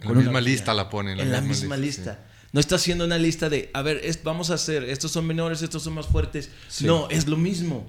En 0.00 0.08
la 0.14 0.20
misma 0.20 0.40
lista 0.40 0.72
la 0.72 0.88
pone. 0.88 1.12
En 1.12 1.30
la 1.30 1.42
misma 1.42 1.76
lista. 1.76 2.24
No 2.52 2.60
está 2.60 2.76
haciendo 2.76 3.04
una 3.04 3.18
lista 3.18 3.50
de, 3.50 3.68
a 3.74 3.82
ver, 3.82 4.00
es- 4.02 4.22
vamos 4.22 4.48
a 4.48 4.54
hacer, 4.54 4.84
estos 4.84 5.12
son 5.12 5.26
menores, 5.26 5.60
estos 5.60 5.82
son 5.82 5.92
más 5.92 6.06
fuertes. 6.06 6.48
Sí. 6.68 6.86
No, 6.86 7.10
es 7.10 7.26
lo 7.26 7.36
mismo. 7.36 7.86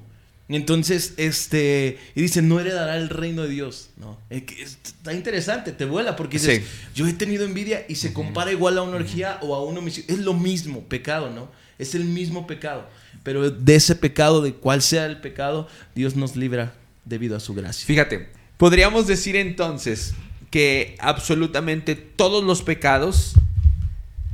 Entonces, 0.49 1.13
este, 1.17 1.99
y 2.15 2.21
dice, 2.23 2.41
no 2.41 2.59
heredará 2.59 2.97
el 2.97 3.09
reino 3.09 3.43
de 3.43 3.49
Dios. 3.49 3.91
No, 3.97 4.17
Es 4.31 4.43
que 4.43 4.63
es- 4.63 4.79
está 4.83 5.13
interesante, 5.13 5.71
te 5.71 5.85
vuela, 5.85 6.15
porque 6.15 6.39
dices, 6.39 6.63
Sí. 6.63 6.69
yo 6.95 7.07
he 7.07 7.13
tenido 7.13 7.45
envidia 7.45 7.85
y 7.87 7.95
se 7.95 8.13
compara 8.13 8.51
igual 8.51 8.77
a 8.79 8.81
una 8.81 8.95
orgía 8.97 9.37
o 9.41 9.53
a 9.55 9.63
un 9.63 9.77
homicidio. 9.77 10.13
Es 10.15 10.21
lo 10.21 10.33
mismo, 10.33 10.81
pecado, 10.85 11.29
¿no? 11.29 11.51
Es 11.77 11.93
el 11.93 12.03
mismo 12.05 12.47
pecado. 12.47 12.89
Pero 13.21 13.51
de 13.51 13.75
ese 13.75 13.95
pecado, 13.95 14.41
de 14.41 14.53
cuál 14.55 14.81
sea 14.81 15.05
el 15.05 15.21
pecado, 15.21 15.67
Dios 15.93 16.15
nos 16.15 16.35
libra 16.35 16.73
debido 17.05 17.37
a 17.37 17.39
su 17.39 17.53
gracia. 17.53 17.85
Fíjate, 17.85 18.29
podríamos 18.57 19.05
decir 19.05 19.35
entonces 19.35 20.13
que 20.49 20.95
absolutamente 20.99 21.95
todos 21.95 22.43
los 22.43 22.63
pecados 22.63 23.33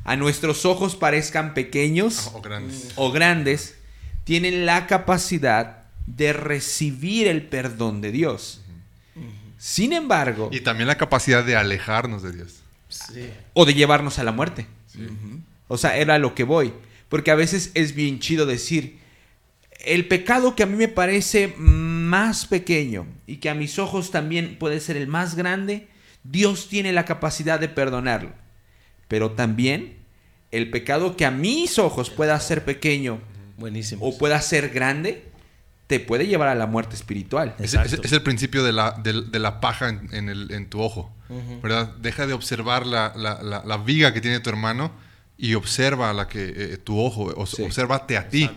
a 0.05 0.15
nuestros 0.15 0.65
ojos 0.65 0.95
parezcan 0.95 1.53
pequeños 1.53 2.31
O 2.33 2.41
grandes. 2.41 2.91
o 2.95 3.11
grandes, 3.11 3.75
tienen 4.23 4.65
la 4.65 4.87
capacidad 4.87 5.74
de 6.07 6.33
recibir 6.33 7.27
el 7.27 7.43
perdón 7.43 8.01
de 8.01 8.11
Dios. 8.11 8.61
Sin 9.57 9.93
embargo, 9.93 10.49
Y 10.51 10.61
también 10.61 10.87
la 10.87 10.97
capacidad 10.97 11.43
de 11.43 11.55
alejarnos 11.55 12.21
de 12.21 12.31
Dios. 12.33 12.61
Sí. 12.87 13.29
o 13.53 13.65
de 13.65 13.73
llevarnos 13.73 14.19
a 14.19 14.23
la 14.23 14.31
muerte. 14.31 14.67
O 15.67 15.77
sea, 15.77 15.97
era 15.97 16.15
a 16.15 16.19
lo 16.19 16.35
que 16.35 16.43
voy. 16.43 16.71
Porque 17.09 17.31
a 17.31 17.35
veces 17.35 17.71
es 17.73 17.95
bien 17.95 18.19
chido 18.19 18.45
decir, 18.45 18.99
el 19.85 20.07
pecado 20.07 20.55
que 20.55 20.63
a 20.63 20.67
mí 20.67 20.75
me 20.75 20.87
parece 20.87 21.53
más 21.57 22.45
pequeño 22.45 23.05
y 23.27 23.37
que 23.37 23.49
a 23.49 23.55
mis 23.55 23.79
ojos 23.79 24.11
también 24.11 24.57
puede 24.59 24.79
ser 24.79 24.97
el 24.97 25.07
más 25.07 25.35
grande, 25.35 25.87
Dios 26.23 26.69
tiene 26.69 26.93
la 26.93 27.05
capacidad 27.05 27.59
de 27.59 27.69
perdonarlo. 27.69 28.33
Pero 29.07 29.31
también 29.31 29.97
el 30.51 30.69
pecado 30.69 31.15
que 31.17 31.25
a 31.25 31.31
mis 31.31 31.79
ojos 31.79 32.09
pueda 32.09 32.39
ser 32.39 32.63
pequeño 32.65 33.19
Buenísimo. 33.57 34.05
o 34.05 34.17
pueda 34.17 34.39
ser 34.41 34.69
grande, 34.69 35.23
te 35.87 35.99
puede 35.99 36.25
llevar 36.27 36.47
a 36.47 36.55
la 36.55 36.65
muerte 36.65 36.95
espiritual. 36.95 37.55
Es, 37.59 37.73
Exacto. 37.75 37.95
es- 38.01 38.05
es 38.05 38.11
el 38.11 38.21
principio 38.23 38.63
de 38.63 38.73
la, 38.73 38.91
de 38.91 39.39
la 39.39 39.59
paja 39.61 39.89
en, 39.89 40.09
en 40.13 40.29
el- 40.29 40.51
en 40.51 40.67
tu 40.69 40.81
ojo. 40.81 41.11
Ujú. 41.29 41.61
¿Verdad? 41.61 41.93
Deja 42.01 42.25
de 42.27 42.33
observar 42.33 42.85
la, 42.85 43.13
la- 43.15 43.41
la- 43.43 43.63
la 43.65 43.77
viga 43.77 44.13
que 44.13 44.21
tiene 44.21 44.39
tu 44.39 44.49
hermano 44.49 44.91
y 45.37 45.53
observa 45.55 46.11
la 46.13 46.27
que 46.27 46.53
eh, 46.55 46.77
tu 46.77 46.99
ojo, 46.99 47.33
o, 47.35 47.45
Sí. 47.45 47.61
obsérvate 47.63 48.17
a 48.17 48.29
ti. 48.29 48.49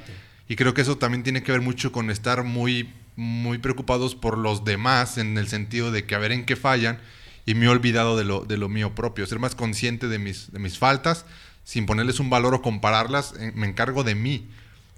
Y 0.49 0.57
creo 0.57 0.73
que 0.75 0.81
eso 0.83 0.97
también 0.97 1.23
tiene 1.23 1.43
que 1.43 1.53
ver 1.53 1.61
mucho 1.61 1.93
con 1.93 2.11
estar 2.11 2.45
muy, 2.45 2.91
muy 3.17 3.59
preocupados 3.59 4.15
por 4.15 4.39
los 4.39 4.65
demás, 4.65 5.19
en 5.19 5.37
el 5.37 5.49
sentido 5.49 5.91
de 5.91 6.05
que 6.07 6.15
a 6.15 6.19
ver 6.19 6.33
en 6.33 6.47
qué 6.47 6.57
fallan, 6.57 6.99
y 7.45 7.55
me 7.55 7.67
he 7.67 7.69
olvidado 7.69 8.17
de 8.17 8.25
lo, 8.25 8.45
de 8.45 8.57
lo 8.57 8.69
mío 8.69 8.95
propio. 8.95 9.27
Ser 9.27 9.39
más 9.39 9.55
consciente 9.55 10.09
de 10.09 10.19
mis, 10.19 10.53
de 10.53 10.59
mis 10.59 10.79
faltas, 10.79 11.27
sin 11.65 11.85
ponerles 11.85 12.21
un 12.21 12.31
valor 12.31 12.55
o 12.55 12.63
compararlas, 12.63 13.35
eh, 13.41 13.53
me 13.55 13.67
encargo 13.67 14.05
de 14.05 14.15
mí, 14.15 14.49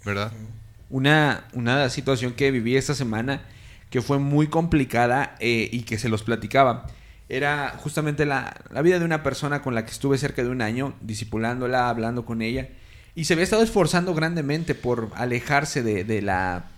¿verdad? 0.05 0.33
Una, 0.91 1.45
una 1.55 1.88
situación 1.88 2.32
que 2.32 2.51
viví 2.51 2.76
esta 2.76 2.95
semana 2.95 3.43
que 3.91 4.03
fue 4.03 4.18
muy 4.18 4.49
complicada 4.49 5.36
eh, 5.41 5.68
y 5.72 5.82
que 5.82 5.99
se 5.99 6.09
los 6.09 6.22
platicaba. 6.22 6.86
Era 7.28 7.76
justamente 7.78 8.26
la, 8.26 8.62
la 8.70 8.82
vida 8.82 8.99
de 8.99 9.05
una 9.05 9.22
persona 9.22 9.62
con 9.62 9.74
la 9.74 9.84
que 9.84 9.93
estuve 9.93 10.18
cerca 10.18 10.43
de 10.43 10.49
un 10.49 10.62
año, 10.62 10.95
discipulándola, 11.01 11.88
hablando 11.88 12.24
con 12.24 12.43
ella. 12.43 12.68
Y 13.14 13.24
se 13.24 13.34
había 13.34 13.45
estado 13.45 13.62
esforzando 13.62 14.14
grandemente 14.14 14.74
por 14.74 15.11
alejarse 15.14 15.82
de, 15.82 16.05
de 16.05 16.22
la. 16.22 16.70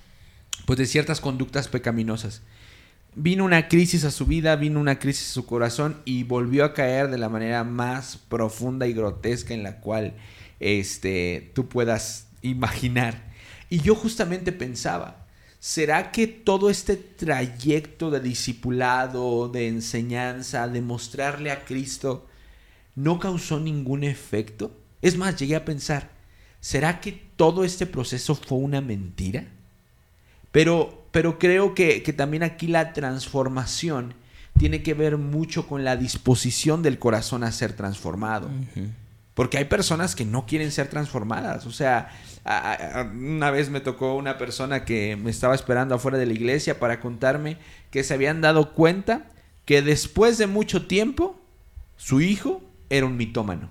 Pues 0.67 0.79
de 0.79 0.87
ciertas 0.87 1.21
conductas 1.21 1.69
pecaminosas. 1.69 2.43
Vino 3.15 3.45
una 3.45 3.69
crisis 3.69 4.05
a 4.05 4.11
su 4.11 4.27
vida, 4.27 4.57
vino 4.57 4.81
una 4.81 4.99
crisis 4.99 5.31
a 5.31 5.35
su 5.35 5.45
corazón 5.45 6.01
y 6.05 6.23
volvió 6.23 6.65
a 6.65 6.73
caer 6.73 7.11
de 7.11 7.19
la 7.19 7.29
manera 7.29 7.65
más 7.65 8.17
profunda 8.17 8.87
y 8.87 8.95
grotesca 8.95 9.53
en 9.53 9.63
la 9.63 9.81
cual 9.81 10.15
este, 10.61 11.51
tú 11.55 11.69
puedas 11.69 12.29
imaginar. 12.41 13.32
Y 13.73 13.81
yo 13.81 13.95
justamente 13.95 14.53
pensaba, 14.53 15.25
¿será 15.59 16.13
que 16.13 16.27
todo 16.27 16.69
este 16.69 16.95
trayecto 16.95 18.11
de 18.11 18.21
discipulado, 18.21 19.49
de 19.49 19.67
enseñanza, 19.67 20.69
de 20.69 20.83
mostrarle 20.83 21.51
a 21.51 21.65
Cristo, 21.65 22.27
no 22.97 23.19
causó 23.19 23.59
ningún 23.61 24.05
efecto? 24.05 24.77
Es 25.01 25.17
más, 25.17 25.37
llegué 25.37 25.57
a 25.57 25.65
pensar, 25.65 26.11
¿será 26.61 27.01
que 27.01 27.13
todo 27.13 27.65
este 27.65 27.87
proceso 27.87 28.35
fue 28.35 28.59
una 28.59 28.83
mentira? 28.83 29.47
Pero, 30.51 31.07
pero 31.11 31.39
creo 31.39 31.75
que, 31.75 32.03
que 32.03 32.13
también 32.13 32.43
aquí 32.43 32.67
la 32.67 32.93
transformación 32.93 34.13
tiene 34.59 34.83
que 34.83 34.93
ver 34.93 35.17
mucho 35.17 35.67
con 35.67 35.83
la 35.83 35.97
disposición 35.97 36.83
del 36.83 36.99
corazón 36.99 37.43
a 37.43 37.51
ser 37.53 37.73
transformado. 37.73 38.51
Porque 39.33 39.57
hay 39.57 39.65
personas 39.65 40.15
que 40.15 40.27
no 40.27 40.45
quieren 40.45 40.71
ser 40.71 40.89
transformadas. 40.89 41.65
O 41.65 41.73
sea, 41.73 42.11
una 42.45 43.51
vez 43.51 43.71
me 43.71 43.81
tocó 43.81 44.15
una 44.17 44.37
persona 44.39 44.85
que 44.85 45.17
me 45.17 45.31
estaba 45.31 45.55
esperando 45.55 45.95
afuera 45.95 46.19
de 46.19 46.27
la 46.27 46.33
iglesia 46.33 46.79
para 46.81 47.01
contarme 47.01 47.57
que 47.91 48.03
se 48.05 48.15
habían 48.15 48.41
dado 48.41 48.73
cuenta 48.75 49.31
que 49.65 49.81
después 49.83 50.39
de 50.39 50.47
mucho 50.49 50.87
tiempo 50.87 51.41
su 51.97 52.21
hijo 52.21 52.63
era 52.91 53.07
un 53.07 53.17
mitómano. 53.17 53.71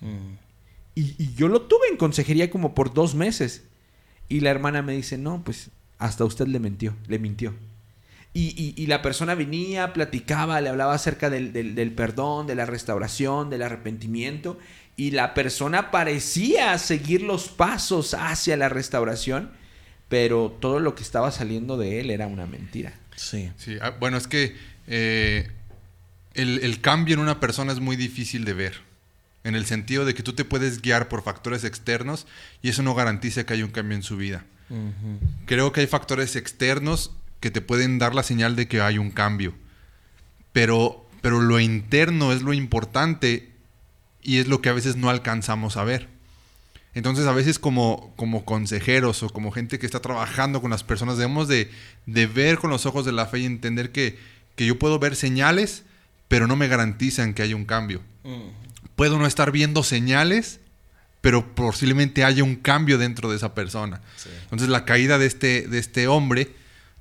Mm. 0.00 0.36
Y, 0.94 1.14
y 1.22 1.34
yo 1.34 1.48
lo 1.48 1.62
tuve 1.62 1.88
en 1.90 1.96
consejería 1.96 2.50
como 2.50 2.74
por 2.74 2.92
dos 2.94 3.14
meses. 3.14 3.64
Y 4.28 4.40
la 4.40 4.50
hermana 4.50 4.80
me 4.82 4.94
dice, 4.94 5.18
no, 5.18 5.42
pues 5.44 5.70
hasta 5.98 6.24
usted 6.24 6.46
le 6.46 6.58
mintió, 6.60 6.96
le 7.06 7.18
mintió. 7.18 7.54
Y, 8.34 8.54
y- 8.56 8.74
y 8.82 8.86
la 8.86 9.02
persona 9.02 9.34
venía, 9.34 9.92
platicaba, 9.92 10.60
le 10.62 10.70
hablaba 10.70 10.94
acerca 10.94 11.28
del, 11.28 11.52
del- 11.52 11.74
del 11.74 11.92
perdón, 11.92 12.46
de 12.46 12.54
la 12.54 12.64
restauración, 12.64 13.50
del 13.50 13.62
arrepentimiento. 13.62 14.58
Y 15.02 15.10
la 15.10 15.34
persona 15.34 15.90
parecía 15.90 16.78
seguir 16.78 17.22
los 17.22 17.48
pasos 17.48 18.14
hacia 18.14 18.56
la 18.56 18.68
restauración, 18.68 19.50
pero 20.08 20.56
todo 20.60 20.78
lo 20.78 20.94
que 20.94 21.02
estaba 21.02 21.32
saliendo 21.32 21.76
de 21.76 21.98
él 21.98 22.12
era 22.12 22.28
una 22.28 22.46
mentira. 22.46 22.94
Sí. 23.16 23.50
Sí, 23.56 23.78
ah, 23.82 23.96
bueno, 23.98 24.16
es 24.16 24.28
que 24.28 24.56
eh, 24.86 25.50
el, 26.34 26.60
el 26.62 26.80
cambio 26.80 27.14
en 27.14 27.20
una 27.20 27.40
persona 27.40 27.72
es 27.72 27.80
muy 27.80 27.96
difícil 27.96 28.44
de 28.44 28.52
ver. 28.52 28.74
En 29.42 29.56
el 29.56 29.66
sentido 29.66 30.04
de 30.04 30.14
que 30.14 30.22
tú 30.22 30.34
te 30.34 30.44
puedes 30.44 30.80
guiar 30.80 31.08
por 31.08 31.24
factores 31.24 31.64
externos 31.64 32.28
y 32.62 32.68
eso 32.68 32.84
no 32.84 32.94
garantiza 32.94 33.44
que 33.44 33.54
haya 33.54 33.64
un 33.64 33.72
cambio 33.72 33.96
en 33.96 34.04
su 34.04 34.16
vida. 34.16 34.44
Creo 35.46 35.72
que 35.72 35.80
hay 35.80 35.88
factores 35.88 36.36
externos 36.36 37.10
que 37.40 37.50
te 37.50 37.60
pueden 37.60 37.98
dar 37.98 38.14
la 38.14 38.22
señal 38.22 38.54
de 38.54 38.68
que 38.68 38.80
hay 38.80 38.98
un 38.98 39.10
cambio. 39.10 39.52
Pero, 40.52 41.10
pero 41.22 41.40
lo 41.40 41.58
interno 41.58 42.32
es 42.32 42.42
lo 42.42 42.52
importante 42.52 43.51
y 44.22 44.38
es 44.38 44.48
lo 44.48 44.60
que 44.60 44.68
a 44.68 44.72
veces 44.72 44.96
no 44.96 45.10
alcanzamos 45.10 45.76
a 45.76 45.84
ver. 45.84 46.08
Entonces 46.94 47.26
a 47.26 47.32
veces 47.32 47.58
como, 47.58 48.12
como 48.16 48.44
consejeros 48.44 49.22
o 49.22 49.30
como 49.30 49.50
gente 49.50 49.78
que 49.78 49.86
está 49.86 50.00
trabajando 50.00 50.60
con 50.60 50.70
las 50.70 50.84
personas 50.84 51.16
debemos 51.16 51.48
de, 51.48 51.70
de 52.06 52.26
ver 52.26 52.58
con 52.58 52.70
los 52.70 52.84
ojos 52.84 53.04
de 53.04 53.12
la 53.12 53.26
fe 53.26 53.40
y 53.40 53.46
entender 53.46 53.92
que, 53.92 54.18
que 54.56 54.66
yo 54.66 54.78
puedo 54.78 54.98
ver 54.98 55.16
señales, 55.16 55.84
pero 56.28 56.46
no 56.46 56.56
me 56.56 56.68
garantizan 56.68 57.32
que 57.34 57.42
haya 57.42 57.56
un 57.56 57.64
cambio. 57.64 58.02
Puedo 58.94 59.18
no 59.18 59.26
estar 59.26 59.52
viendo 59.52 59.82
señales, 59.82 60.60
pero 61.22 61.54
posiblemente 61.54 62.24
haya 62.24 62.44
un 62.44 62.56
cambio 62.56 62.98
dentro 62.98 63.30
de 63.30 63.36
esa 63.36 63.54
persona. 63.54 64.02
Entonces 64.44 64.68
la 64.68 64.84
caída 64.84 65.18
de 65.18 65.26
este, 65.26 65.66
de 65.66 65.78
este 65.78 66.08
hombre 66.08 66.54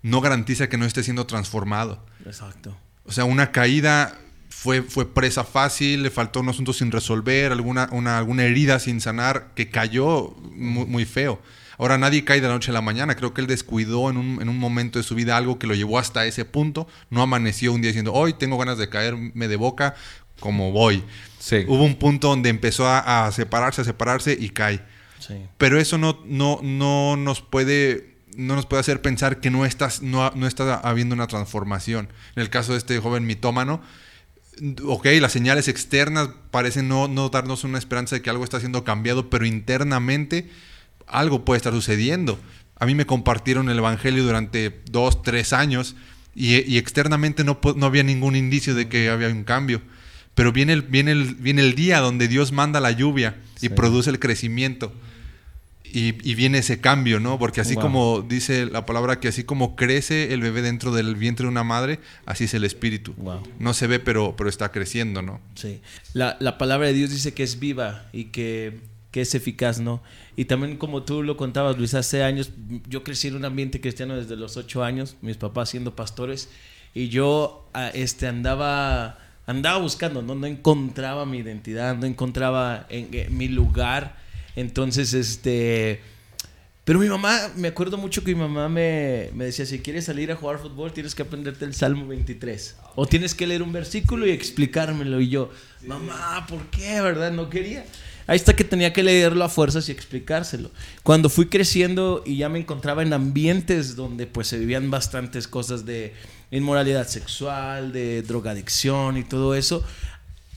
no 0.04 0.22
garantiza 0.22 0.70
que 0.70 0.78
no 0.78 0.86
esté 0.86 1.04
siendo 1.04 1.28
transformado. 1.28 2.04
Exacto. 2.26 2.78
O 3.04 3.12
sea, 3.12 3.26
una 3.26 3.52
caída 3.52 4.18
fue, 4.62 4.84
fue 4.84 5.12
presa 5.12 5.44
fácil, 5.44 6.04
le 6.04 6.12
faltó 6.12 6.40
un 6.40 6.50
asunto 6.50 6.72
sin 6.72 6.92
resolver, 6.92 7.52
alguna, 7.52 7.90
una, 7.92 8.20
alguna 8.20 8.44
herida 8.44 8.78
sin 8.78 9.02
sanar, 9.02 9.54
que 9.56 9.72
cayó 9.72 10.36
muy, 10.54 10.86
muy 10.86 11.06
feo. 11.06 11.42
Ahora 11.80 11.98
nadie 11.98 12.24
cae 12.24 12.42
de 12.42 12.48
la 12.48 12.54
noche 12.54 12.70
a 12.70 12.74
la 12.76 12.82
mañana. 12.82 13.16
Creo 13.16 13.34
que 13.34 13.42
él 13.42 13.48
descuidó 13.48 14.12
en 14.12 14.18
un, 14.18 14.40
en 14.40 14.50
un 14.50 14.60
momento 14.60 15.00
de 15.00 15.04
su 15.04 15.16
vida 15.16 15.36
algo 15.36 15.58
que 15.58 15.66
lo 15.66 15.74
llevó 15.74 15.98
hasta 15.98 16.28
ese 16.28 16.46
punto. 16.46 16.88
No 17.10 17.24
amaneció 17.24 17.74
un 17.74 17.82
día 17.82 17.90
diciendo, 17.90 18.14
hoy 18.14 18.34
tengo 18.34 18.60
ganas 18.60 18.78
de 18.78 18.88
caerme 18.88 19.48
de 19.48 19.56
boca 19.56 19.96
como 20.40 20.72
voy. 20.72 21.04
Sí. 21.40 21.66
Hubo 21.68 21.84
un 21.84 21.96
punto 21.96 22.28
donde 22.28 22.50
empezó 22.50 22.86
a, 22.86 23.26
a 23.26 23.32
separarse, 23.32 23.82
a 23.82 23.84
separarse 23.84 24.38
y 24.40 24.50
cae. 24.50 24.80
Sí. 25.18 25.42
Pero 25.58 25.80
eso 25.80 25.98
no, 25.98 26.20
no, 26.24 26.60
no 26.62 27.18
nos 27.18 27.42
puede 27.42 28.12
no 28.38 28.56
nos 28.56 28.68
puede 28.68 28.82
hacer 28.82 29.02
pensar 29.02 29.40
que 29.40 29.50
no, 29.50 29.66
estás, 29.66 30.04
no, 30.04 30.32
no 30.36 30.46
está 30.46 30.76
habiendo 30.76 31.16
una 31.16 31.26
transformación. 31.26 32.10
En 32.36 32.44
el 32.44 32.52
caso 32.52 32.74
de 32.74 32.78
este 32.78 33.00
joven 33.00 33.26
mitómano, 33.26 33.82
ok, 34.84 35.06
las 35.20 35.32
señales 35.32 35.68
externas 35.68 36.30
parecen 36.52 36.88
no, 36.88 37.08
no 37.08 37.30
darnos 37.30 37.64
una 37.64 37.78
esperanza 37.78 38.16
de 38.16 38.22
que 38.22 38.30
algo 38.30 38.44
está 38.44 38.60
siendo 38.60 38.84
cambiado, 38.84 39.30
pero 39.30 39.46
internamente 39.46 40.50
algo 41.08 41.46
puede 41.46 41.58
estar 41.58 41.74
sucediendo. 41.74 42.40
A 42.80 42.86
mí 42.86 42.96
me 42.96 43.06
compartieron 43.06 43.70
el 43.70 43.78
Evangelio 43.78 44.24
durante 44.24 44.82
dos, 44.90 45.22
tres 45.22 45.54
años 45.54 45.96
y, 46.36 46.56
y 46.72 46.78
externamente 46.78 47.44
no, 47.44 47.60
no 47.76 47.86
había 47.86 48.04
ningún 48.04 48.36
indicio 48.36 48.74
de 48.76 48.88
que 48.90 49.10
había 49.10 49.28
un 49.30 49.44
cambio. 49.44 49.82
Pero 50.36 50.52
viene 50.52 50.74
el, 50.74 50.82
viene 50.82 51.12
el, 51.12 51.36
viene 51.36 51.62
el 51.62 51.76
día 51.76 52.00
donde 52.00 52.28
Dios 52.28 52.52
manda 52.52 52.80
la 52.80 52.92
lluvia 52.92 53.36
y 53.58 53.68
Sí. 53.68 53.70
produce 53.70 54.10
el 54.10 54.20
crecimiento. 54.20 54.94
Y, 55.94 56.16
y 56.24 56.36
viene 56.36 56.60
ese 56.60 56.80
cambio, 56.80 57.20
¿no? 57.20 57.38
Porque 57.38 57.60
así 57.62 57.74
Wow. 57.76 57.82
como 57.84 58.22
dice 58.22 58.66
la 58.66 58.86
palabra 58.86 59.20
que 59.20 59.28
así 59.28 59.44
como 59.44 59.76
crece 59.76 60.34
el 60.34 60.40
bebé 60.42 60.62
dentro 60.62 60.92
del 60.94 61.16
vientre 61.16 61.44
de 61.44 61.50
una 61.50 61.64
madre, 61.64 62.00
así 62.26 62.46
es 62.46 62.54
el 62.54 62.64
espíritu. 62.64 63.14
Wow. 63.18 63.42
No 63.60 63.74
se 63.74 63.88
ve, 63.88 64.00
pero, 64.00 64.36
pero 64.38 64.50
está 64.50 64.72
creciendo, 64.72 65.22
¿no? 65.22 65.42
Sí. 65.56 65.82
La, 66.14 66.38
la 66.40 66.58
palabra 66.58 66.88
de 66.88 66.94
Dios 66.94 67.10
dice 67.10 67.34
que 67.34 67.44
es 67.44 67.60
viva 67.60 68.06
y 68.14 68.26
que, 68.26 68.80
que 69.12 69.22
es 69.22 69.36
eficaz, 69.36 69.80
¿no? 69.80 70.02
Y 70.38 70.46
también 70.46 70.78
como 70.78 71.04
tú 71.04 71.24
lo 71.24 71.36
contabas, 71.36 71.78
Luis, 71.78 71.94
hace 71.94 72.24
años, 72.24 72.52
yo 72.88 73.04
crecí 73.04 73.28
en 73.28 73.36
un 73.36 73.44
ambiente 73.44 73.82
cristiano 73.82 74.16
desde 74.16 74.38
los 74.38 74.56
ocho 74.56 74.84
años, 74.86 75.18
mis 75.22 75.36
papás 75.36 75.70
siendo 75.70 75.94
pastores, 75.96 76.48
y 76.94 77.10
yo 77.10 77.68
ah, 77.74 77.90
este, 77.94 78.28
andaba, 78.28 79.20
andaba 79.46 79.80
buscando, 79.80 80.22
¿no? 80.22 80.36
No 80.36 80.48
encontraba 80.48 81.26
mi 81.26 81.40
identidad, 81.40 81.98
no 81.98 82.06
encontraba 82.06 82.86
en, 82.90 83.10
en 83.12 83.38
mi 83.38 83.50
lugar. 83.50 84.21
Entonces, 84.56 85.14
este... 85.14 86.02
Pero 86.84 86.98
mi 86.98 87.08
mamá, 87.08 87.52
me 87.56 87.68
acuerdo 87.68 87.98
mucho 87.98 88.24
que 88.24 88.34
mi 88.34 88.42
mamá 88.42 88.68
me, 88.68 89.30
me 89.34 89.46
decía, 89.46 89.66
si 89.68 89.80
quieres 89.80 90.06
salir 90.06 90.32
a 90.32 90.36
jugar 90.36 90.58
fútbol, 90.58 90.92
tienes 90.92 91.14
que 91.14 91.22
aprenderte 91.22 91.64
el 91.64 91.76
Salmo 91.76 92.08
23. 92.08 92.76
O 92.96 93.06
tienes 93.06 93.36
que 93.36 93.46
leer 93.46 93.62
un 93.62 93.72
versículo 93.72 94.26
y 94.26 94.32
explicármelo. 94.32 95.22
Y 95.22 95.30
yo, 95.30 95.52
mamá, 95.86 96.46
¿por 96.50 96.66
qué? 96.72 97.00
¿Verdad? 97.00 97.32
No 97.32 97.50
quería. 97.50 97.86
Ahí 98.28 98.36
está 98.36 98.56
que 98.56 98.64
tenía 98.64 98.94
que 98.94 99.04
leerlo 99.04 99.44
a 99.44 99.50
fuerzas 99.50 99.90
y 99.90 99.92
explicárselo. 99.92 100.72
Cuando 101.04 101.30
fui 101.30 101.48
creciendo 101.48 102.24
y 102.26 102.38
ya 102.38 102.50
me 102.50 102.60
encontraba 102.60 103.04
en 103.04 103.14
ambientes 103.14 103.96
donde 103.96 104.28
pues 104.28 104.48
se 104.48 104.58
vivían 104.58 104.92
bastantes 104.92 105.48
cosas 105.48 105.86
de 105.86 106.14
inmoralidad 106.50 107.08
sexual, 107.08 107.92
de 107.92 108.22
drogadicción 108.22 109.18
y 109.18 109.24
todo 109.24 109.56
eso, 109.56 109.84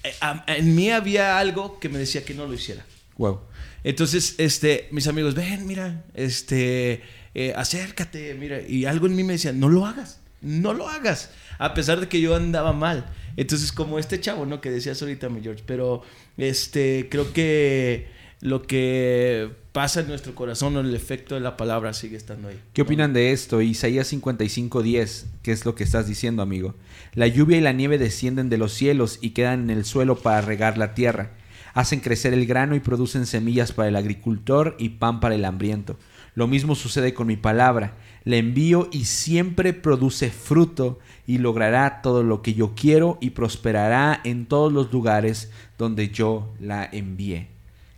eh, 0.02 0.12
en 0.46 0.74
mí 0.74 0.90
había 0.90 1.38
algo 1.38 1.78
que 1.80 1.88
me 1.88 1.98
decía 1.98 2.24
que 2.24 2.34
no 2.34 2.46
lo 2.46 2.54
hiciera. 2.54 2.84
Wow. 3.16 3.40
Entonces, 3.84 4.34
este, 4.38 4.88
mis 4.90 5.06
amigos, 5.06 5.34
ven, 5.34 5.66
mira, 5.66 6.04
este, 6.14 7.02
eh, 7.34 7.52
acércate, 7.54 8.34
mira, 8.34 8.60
y 8.60 8.86
algo 8.86 9.06
en 9.06 9.14
mí 9.14 9.22
me 9.22 9.34
decía, 9.34 9.52
no 9.52 9.68
lo 9.68 9.86
hagas, 9.86 10.20
no 10.40 10.72
lo 10.72 10.88
hagas, 10.88 11.30
a 11.58 11.74
pesar 11.74 12.00
de 12.00 12.08
que 12.08 12.20
yo 12.20 12.34
andaba 12.34 12.72
mal. 12.72 13.06
Entonces, 13.36 13.72
como 13.72 13.98
este 13.98 14.20
chavo, 14.20 14.46
¿no? 14.46 14.60
Que 14.60 14.70
decías 14.70 15.00
ahorita, 15.02 15.28
mi 15.28 15.42
George, 15.42 15.62
pero, 15.66 16.02
este, 16.38 17.08
creo 17.10 17.32
que 17.32 18.08
lo 18.40 18.62
que 18.62 19.50
pasa 19.72 20.00
en 20.00 20.08
nuestro 20.08 20.34
corazón 20.34 20.76
o 20.76 20.80
el 20.80 20.94
efecto 20.94 21.34
de 21.34 21.40
la 21.40 21.56
palabra 21.56 21.94
sigue 21.94 22.16
estando 22.16 22.48
ahí. 22.48 22.60
¿Qué 22.74 22.82
opinan 22.82 23.12
de 23.12 23.32
esto? 23.32 23.60
Isaías 23.60 24.12
55:10, 24.12 25.24
¿qué 25.42 25.52
es 25.52 25.64
lo 25.64 25.74
que 25.74 25.82
estás 25.82 26.06
diciendo, 26.06 26.42
amigo? 26.42 26.74
La 27.14 27.26
lluvia 27.26 27.56
y 27.56 27.60
la 27.60 27.72
nieve 27.72 27.98
descienden 27.98 28.50
de 28.50 28.58
los 28.58 28.72
cielos 28.72 29.18
y 29.20 29.30
quedan 29.30 29.70
en 29.70 29.78
el 29.78 29.84
suelo 29.84 30.16
para 30.16 30.42
regar 30.42 30.78
la 30.78 30.94
tierra. 30.94 31.30
Hacen 31.74 32.00
crecer 32.00 32.32
el 32.32 32.46
grano 32.46 32.74
y 32.76 32.80
producen 32.80 33.26
semillas 33.26 33.72
para 33.72 33.88
el 33.88 33.96
agricultor 33.96 34.76
y 34.78 34.90
pan 34.90 35.20
para 35.20 35.34
el 35.34 35.44
hambriento. 35.44 35.98
Lo 36.36 36.46
mismo 36.46 36.74
sucede 36.74 37.14
con 37.14 37.26
mi 37.26 37.36
palabra. 37.36 37.94
La 38.24 38.36
envío 38.36 38.88
y 38.90 39.04
siempre 39.04 39.72
produce 39.72 40.30
fruto 40.30 40.98
y 41.26 41.38
logrará 41.38 42.00
todo 42.00 42.22
lo 42.22 42.42
que 42.42 42.54
yo 42.54 42.74
quiero 42.74 43.18
y 43.20 43.30
prosperará 43.30 44.20
en 44.24 44.46
todos 44.46 44.72
los 44.72 44.92
lugares 44.92 45.50
donde 45.76 46.08
yo 46.08 46.54
la 46.60 46.88
envié. 46.90 47.48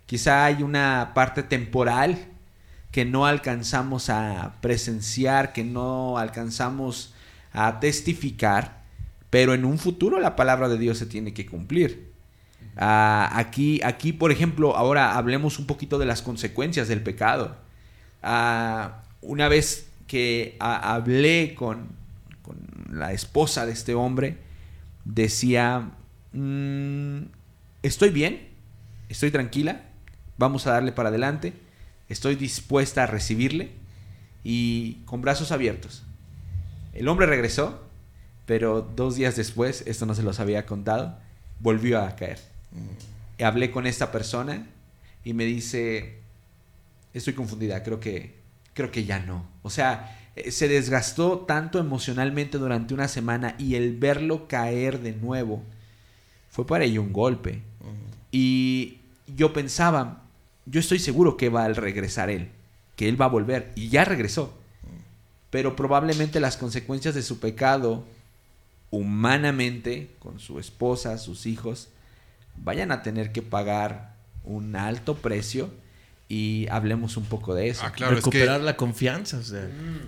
Quizá 0.05 0.45
hay 0.45 0.63
una 0.63 1.11
parte 1.13 1.43
temporal 1.43 2.17
que 2.91 3.05
no 3.05 3.25
alcanzamos 3.25 4.09
a 4.09 4.55
presenciar, 4.61 5.53
que 5.53 5.63
no 5.63 6.17
alcanzamos 6.17 7.13
a 7.53 7.79
testificar, 7.79 8.83
pero 9.29 9.53
en 9.53 9.65
un 9.65 9.77
futuro 9.77 10.19
la 10.19 10.35
palabra 10.35 10.69
de 10.69 10.77
Dios 10.77 10.97
se 10.97 11.05
tiene 11.05 11.33
que 11.33 11.45
cumplir. 11.45 12.06
Ah, 12.77 13.31
aquí, 13.33 13.81
aquí, 13.83 14.13
por 14.13 14.31
ejemplo, 14.31 14.75
ahora 14.77 15.17
hablemos 15.17 15.57
un 15.57 15.65
poquito 15.65 15.97
de 15.97 16.05
las 16.05 16.21
consecuencias 16.21 16.87
del 16.87 17.01
pecado. 17.01 17.57
Ah, 18.21 19.03
una 19.21 19.49
vez 19.49 19.89
que 20.07 20.55
hablé 20.59 21.55
con, 21.55 21.87
con 22.43 22.57
la 22.91 23.13
esposa 23.13 23.65
de 23.65 23.73
este 23.73 23.95
hombre, 23.95 24.37
decía, 25.05 25.89
"Mm, 26.33 27.23
estoy 27.83 28.09
bien, 28.11 28.47
estoy 29.09 29.31
tranquila, 29.31 29.81
vamos 30.37 30.67
a 30.67 30.71
darle 30.71 30.91
para 30.91 31.09
adelante, 31.09 31.53
estoy 32.09 32.35
dispuesta 32.35 33.03
a 33.03 33.07
recibirle 33.07 33.71
y 34.43 34.95
con 35.05 35.21
brazos 35.21 35.51
abiertos. 35.51 36.03
El 36.93 37.07
hombre 37.07 37.25
regresó, 37.27 37.83
pero 38.45 38.81
dos 38.81 39.15
días 39.15 39.35
después, 39.35 39.83
esto 39.87 40.05
no 40.05 40.15
se 40.15 40.23
los 40.23 40.39
había 40.39 40.65
contado, 40.65 41.17
volvió 41.59 42.01
a 42.01 42.15
caer. 42.15 42.39
Y 43.37 43.43
hablé 43.43 43.71
con 43.71 43.87
esta 43.87 44.11
persona 44.11 44.67
y 45.23 45.33
me 45.33 45.45
dice, 45.45 46.19
estoy 47.13 47.33
confundida, 47.33 47.83
creo 47.83 47.99
que, 47.99 48.35
creo 48.73 48.91
que 48.91 49.05
ya 49.05 49.19
no. 49.19 49.45
O 49.63 49.69
sea, 49.69 50.17
eh, 50.35 50.51
se 50.51 50.67
desgastó 50.67 51.39
tanto 51.39 51.79
emocionalmente 51.79 52.57
durante 52.57 52.93
una 52.93 53.07
semana 53.07 53.55
y 53.57 53.75
el 53.75 53.97
verlo 53.97 54.47
caer 54.47 54.99
de 55.01 55.13
nuevo 55.13 55.63
fue 56.49 56.65
para 56.65 56.85
ella 56.85 57.01
un 57.01 57.13
golpe. 57.13 57.61
Y 58.31 58.97
yo 59.35 59.53
pensaba, 59.53 60.23
yo 60.65 60.79
estoy 60.79 60.99
seguro 60.99 61.37
que 61.37 61.49
va 61.49 61.65
a 61.65 61.69
regresar 61.69 62.29
él, 62.29 62.49
que 62.95 63.07
él 63.09 63.19
va 63.19 63.25
a 63.25 63.29
volver, 63.29 63.71
y 63.75 63.89
ya 63.89 64.05
regresó. 64.05 64.57
Pero 65.49 65.75
probablemente 65.75 66.39
las 66.39 66.57
consecuencias 66.57 67.15
de 67.15 67.23
su 67.23 67.39
pecado, 67.39 68.05
humanamente, 68.91 70.11
con 70.19 70.39
su 70.39 70.59
esposa, 70.59 71.17
sus 71.17 71.45
hijos, 71.45 71.89
vayan 72.63 72.91
a 72.91 73.01
tener 73.03 73.31
que 73.31 73.41
pagar 73.41 74.15
un 74.43 74.75
alto 74.75 75.15
precio 75.17 75.69
y 76.29 76.67
hablemos 76.69 77.15
un 77.17 77.25
poco 77.25 77.53
de 77.55 77.69
eso. 77.69 77.83
Ah, 77.85 77.91
claro, 77.91 78.17
es 78.17 78.23
que 78.23 78.31
Recuperar 78.31 78.61
la 78.61 78.75
confianza. 78.75 79.37
o 79.37 79.43
sea. 79.43 79.67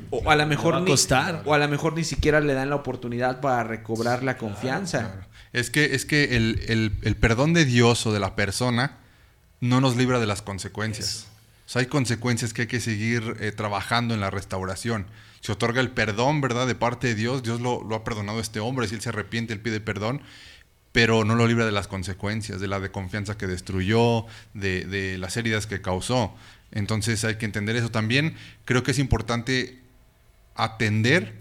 O 0.09 0.29
a 0.29 0.35
lo 0.35 0.45
mejor 0.47 0.73
va 0.73 0.77
a 0.77 0.81
ni, 0.81 0.87
costar. 0.87 1.43
o 1.45 1.53
a 1.53 1.57
lo 1.57 1.67
mejor 1.69 1.93
ni 1.93 2.03
siquiera 2.03 2.39
le 2.41 2.53
dan 2.53 2.69
la 2.69 2.75
oportunidad 2.75 3.39
para 3.41 3.63
recobrar 3.63 4.23
la 4.23 4.37
confianza. 4.37 4.99
Claro. 4.99 5.25
Es 5.53 5.69
que, 5.71 5.95
es 5.95 6.05
que 6.05 6.35
el, 6.35 6.61
el- 6.67 6.93
el 7.01 7.15
perdón 7.15 7.53
de 7.53 7.65
Dios 7.65 8.05
o 8.05 8.13
de 8.13 8.19
la 8.19 8.35
persona 8.35 8.97
no 9.61 9.81
nos 9.81 9.95
libra 9.97 10.19
de 10.19 10.27
las 10.27 10.41
consecuencias. 10.41 11.27
O 11.65 11.69
sea, 11.71 11.81
hay 11.81 11.85
consecuencias 11.87 12.53
que 12.53 12.63
hay 12.63 12.67
que 12.67 12.79
seguir 12.79 13.35
eh, 13.39 13.51
trabajando 13.51 14.13
en 14.13 14.19
la 14.19 14.29
restauración. 14.29 15.05
Se 15.41 15.51
otorga 15.53 15.79
el 15.81 15.89
perdón, 15.91 16.41
¿verdad? 16.41 16.67
De 16.67 16.75
parte 16.75 17.07
de 17.07 17.15
Dios. 17.15 17.43
Dios 17.43 17.61
lo, 17.61 17.83
lo 17.83 17.95
ha 17.95 18.03
perdonado 18.03 18.39
a 18.39 18.41
este 18.41 18.59
hombre. 18.59 18.87
Si 18.87 18.95
él 18.95 19.01
se 19.01 19.09
arrepiente, 19.09 19.53
él 19.53 19.59
pide 19.61 19.79
perdón. 19.79 20.21
Pero 20.91 21.23
no 21.23 21.35
lo 21.35 21.47
libra 21.47 21.65
de 21.65 21.71
las 21.71 21.87
consecuencias, 21.87 22.59
de 22.59 22.67
la 22.67 22.79
de 22.79 22.89
confianza 22.91 23.37
que 23.37 23.45
destruyó, 23.47 24.25
de, 24.53 24.85
de 24.85 25.17
las 25.17 25.37
heridas 25.37 25.67
que 25.67 25.81
causó. 25.81 26.35
Entonces 26.71 27.23
hay 27.25 27.35
que 27.35 27.45
entender 27.45 27.75
eso. 27.75 27.89
También 27.91 28.35
creo 28.65 28.81
que 28.83 28.91
es 28.91 28.99
importante 28.99 29.79
atender 30.55 31.35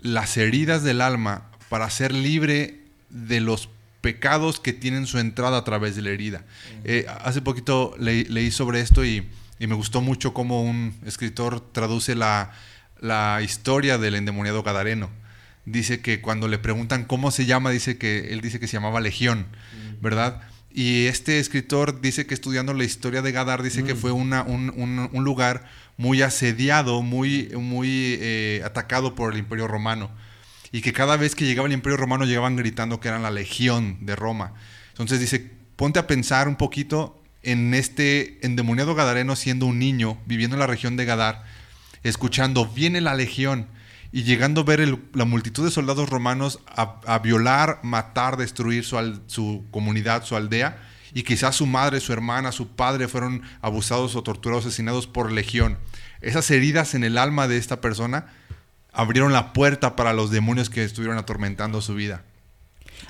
las 0.00 0.36
heridas 0.36 0.82
del 0.84 1.00
alma 1.00 1.50
para 1.68 1.88
ser 1.90 2.12
libre 2.12 2.80
de 3.10 3.40
los 3.40 3.68
pecados 4.00 4.60
que 4.60 4.72
tienen 4.72 5.06
su 5.06 5.18
entrada 5.18 5.58
a 5.58 5.64
través 5.64 5.96
de 5.96 6.02
la 6.02 6.10
herida. 6.10 6.44
Eh, 6.84 7.06
hace 7.22 7.40
poquito 7.40 7.94
le- 7.98 8.24
leí 8.24 8.50
sobre 8.50 8.80
esto 8.80 9.04
y, 9.04 9.28
y 9.58 9.66
me 9.66 9.74
gustó 9.74 10.00
mucho 10.02 10.34
cómo 10.34 10.62
un 10.62 10.94
escritor 11.06 11.60
traduce 11.72 12.14
la, 12.14 12.52
la 13.00 13.40
historia 13.42 13.96
del 13.98 14.14
endemoniado 14.14 14.62
gadareno. 14.62 15.10
Dice 15.66 16.00
que 16.00 16.20
cuando 16.20 16.46
le 16.48 16.58
preguntan 16.58 17.04
cómo 17.04 17.30
se 17.30 17.46
llama, 17.46 17.70
dice 17.70 17.96
que 17.96 18.32
él 18.32 18.40
dice 18.40 18.60
que 18.60 18.66
se 18.66 18.74
llamaba 18.74 19.00
Legión, 19.00 19.46
¿verdad? 20.00 20.42
Y 20.70 21.06
este 21.06 21.38
escritor 21.38 22.00
dice 22.00 22.26
que 22.26 22.34
estudiando 22.34 22.74
la 22.74 22.84
historia 22.84 23.22
de 23.22 23.32
Gadar, 23.32 23.62
dice 23.62 23.84
que 23.84 23.94
fue 23.94 24.10
una- 24.12 24.42
un, 24.42 24.70
un- 24.76 25.08
un 25.12 25.24
lugar 25.24 25.64
muy 25.96 26.20
asediado, 26.22 27.00
muy, 27.00 27.48
muy 27.56 28.18
eh, 28.20 28.60
atacado 28.64 29.14
por 29.14 29.32
el 29.32 29.38
Imperio 29.38 29.68
Romano. 29.68 30.10
Y 30.72 30.80
que 30.80 30.92
cada 30.92 31.16
vez 31.16 31.36
que 31.36 31.44
llegaba 31.46 31.68
el 31.68 31.72
Imperio 31.74 31.96
Romano 31.96 32.24
llegaban 32.24 32.56
gritando 32.56 32.98
que 32.98 33.06
eran 33.08 33.22
la 33.22 33.30
Legión 33.30 33.98
de 34.00 34.16
Roma. 34.16 34.54
Entonces 34.90 35.20
dice, 35.20 35.48
ponte 35.76 36.00
a 36.00 36.06
pensar 36.08 36.48
un 36.48 36.56
poquito 36.56 37.22
en 37.44 37.72
este 37.74 38.44
endemoniado 38.44 38.94
gadareno 38.96 39.36
siendo 39.36 39.66
un 39.66 39.78
niño, 39.78 40.18
viviendo 40.26 40.56
en 40.56 40.60
la 40.60 40.66
región 40.66 40.96
de 40.96 41.04
Gadar, 41.04 41.44
escuchando, 42.02 42.66
viene 42.66 43.00
la 43.00 43.14
Legión, 43.14 43.66
y 44.16 44.22
llegando 44.22 44.60
a 44.60 44.64
ver 44.64 44.80
el- 44.80 44.98
la 45.12 45.24
multitud 45.24 45.64
de 45.64 45.72
soldados 45.72 46.08
romanos 46.08 46.60
a, 46.68 47.00
a 47.04 47.18
violar, 47.18 47.80
matar, 47.82 48.36
destruir 48.36 48.84
su, 48.84 48.96
al- 48.96 49.20
su 49.26 49.64
comunidad, 49.72 50.24
su 50.24 50.36
aldea, 50.36 50.78
y 51.12 51.24
quizás 51.24 51.56
su 51.56 51.66
madre, 51.66 51.98
su 51.98 52.12
hermana, 52.12 52.52
su 52.52 52.68
padre 52.68 53.08
fueron 53.08 53.42
abusados 53.60 54.14
o 54.14 54.22
torturados, 54.22 54.66
asesinados 54.66 55.08
por 55.08 55.32
legión. 55.32 55.78
Esas 56.20 56.48
heridas 56.52 56.94
en 56.94 57.02
el 57.02 57.18
alma 57.18 57.48
de 57.48 57.56
esta 57.56 57.80
persona 57.80 58.26
abrieron 58.92 59.32
la 59.32 59.52
puerta 59.52 59.96
para 59.96 60.12
los 60.12 60.30
demonios 60.30 60.70
que 60.70 60.84
estuvieron 60.84 61.18
atormentando 61.18 61.80
su 61.82 61.94
vida. 61.96 62.22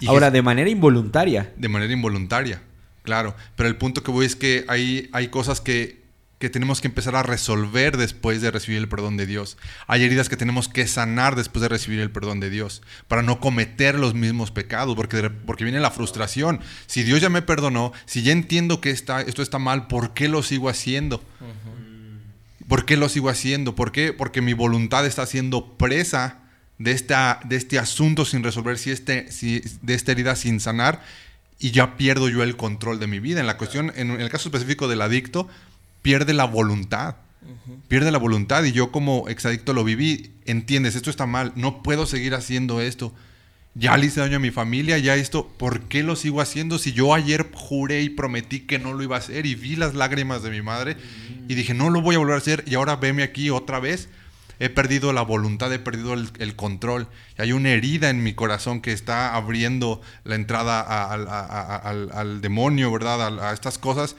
Y 0.01 0.07
Ahora, 0.07 0.31
de 0.31 0.41
manera 0.41 0.71
involuntaria. 0.71 1.53
de 1.57 1.69
manera 1.69 1.93
involuntaria, 1.93 2.63
claro. 3.03 3.35
Pero 3.57 3.69
el 3.69 3.77
punto 3.77 4.03
que 4.03 4.11
voy 4.11 4.25
es 4.25 4.37
que 4.37 4.65
hay, 4.69 5.11
hay 5.13 5.29
cosas 5.29 5.61
que, 5.61 6.03
que 6.45 6.51
tenemos 6.51 6.83
que 6.83 6.89
empezar 6.89 7.17
a 7.17 7.23
resolver 7.23 7.97
después 7.97 8.43
de 8.43 8.51
recibir 8.51 8.77
el 8.77 8.87
perdón 8.87 9.17
de 9.17 9.25
Dios. 9.25 9.57
Hay 9.87 10.05
heridas 10.05 10.29
que 10.29 10.37
tenemos 10.37 10.69
que 10.69 10.87
sanar 10.87 11.37
después 11.37 11.63
de 11.63 11.71
recibir 11.71 12.01
el 12.01 12.11
perdón 12.11 12.39
de 12.39 12.51
Dios, 12.51 12.83
para 13.09 13.23
no 13.23 13.41
cometer 13.41 13.99
los 13.99 14.13
mismos 14.13 14.51
pecados, 14.51 14.95
porque, 14.95 15.31
porque 15.31 15.65
viene 15.65 15.81
la 15.81 15.91
frustración. 15.91 16.61
Si 16.87 17.03
Dios 17.03 17.23
ya 17.23 17.31
me 17.31 17.41
perdonó, 17.41 17.95
si 18.05 18.23
ya 18.23 18.33
entiendo 18.33 18.83
que 18.83 18.91
está, 18.91 19.23
esto 19.23 19.41
está 19.41 19.59
mal, 19.59 19.87
¿por 19.87 20.13
qué 20.13 20.29
lo 20.29 20.43
sigo 20.43 20.69
haciendo? 20.69 21.25
¿Por 22.69 22.85
qué 22.85 22.99
lo 22.99 23.09
sigo 23.09 23.31
haciendo? 23.31 23.75
¿Por 23.75 23.91
qué? 23.91 24.13
Porque 24.13 24.43
mi 24.43 24.53
voluntad 24.53 25.07
está 25.07 25.25
siendo 25.25 25.79
presa 25.79 26.41
de, 26.77 26.93
esta, 26.93 27.41
de 27.45 27.57
este 27.57 27.79
asunto 27.79 28.27
sin 28.27 28.43
resolver, 28.43 28.77
si 28.77 28.91
este, 28.91 29.33
si, 29.33 29.63
de 29.81 29.95
esta 29.95 30.13
herida 30.13 30.37
sin 30.37 30.61
sanar, 30.61 31.03
y 31.59 31.71
ya 31.71 31.97
pierdo 31.97 32.29
yo 32.29 32.43
el 32.43 32.59
control 32.59 33.01
de 33.01 33.07
mi 33.07 33.19
vida. 33.19 33.41
En 33.41 33.47
la 33.47 33.57
cuestión, 33.57 33.95
en 33.97 34.11
el 34.21 34.29
caso 34.29 34.51
específico 34.51 34.89
del 34.89 35.01
adicto, 35.01 35.49
pierde 36.05 36.35
la 36.35 36.45
voluntad. 36.45 37.17
Pierde 37.89 38.13
la 38.13 38.19
voluntad 38.19 38.63
y 38.65 38.73
yo 38.73 38.93
como 38.93 39.27
exadicto 39.29 39.73
lo 39.73 39.85
viví, 39.85 40.33
entiendes, 40.45 40.97
esto 40.97 41.09
está 41.09 41.25
mal, 41.27 41.53
no 41.57 41.83
puedo 41.83 42.05
seguir 42.07 42.35
haciendo 42.35 42.81
esto. 42.83 43.13
Ya 43.75 43.97
le 43.97 44.07
hice 44.07 44.21
daño 44.21 44.37
a 44.37 44.41
mi 44.41 44.51
familia, 44.51 44.99
ya 44.99 45.17
esto, 45.17 45.49
¿por 45.59 45.81
qué 45.83 46.03
lo 46.03 46.15
sigo 46.15 46.41
haciendo? 46.43 46.79
Si 46.79 46.93
yo 46.93 47.15
ayer 47.15 47.51
juré 47.55 48.03
y 48.03 48.11
prometí 48.11 48.61
que 48.61 48.79
no 48.79 48.93
lo 48.93 49.03
iba 49.03 49.17
a 49.17 49.19
hacer 49.19 49.47
y 49.47 49.55
vi 49.55 49.77
las 49.77 49.95
lágrimas 49.95 50.43
de 50.43 50.51
mi 50.51 50.61
madre 50.63 50.97
y 51.49 51.55
dije, 51.55 51.73
no 51.75 51.89
lo 51.91 52.01
voy 52.03 52.17
a 52.17 52.19
volver 52.19 52.35
a 52.35 52.39
hacer 52.39 52.65
y 52.67 52.75
ahora 52.75 52.97
veme 52.97 53.23
aquí 53.23 53.49
otra 53.51 53.81
vez. 53.81 54.09
He 54.61 54.69
perdido 54.69 55.13
la 55.13 55.23
voluntad, 55.23 55.73
he 55.73 55.79
perdido 55.81 56.13
el, 56.15 56.29
el 56.39 56.55
control. 56.55 57.09
Y 57.39 57.43
hay 57.43 57.53
una 57.53 57.71
herida 57.71 58.11
en 58.11 58.23
mi 58.23 58.35
corazón 58.35 58.81
que 58.81 58.93
está 58.93 59.35
abriendo 59.35 60.01
la 60.23 60.37
entrada 60.37 60.81
a- 60.81 61.13
al- 61.13 61.27
a- 61.29 61.41
a- 61.41 61.77
al, 61.77 62.11
al 62.13 62.41
demonio, 62.41 62.93
¿verdad? 62.93 63.41
A 63.49 63.53
estas 63.53 63.79
cosas 63.79 64.15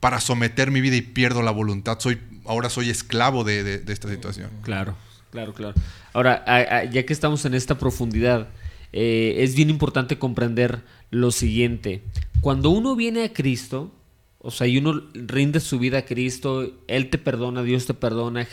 para 0.00 0.20
someter 0.20 0.70
mi 0.70 0.80
vida 0.80 0.96
y 0.96 1.02
pierdo 1.02 1.42
la 1.42 1.50
voluntad. 1.50 1.98
Soy, 1.98 2.18
ahora 2.44 2.70
soy 2.70 2.90
esclavo 2.90 3.44
de, 3.44 3.82
esta 3.88 4.08
situación. 4.08 4.50
Claro, 4.62 4.96
claro, 5.30 5.52
claro. 5.54 5.74
Ahora, 6.12 6.84
ya 6.84 7.04
que 7.04 7.12
estamos 7.12 7.44
en 7.44 7.54
esta 7.54 7.78
profundidad, 7.78 8.48
eh, 8.92 9.36
es 9.38 9.54
bien 9.54 9.70
importante 9.70 10.18
comprender 10.18 10.82
lo 11.10 11.30
siguiente. 11.30 12.02
Cuando 12.40 12.70
uno 12.70 12.94
viene 12.96 13.24
a 13.24 13.32
Cristo, 13.32 13.92
o 14.38 14.50
sea, 14.50 14.68
y 14.68 14.78
uno 14.78 15.02
rinde 15.14 15.58
su 15.58 15.78
vida 15.78 15.98
a 15.98 16.04
Cristo, 16.04 16.72
Él 16.86 17.10
te 17.10 17.18
perdona, 17.18 17.62
Dios 17.62 17.86
te 17.86 17.94
perdona, 17.94 18.46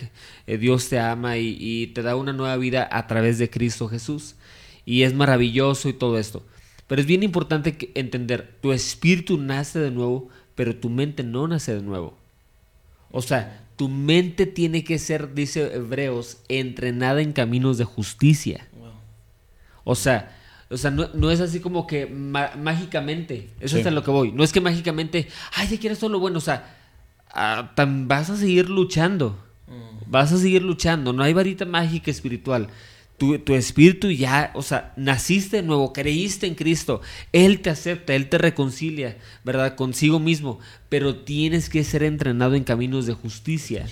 eh, 0.47 0.57
Dios 0.57 0.89
te 0.89 0.99
ama 0.99 1.37
y, 1.37 1.57
y 1.59 1.87
te 1.87 2.01
da 2.01 2.15
una 2.15 2.33
nueva 2.33 2.57
vida 2.57 2.89
a 2.91 3.05
través 3.07 3.37
de 3.37 3.49
Cristo 3.49 3.87
Jesús. 3.87 4.35
Y 4.83 5.03
es 5.03 5.13
maravilloso 5.13 5.89
y 5.89 5.93
todo 5.93 6.17
esto. 6.17 6.43
Pero 6.87 7.01
es 7.01 7.07
bien 7.07 7.23
importante 7.23 7.91
entender, 7.95 8.57
tu 8.61 8.71
espíritu 8.71 9.37
nace 9.37 9.79
de 9.79 9.89
nuevo, 9.89 10.29
pero 10.55 10.75
tu 10.75 10.89
mente 10.89 11.23
no 11.23 11.47
nace 11.47 11.75
de 11.75 11.81
nuevo. 11.81 12.17
O 13.11 13.21
sea, 13.21 13.61
tu 13.75 13.89
mente 13.89 14.45
tiene 14.45 14.83
que 14.83 14.97
ser, 14.99 15.33
dice 15.33 15.75
Hebreos, 15.75 16.37
entrenada 16.49 17.21
en 17.21 17.33
caminos 17.33 17.77
de 17.77 17.83
justicia. 17.85 18.65
O 19.83 19.95
sea, 19.95 20.35
o 20.69 20.77
sea 20.77 20.89
no, 20.91 21.09
no 21.13 21.29
es 21.29 21.39
así 21.41 21.59
como 21.59 21.85
que 21.85 22.07
mágicamente, 22.07 23.49
eso 23.59 23.75
Sí. 23.75 23.81
es 23.81 23.87
a 23.87 23.91
lo 23.91 24.03
que 24.03 24.11
voy. 24.11 24.31
No 24.31 24.43
es 24.43 24.51
que 24.51 24.61
mágicamente, 24.61 25.27
ay, 25.53 25.67
ya 25.67 25.79
quieres 25.79 25.99
todo 25.99 26.09
lo 26.09 26.19
bueno. 26.19 26.37
O 26.37 26.41
sea, 26.41 26.75
tan- 27.75 28.07
vas 28.07 28.29
a 28.29 28.37
seguir 28.37 28.69
luchando. 28.69 29.37
Vas 30.07 30.31
a 30.31 30.37
seguir 30.37 30.61
luchando. 30.61 31.13
No 31.13 31.23
hay 31.23 31.33
varita 31.33 31.65
mágica 31.65 32.11
espiritual. 32.11 32.67
Tu, 33.17 33.39
tu 33.39 33.53
espíritu 33.53 34.11
ya, 34.11 34.51
o 34.55 34.61
sea, 34.61 34.93
naciste 34.97 35.57
de 35.57 35.63
nuevo, 35.63 35.93
creíste 35.93 36.47
en 36.47 36.55
Cristo. 36.55 37.01
Él 37.31 37.61
te 37.61 37.69
acepta, 37.69 38.13
Él 38.13 38.27
te 38.27 38.37
reconcilia, 38.37 39.17
¿verdad? 39.43 39.75
Consigo 39.75 40.19
mismo. 40.19 40.59
Pero 40.89 41.15
tienes 41.15 41.69
que 41.69 41.83
ser 41.83 42.03
entrenado 42.03 42.55
en 42.55 42.63
caminos 42.63 43.05
de 43.05 43.13
justicia. 43.13 43.87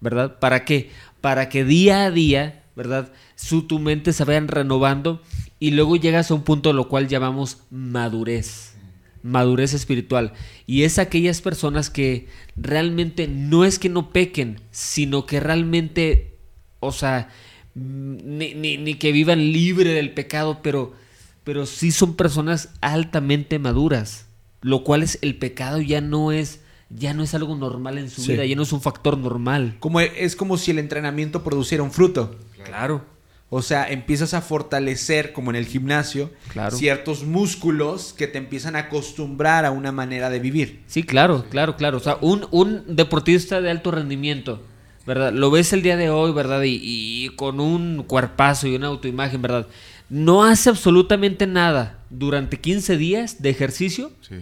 ¿verdad? 0.00 0.38
¿Para 0.38 0.64
qué? 0.64 0.90
Para 1.20 1.48
que 1.48 1.64
día 1.64 2.04
a 2.04 2.10
día, 2.10 2.64
¿verdad? 2.74 3.12
Su, 3.36 3.62
tu 3.62 3.78
mente 3.78 4.12
se 4.12 4.24
vayan 4.24 4.48
renovando 4.48 5.22
y 5.58 5.70
luego 5.72 5.96
llegas 5.96 6.30
a 6.30 6.34
un 6.34 6.42
punto 6.42 6.72
lo 6.72 6.88
cual 6.88 7.08
llamamos 7.08 7.58
madurez, 7.70 8.74
madurez 9.22 9.74
espiritual. 9.74 10.32
Y 10.66 10.82
es 10.82 10.98
aquellas 10.98 11.42
personas 11.42 11.90
que 11.90 12.28
realmente 12.56 13.28
no 13.28 13.64
es 13.64 13.78
que 13.78 13.90
no 13.90 14.12
pequen, 14.12 14.60
sino 14.70 15.26
que 15.26 15.40
realmente, 15.40 16.38
o 16.80 16.92
sea, 16.92 17.28
ni, 17.74 18.54
ni- 18.54 18.76
ni 18.78 18.94
que 18.94 19.12
vivan 19.12 19.52
libre 19.52 19.90
del 19.92 20.12
pecado, 20.12 20.60
pero, 20.62 20.92
pero 21.44 21.66
sí 21.66 21.92
son 21.92 22.14
personas 22.16 22.70
altamente 22.80 23.58
maduras, 23.58 24.26
lo 24.62 24.84
cual 24.84 25.02
es 25.02 25.18
el 25.22 25.36
pecado 25.36 25.80
ya 25.80 26.00
no 26.00 26.32
es 26.32 26.60
ya 26.92 27.14
no 27.14 27.22
es 27.22 27.34
algo 27.34 27.54
normal 27.54 27.98
en 27.98 28.10
su 28.10 28.20
Sí. 28.20 28.32
vida, 28.32 28.44
ya 28.44 28.56
no 28.56 28.64
es 28.64 28.72
un 28.72 28.80
factor 28.80 29.16
normal. 29.16 29.76
Como, 29.78 30.00
es 30.00 30.34
como 30.34 30.58
si 30.58 30.72
el 30.72 30.80
entrenamiento 30.80 31.44
produciera 31.44 31.84
un 31.84 31.92
fruto. 31.92 32.34
Claro. 32.64 33.04
O 33.48 33.62
sea, 33.62 33.88
empiezas 33.88 34.34
a 34.34 34.40
fortalecer, 34.42 35.32
como 35.32 35.50
en 35.50 35.56
el 35.56 35.66
gimnasio, 35.66 36.30
Claro. 36.52 36.76
ciertos 36.76 37.22
músculos 37.24 38.12
que 38.12 38.26
te 38.26 38.38
empiezan 38.38 38.74
a 38.74 38.80
acostumbrar 38.80 39.64
a 39.66 39.70
una 39.70 39.92
manera 39.92 40.30
de 40.30 40.40
vivir. 40.40 40.82
Sí, 40.88 41.04
claro, 41.04 41.44
claro, 41.48 41.76
claro. 41.76 41.98
O 41.98 42.00
sea, 42.00 42.16
un, 42.22 42.46
un 42.50 42.82
deportista 42.96 43.60
de 43.60 43.70
alto 43.70 43.92
rendimiento, 43.92 44.60
¿verdad? 45.06 45.32
Lo 45.32 45.50
ves 45.50 45.72
el 45.72 45.82
día 45.82 45.96
de 45.96 46.10
hoy, 46.10 46.32
¿verdad? 46.32 46.62
Y, 46.62 46.78
y 46.82 47.28
con 47.36 47.60
un 47.60 48.02
cuerpazo 48.04 48.66
y 48.66 48.74
una 48.76 48.88
autoimagen, 48.88 49.40
¿verdad? 49.42 49.66
No 50.08 50.44
hace 50.44 50.68
absolutamente 50.70 51.46
nada 51.46 51.98
durante 52.10 52.58
15 52.60 52.96
días 52.96 53.40
de 53.42 53.50
ejercicio 53.50 54.10
Sí. 54.20 54.36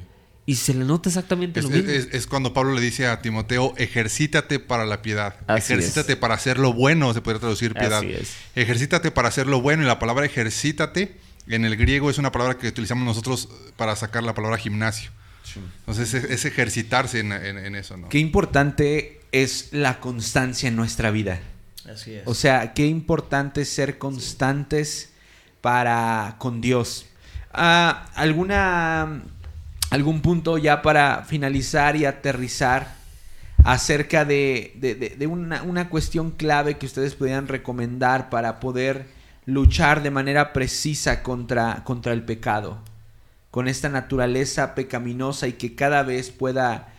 y 0.47 0.55
se 0.55 0.73
le 0.75 0.85
nota 0.85 1.09
exactamente 1.11 1.61
Es, 1.61 1.67
lo 1.67 1.71
mismo. 1.73 1.91
es- 1.91 2.09
es 2.13 2.27
cuando 2.27 2.55
Pablo 2.55 2.73
le 2.75 2.81
dice 2.81 3.07
a 3.07 3.21
Timoteo, 3.21 3.75
ejercítate 3.77 4.59
para 4.61 4.87
la 4.87 5.03
piedad. 5.03 5.37
Así 5.47 5.73
ejercítate 5.75 6.13
es. 6.15 6.19
para 6.19 6.35
hacer 6.35 6.59
lo 6.59 6.73
bueno, 6.73 7.13
se 7.13 7.21
puede 7.21 7.39
traducir 7.39 7.75
piedad. 7.75 7.99
Así 7.99 8.13
es. 8.13 8.35
Ejercítate 8.55 9.11
para 9.11 9.29
hacer 9.29 9.47
lo 9.47 9.61
bueno. 9.61 9.83
Y 9.83 9.87
la 9.87 9.99
palabra 9.99 10.25
ejercítate 10.25 11.17
en 11.49 11.65
el 11.65 11.77
griego 11.77 12.11
es 12.11 12.19
una 12.19 12.33
palabra 12.33 12.57
que 12.59 12.69
utilizamos 12.69 13.05
nosotros 13.05 13.49
para 13.77 13.95
sacar 13.97 14.23
la 14.23 14.35
palabra 14.35 14.57
gimnasio. 14.59 15.11
Entonces 15.81 16.13
es, 16.15 16.25
es 16.25 16.45
ejercitarse 16.45 17.21
en, 17.21 17.33
en- 17.33 17.59
en 17.59 17.75
eso, 17.75 17.97
¿no? 17.97 18.09
Qué 18.09 18.19
importante 18.19 19.21
es 19.33 19.69
la 19.73 19.99
constancia 20.01 20.69
en 20.69 20.77
nuestra 20.77 21.11
vida. 21.11 21.41
Así 21.91 22.15
es. 22.15 22.23
O 22.27 22.35
sea, 22.35 22.75
qué 22.75 22.87
importante 22.87 23.63
es 23.63 23.69
ser 23.71 23.99
constantes 23.99 25.13
para 25.61 26.37
con 26.39 26.61
Dios. 26.61 27.07
Ah, 27.53 28.07
¿Alguna 28.15 29.23
algún 29.91 30.21
punto 30.21 30.59
ya 30.59 30.83
para 30.83 31.25
finalizar 31.25 31.97
y 31.97 32.05
aterrizar 32.05 32.95
acerca 33.65 34.25
de, 34.25 34.73
de- 34.77 34.95
de- 34.95 35.11
de 35.17 35.27
una, 35.27 35.63
una 35.63 35.89
cuestión 35.89 36.31
clave 36.33 36.77
que 36.77 36.87
ustedes 36.87 37.15
pudieran 37.15 37.49
recomendar 37.49 38.29
para 38.31 38.61
poder 38.61 39.07
luchar 39.47 40.03
de 40.03 40.11
manera 40.11 40.53
precisa 40.53 41.23
contra, 41.23 41.83
contra 41.85 42.13
el 42.13 42.23
pecado, 42.23 42.83
con 43.51 43.69
esta 43.69 43.89
naturaleza 43.89 44.75
pecaminosa 44.75 45.49
y 45.49 45.55
que 45.55 45.75
cada 45.75 46.03
vez 46.03 46.31
pueda 46.31 46.93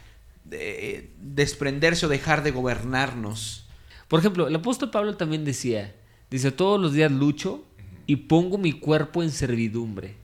eh, 0.52 1.12
desprenderse 1.20 2.06
o 2.06 2.10
dejar 2.10 2.44
de 2.44 2.52
gobernarnos. 2.52 3.68
Por 4.08 4.20
ejemplo, 4.20 4.48
el 4.48 4.56
apóstol 4.56 4.90
Pablo 4.90 5.16
también 5.16 5.46
decía, 5.46 5.96
dice, 6.32 6.52
todos 6.52 6.82
los 6.82 6.94
días 6.94 7.12
lucho 7.12 7.64
y 8.08 8.16
pongo 8.16 8.58
mi 8.58 8.74
cuerpo 8.74 9.22
en 9.22 9.32
servidumbre. 9.32 10.18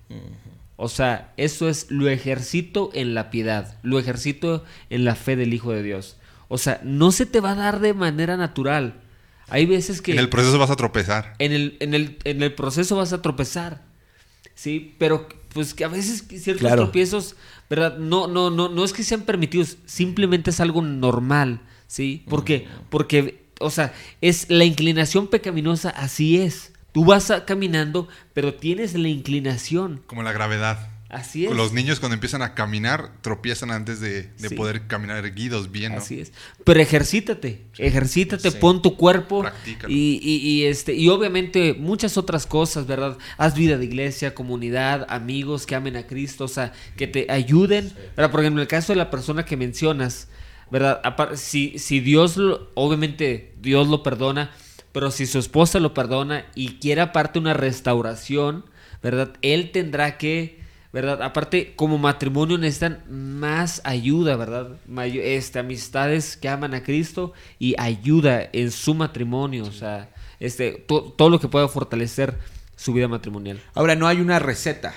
O 0.77 0.89
sea, 0.89 1.33
eso 1.37 1.69
es 1.69 1.89
lo 1.91 2.09
ejercito 2.09 2.89
en 2.93 3.13
la 3.13 3.29
piedad, 3.29 3.77
lo 3.83 3.99
ejercito 3.99 4.65
en 4.89 5.05
la 5.05 5.15
fe 5.15 5.35
del 5.35 5.53
Hijo 5.53 5.71
de 5.71 5.83
Dios. 5.83 6.17
O 6.47 6.57
sea, 6.57 6.81
no 6.83 7.11
se 7.11 7.25
te 7.25 7.39
va 7.39 7.51
a 7.51 7.55
dar 7.55 7.79
de 7.79 7.93
manera 7.93 8.37
natural. 8.37 9.01
Hay 9.47 9.65
veces 9.67 10.01
que 10.01 10.13
En 10.13 10.19
el 10.19 10.29
proceso 10.29 10.57
vas 10.57 10.71
a 10.71 10.75
tropezar. 10.75 11.35
en 11.39 11.53
el, 11.53 11.77
en 11.79 11.93
el, 11.93 12.17
en 12.23 12.41
el 12.41 12.53
proceso 12.53 12.95
vas 12.95 13.13
a 13.13 13.21
tropezar. 13.21 13.83
Sí, 14.55 14.95
pero 14.97 15.27
pues 15.55 15.73
que 15.73 15.85
a 15.85 15.87
veces 15.87 16.25
ciertos 16.27 16.59
Claro. 16.59 16.83
tropiezos, 16.83 17.37
¿verdad? 17.69 17.97
No, 17.97 18.27
no, 18.27 18.49
no, 18.49 18.67
no 18.67 18.83
es 18.83 18.91
que 18.91 19.03
sean 19.03 19.21
permitidos, 19.21 19.77
simplemente 19.85 20.49
es 20.49 20.59
algo 20.59 20.81
normal, 20.81 21.61
¿sí? 21.87 22.23
Porque, 22.29 22.67
porque, 22.89 23.45
o 23.61 23.69
sea, 23.69 23.93
es 24.19 24.47
la 24.49 24.65
inclinación 24.65 25.27
pecaminosa, 25.29 25.89
así 25.91 26.39
es. 26.41 26.73
Tú 26.91 27.05
vas 27.05 27.31
a- 27.31 27.45
caminando, 27.45 28.09
pero 28.33 28.53
tienes 28.53 28.93
la 28.95 29.07
inclinación. 29.07 30.01
Como 30.07 30.23
la 30.23 30.33
gravedad. 30.33 30.89
Así 31.07 31.45
es. 31.45 31.51
Los 31.55 31.71
niños 31.71 31.99
cuando 31.99 32.15
empiezan 32.15 32.41
a 32.41 32.55
caminar 32.55 33.11
tropiezan 33.21 33.69
antes 33.69 33.99
de, 33.99 34.23
de 34.39 34.49
Sí. 34.49 34.55
poder 34.55 34.87
caminar 34.87 35.17
erguidos 35.23 35.71
bien, 35.71 35.91
¿no? 35.93 35.99
Así 35.99 36.19
es. 36.19 36.33
Pero 36.63 36.79
ejercítate, 36.79 37.61
ejercítate, 37.77 38.49
Sí. 38.49 38.57
pon 38.59 38.81
tu 38.81 38.97
cuerpo 38.97 39.45
y, 39.87 40.19
y- 40.21 40.37
y, 40.37 40.63
este 40.65 40.93
y 40.95 41.07
obviamente 41.09 41.75
muchas 41.75 42.17
otras 42.17 42.47
cosas, 42.47 42.87
¿verdad? 42.87 43.17
Haz 43.37 43.53
vida 43.55 43.77
de 43.77 43.85
iglesia, 43.85 44.33
comunidad, 44.33 45.05
amigos 45.07 45.67
que 45.67 45.75
amen 45.75 45.95
a 45.95 46.07
Cristo, 46.07 46.45
o 46.45 46.47
sea, 46.49 46.73
que 46.97 47.05
te 47.07 47.27
ayuden. 47.31 47.93
¿verdad? 48.17 48.31
Porque 48.31 48.47
en 48.47 48.57
el 48.57 48.67
caso 48.67 48.91
de 48.91 48.97
la 48.97 49.11
persona 49.11 49.45
que 49.45 49.57
mencionas, 49.57 50.27
¿verdad? 50.71 51.01
Si, 51.35 51.77
si 51.77 51.99
Dios, 51.99 52.35
lo- 52.35 52.71
obviamente 52.73 53.53
Dios 53.61 53.87
lo 53.87 54.01
perdona, 54.01 54.51
pero 54.91 55.11
si 55.11 55.27
su 55.27 55.37
esposa 55.37 55.79
lo 55.79 55.93
perdona 55.93 56.47
y 56.55 56.79
quiere 56.79 57.01
aparte 57.01 57.37
una 57.37 57.53
restauración, 57.53 58.65
¿verdad? 59.03 59.33
Él 59.43 59.69
tendrá 59.71 60.17
que 60.17 60.64
¿verdad? 60.95 61.21
Aparte, 61.21 61.73
como 61.75 61.97
matrimonio 61.97 62.57
necesitan 62.57 63.03
más 63.09 63.81
ayuda, 63.83 64.37
¿verdad? 64.37 64.69
Mayo- 64.87 65.21
este, 65.21 65.59
amistades 65.59 66.37
que 66.37 66.47
aman 66.47 66.73
a 66.73 66.83
Cristo 66.83 67.33
y 67.59 67.75
ayuda 67.77 68.49
en 68.53 68.71
su 68.71 68.93
matrimonio, 68.93 69.65
o 69.65 69.71
sea, 69.73 70.09
este, 70.39 70.71
to- 70.87 71.13
todo 71.17 71.29
lo 71.29 71.39
que 71.41 71.49
pueda 71.49 71.67
fortalecer 71.67 72.37
su 72.77 72.93
vida 72.93 73.09
matrimonial. 73.09 73.59
Ahora, 73.73 73.95
no 73.95 74.07
hay 74.07 74.21
una 74.21 74.39
receta. 74.39 74.93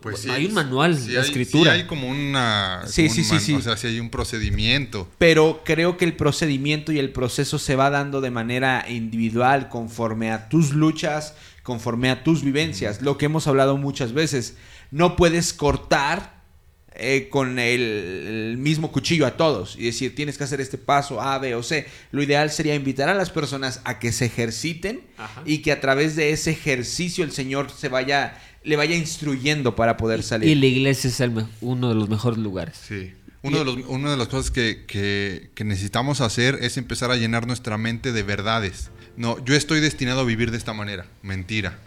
Pues 0.00 0.20
sí, 0.20 0.30
hay 0.30 0.46
un 0.46 0.54
manual 0.54 0.96
sí 0.96 1.10
de 1.10 1.18
hay- 1.18 1.24
escritura. 1.24 1.72
Sí 1.74 1.80
hay 1.80 1.86
como 1.86 2.08
una... 2.08 2.82
Sí, 2.86 3.02
como 3.08 3.14
sí, 3.14 3.20
un 3.20 3.26
sí, 3.26 3.40
sí. 3.40 3.54
O 3.54 3.60
sea, 3.60 3.76
sí 3.76 3.88
hay 3.88 4.00
un 4.00 4.08
procedimiento. 4.10 5.06
Pero 5.18 5.60
creo 5.64 5.98
que 5.98 6.04
el 6.06 6.14
procedimiento 6.14 6.92
y 6.92 6.98
el 6.98 7.10
proceso 7.10 7.58
se 7.58 7.76
va 7.76 7.90
dando 7.90 8.20
de 8.22 8.30
manera 8.30 8.86
individual, 8.88 9.68
conforme 9.68 10.30
a 10.30 10.48
tus 10.48 10.72
luchas, 10.72 11.34
conforme 11.62 12.10
a 12.10 12.24
tus 12.24 12.42
vivencias. 12.42 13.02
Lo 13.02 13.18
que 13.18 13.26
hemos 13.26 13.46
hablado 13.48 13.76
muchas 13.76 14.12
veces. 14.14 14.56
No 14.92 15.16
puedes 15.16 15.52
cortar 15.52 16.40
eh, 16.94 17.28
con 17.30 17.58
el, 17.58 17.80
el 17.80 18.58
mismo 18.58 18.92
cuchillo 18.92 19.26
a 19.26 19.36
todos 19.38 19.76
y 19.78 19.84
decir 19.84 20.14
tienes 20.14 20.36
que 20.38 20.44
hacer 20.44 20.60
este 20.60 20.76
paso 20.78 21.20
A, 21.22 21.38
B 21.38 21.54
o 21.54 21.62
C. 21.62 21.86
Lo 22.12 22.22
ideal 22.22 22.50
sería 22.50 22.74
invitar 22.74 23.08
a 23.08 23.14
las 23.14 23.30
personas 23.30 23.80
a 23.84 23.98
que 23.98 24.12
se 24.12 24.26
ejerciten 24.26 25.00
Ajá. 25.16 25.42
y 25.46 25.58
que 25.58 25.72
a 25.72 25.80
través 25.80 26.14
de 26.14 26.30
ese 26.32 26.50
ejercicio 26.50 27.24
el 27.24 27.32
Señor 27.32 27.70
se 27.70 27.88
vaya, 27.88 28.38
le 28.62 28.76
vaya 28.76 28.94
instruyendo 28.94 29.74
para 29.74 29.96
poder 29.96 30.22
salir. 30.22 30.48
Y 30.50 30.54
la 30.54 30.66
iglesia 30.66 31.08
es 31.08 31.18
el 31.20 31.32
uno 31.62 31.88
de 31.88 31.94
los 31.94 32.08
mejores 32.10 32.38
lugares. 32.38 32.76
Sí. 32.86 33.12
Uno 33.44 33.58
de 33.58 33.64
los, 33.64 33.76
una 33.88 34.10
de 34.12 34.16
las 34.16 34.28
cosas 34.28 34.50
que, 34.52 34.84
que- 34.86 35.50
que 35.56 35.64
necesitamos 35.64 36.20
hacer 36.20 36.58
es 36.60 36.76
empezar 36.76 37.10
a 37.10 37.16
llenar 37.16 37.46
nuestra 37.46 37.76
mente 37.76 38.12
de 38.12 38.22
verdades. 38.22 38.90
No, 39.16 39.44
yo 39.44 39.54
estoy 39.56 39.80
destinado 39.80 40.20
a 40.20 40.24
vivir 40.24 40.50
de 40.52 40.58
esta 40.58 40.72
manera. 40.74 41.06
Mentira. 41.22 41.78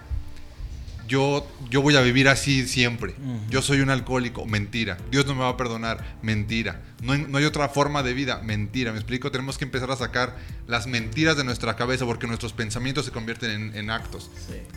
Yo, 1.08 1.48
yo 1.70 1.82
voy 1.82 1.96
a 1.96 2.02
vivir 2.02 2.28
así 2.30 2.68
siempre. 2.68 3.16
Yo 3.50 3.62
soy 3.62 3.82
un 3.82 3.90
alcohólico. 3.90 4.46
Mentira. 4.46 4.98
Dios 5.12 5.26
no 5.26 5.36
me 5.36 5.42
va 5.42 5.50
a 5.50 5.58
perdonar. 5.58 6.18
Mentira. 6.22 6.82
No 7.02 7.14
hay, 7.14 7.26
no 7.28 7.38
hay 7.38 7.46
otra 7.46 7.70
forma 7.70 8.02
de 8.04 8.14
vida. 8.14 8.42
Mentira. 8.44 8.92
Me 8.92 8.98
explico. 8.98 9.32
Tenemos 9.32 9.58
que 9.58 9.66
empezar 9.66 9.92
a 9.92 9.96
sacar 9.96 10.36
las 10.68 10.88
mentiras 10.88 11.38
de 11.38 11.44
nuestra 11.44 11.76
cabeza 11.76 12.06
porque 12.06 12.26
nuestros 12.28 12.54
pensamientos 12.54 13.06
se 13.06 13.12
convierten 13.12 13.52
en, 13.52 13.76
en 13.76 13.90
actos. 13.92 14.32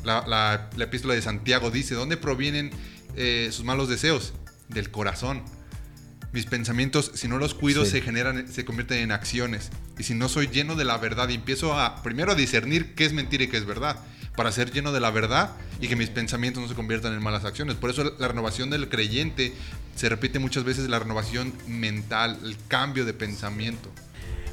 La, 0.05 0.27
la- 0.27 0.69
la 0.77 0.85
epístola 0.85 1.15
de 1.15 1.23
Santiago 1.23 1.71
dice, 1.71 1.95
¿dónde 1.95 2.17
provienen 2.17 2.71
eh, 3.17 3.49
sus 3.51 3.65
malos 3.65 3.89
deseos? 3.89 4.35
Del 4.69 4.91
corazón. 4.91 5.43
Mis 6.31 6.45
pensamientos, 6.45 7.11
si 7.15 7.27
no 7.27 7.39
los 7.39 7.55
cuido, 7.55 7.87
Sí. 7.87 7.93
se 7.93 8.01
generan, 8.03 8.49
se 8.53 8.67
convierten 8.67 8.99
en 8.99 9.13
acciones. 9.13 9.71
Y 9.99 10.03
si 10.03 10.13
no 10.15 10.29
soy 10.29 10.49
lleno 10.49 10.77
de 10.77 10.85
la 10.85 10.99
verdad 10.99 11.27
y 11.31 11.35
empiezo 11.35 11.73
a, 11.79 12.03
primero 12.03 12.33
a 12.33 12.35
discernir 12.35 12.95
qué 12.95 13.07
es 13.07 13.15
mentira 13.15 13.45
y 13.45 13.49
qué 13.49 13.57
es 13.57 13.65
verdad, 13.65 13.97
para 14.39 14.53
ser 14.53 14.71
lleno 14.71 14.93
de 14.93 15.01
la 15.01 15.11
verdad 15.11 15.51
y 15.81 15.89
que 15.89 15.97
mis 15.97 16.11
pensamientos 16.11 16.63
no 16.63 16.69
se 16.69 16.77
conviertan 16.77 17.13
en 17.13 17.21
malas 17.21 17.45
acciones. 17.45 17.75
Por 17.75 17.91
eso 17.91 18.15
la 18.21 18.29
renovación 18.29 18.71
del 18.71 18.89
creyente 18.89 19.53
se 19.97 20.09
repite 20.09 20.39
muchas 20.39 20.63
veces 20.63 20.89
la 20.89 21.01
renovación 21.01 21.53
mental, 21.67 22.39
el 22.45 22.57
cambio 22.69 23.05
de 23.05 23.15
pensamiento. 23.15 23.91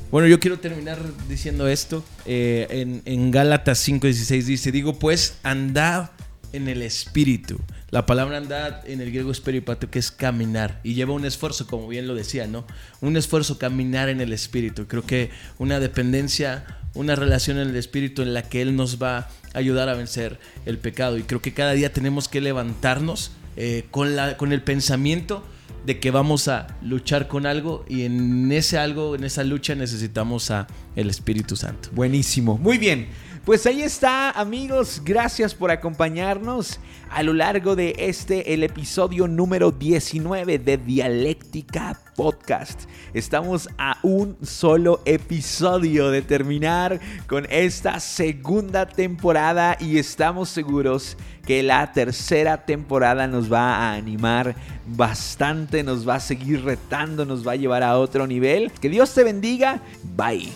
Bueno, 0.10 0.28
yo 0.28 0.40
quiero 0.40 0.58
terminar 0.58 0.98
diciendo 1.30 1.68
esto. 1.68 2.04
Eh, 2.26 2.66
en, 2.72 3.04
en 3.06 3.30
Gálatas 3.30 3.88
5:16 3.88 4.44
dice, 4.46 4.72
digo 4.72 4.98
pues, 4.98 5.38
andad 5.44 6.10
en 6.52 6.68
el 6.68 6.82
espíritu. 6.82 7.60
La 7.92 8.06
palabra 8.06 8.38
andad 8.38 8.88
en 8.90 9.00
el 9.00 9.10
griego 9.10 9.32
es 9.32 9.42
que 9.42 10.00
es 10.00 10.12
caminar. 10.12 10.80
Y 10.84 10.96
lleva 10.96 11.14
un 11.14 11.26
esfuerzo, 11.26 11.68
como 11.68 11.88
bien 11.88 12.08
lo 12.08 12.16
decía, 12.16 12.48
¿no? 12.48 12.66
Un 13.00 13.16
esfuerzo 13.16 13.60
caminar 13.60 14.10
en 14.10 14.22
el 14.22 14.34
espíritu. 14.34 14.88
Creo 14.88 15.06
que 15.06 15.30
una 15.60 15.80
dependencia, 15.80 16.66
una 16.96 17.16
relación 17.16 17.58
en 17.60 17.70
el 17.70 17.76
espíritu 17.76 18.24
en 18.24 18.34
la 18.34 18.42
que 18.42 18.62
Él 18.62 18.76
nos 18.76 19.02
va 19.02 19.18
a 19.18 19.30
ayudar 19.54 19.88
a 19.90 19.94
vencer 19.94 20.40
el 20.66 20.78
pecado. 20.80 21.18
Y 21.18 21.24
creo 21.24 21.42
que 21.42 21.54
cada 21.54 21.74
día 21.74 21.94
tenemos 21.94 22.28
que 22.28 22.42
levantarnos 22.42 23.32
eh, 23.56 23.86
con, 23.92 24.16
la, 24.16 24.36
con 24.36 24.52
el 24.52 24.62
pensamiento 24.62 25.46
de 25.86 26.00
que 26.00 26.10
vamos 26.10 26.48
a 26.48 26.68
luchar 26.82 27.28
con 27.28 27.46
algo 27.46 27.86
y 27.88 28.04
en 28.04 28.52
ese 28.52 28.78
algo, 28.80 29.16
en 29.16 29.24
esa 29.24 29.44
lucha 29.44 29.76
necesitamos 29.76 30.50
a 30.50 30.68
el 30.96 31.10
Espíritu 31.10 31.56
Santo. 31.56 31.90
Buenísimo, 31.94 32.58
muy 32.58 32.80
bien. 32.80 33.08
Pues 33.46 33.68
ahí 33.68 33.84
está, 33.84 34.32
amigos. 34.32 35.04
Gracias 35.06 35.54
por 35.54 35.70
acompañarnos 35.70 36.80
a 37.12 37.22
lo 37.22 37.32
largo 37.32 37.76
de 37.76 37.94
este, 38.00 38.56
el 38.56 38.64
episodio 38.64 39.28
número 39.28 39.70
19 39.70 40.58
de 40.58 40.78
Dialéctica 40.78 42.02
Podcast. 42.16 42.90
Estamos 43.14 43.70
a 43.78 44.00
un 44.02 44.36
solo 44.42 45.00
episodio 45.06 46.10
de 46.10 46.24
terminar 46.24 47.00
con 47.28 47.46
esta 47.52 48.00
segunda 48.00 48.88
temporada 48.88 49.78
y 49.80 50.00
estamos 50.00 50.50
seguros 50.50 51.16
que 51.46 51.62
la 51.62 51.94
tercera 51.94 52.66
temporada 52.66 53.28
nos 53.28 53.54
va 53.54 53.76
a 53.76 53.94
animar 53.94 54.56
bastante, 54.88 55.84
nos 55.84 56.10
va 56.10 56.16
a 56.16 56.20
seguir 56.20 56.66
retando, 56.66 57.26
nos 57.26 57.48
va 57.48 57.52
a 57.52 57.58
llevar 57.58 57.84
a 57.84 58.00
otro 58.00 58.26
nivel. 58.26 58.72
Que 58.82 58.90
Dios 58.90 59.14
te 59.14 59.24
bendiga. 59.24 59.82
Bye. 60.16 60.52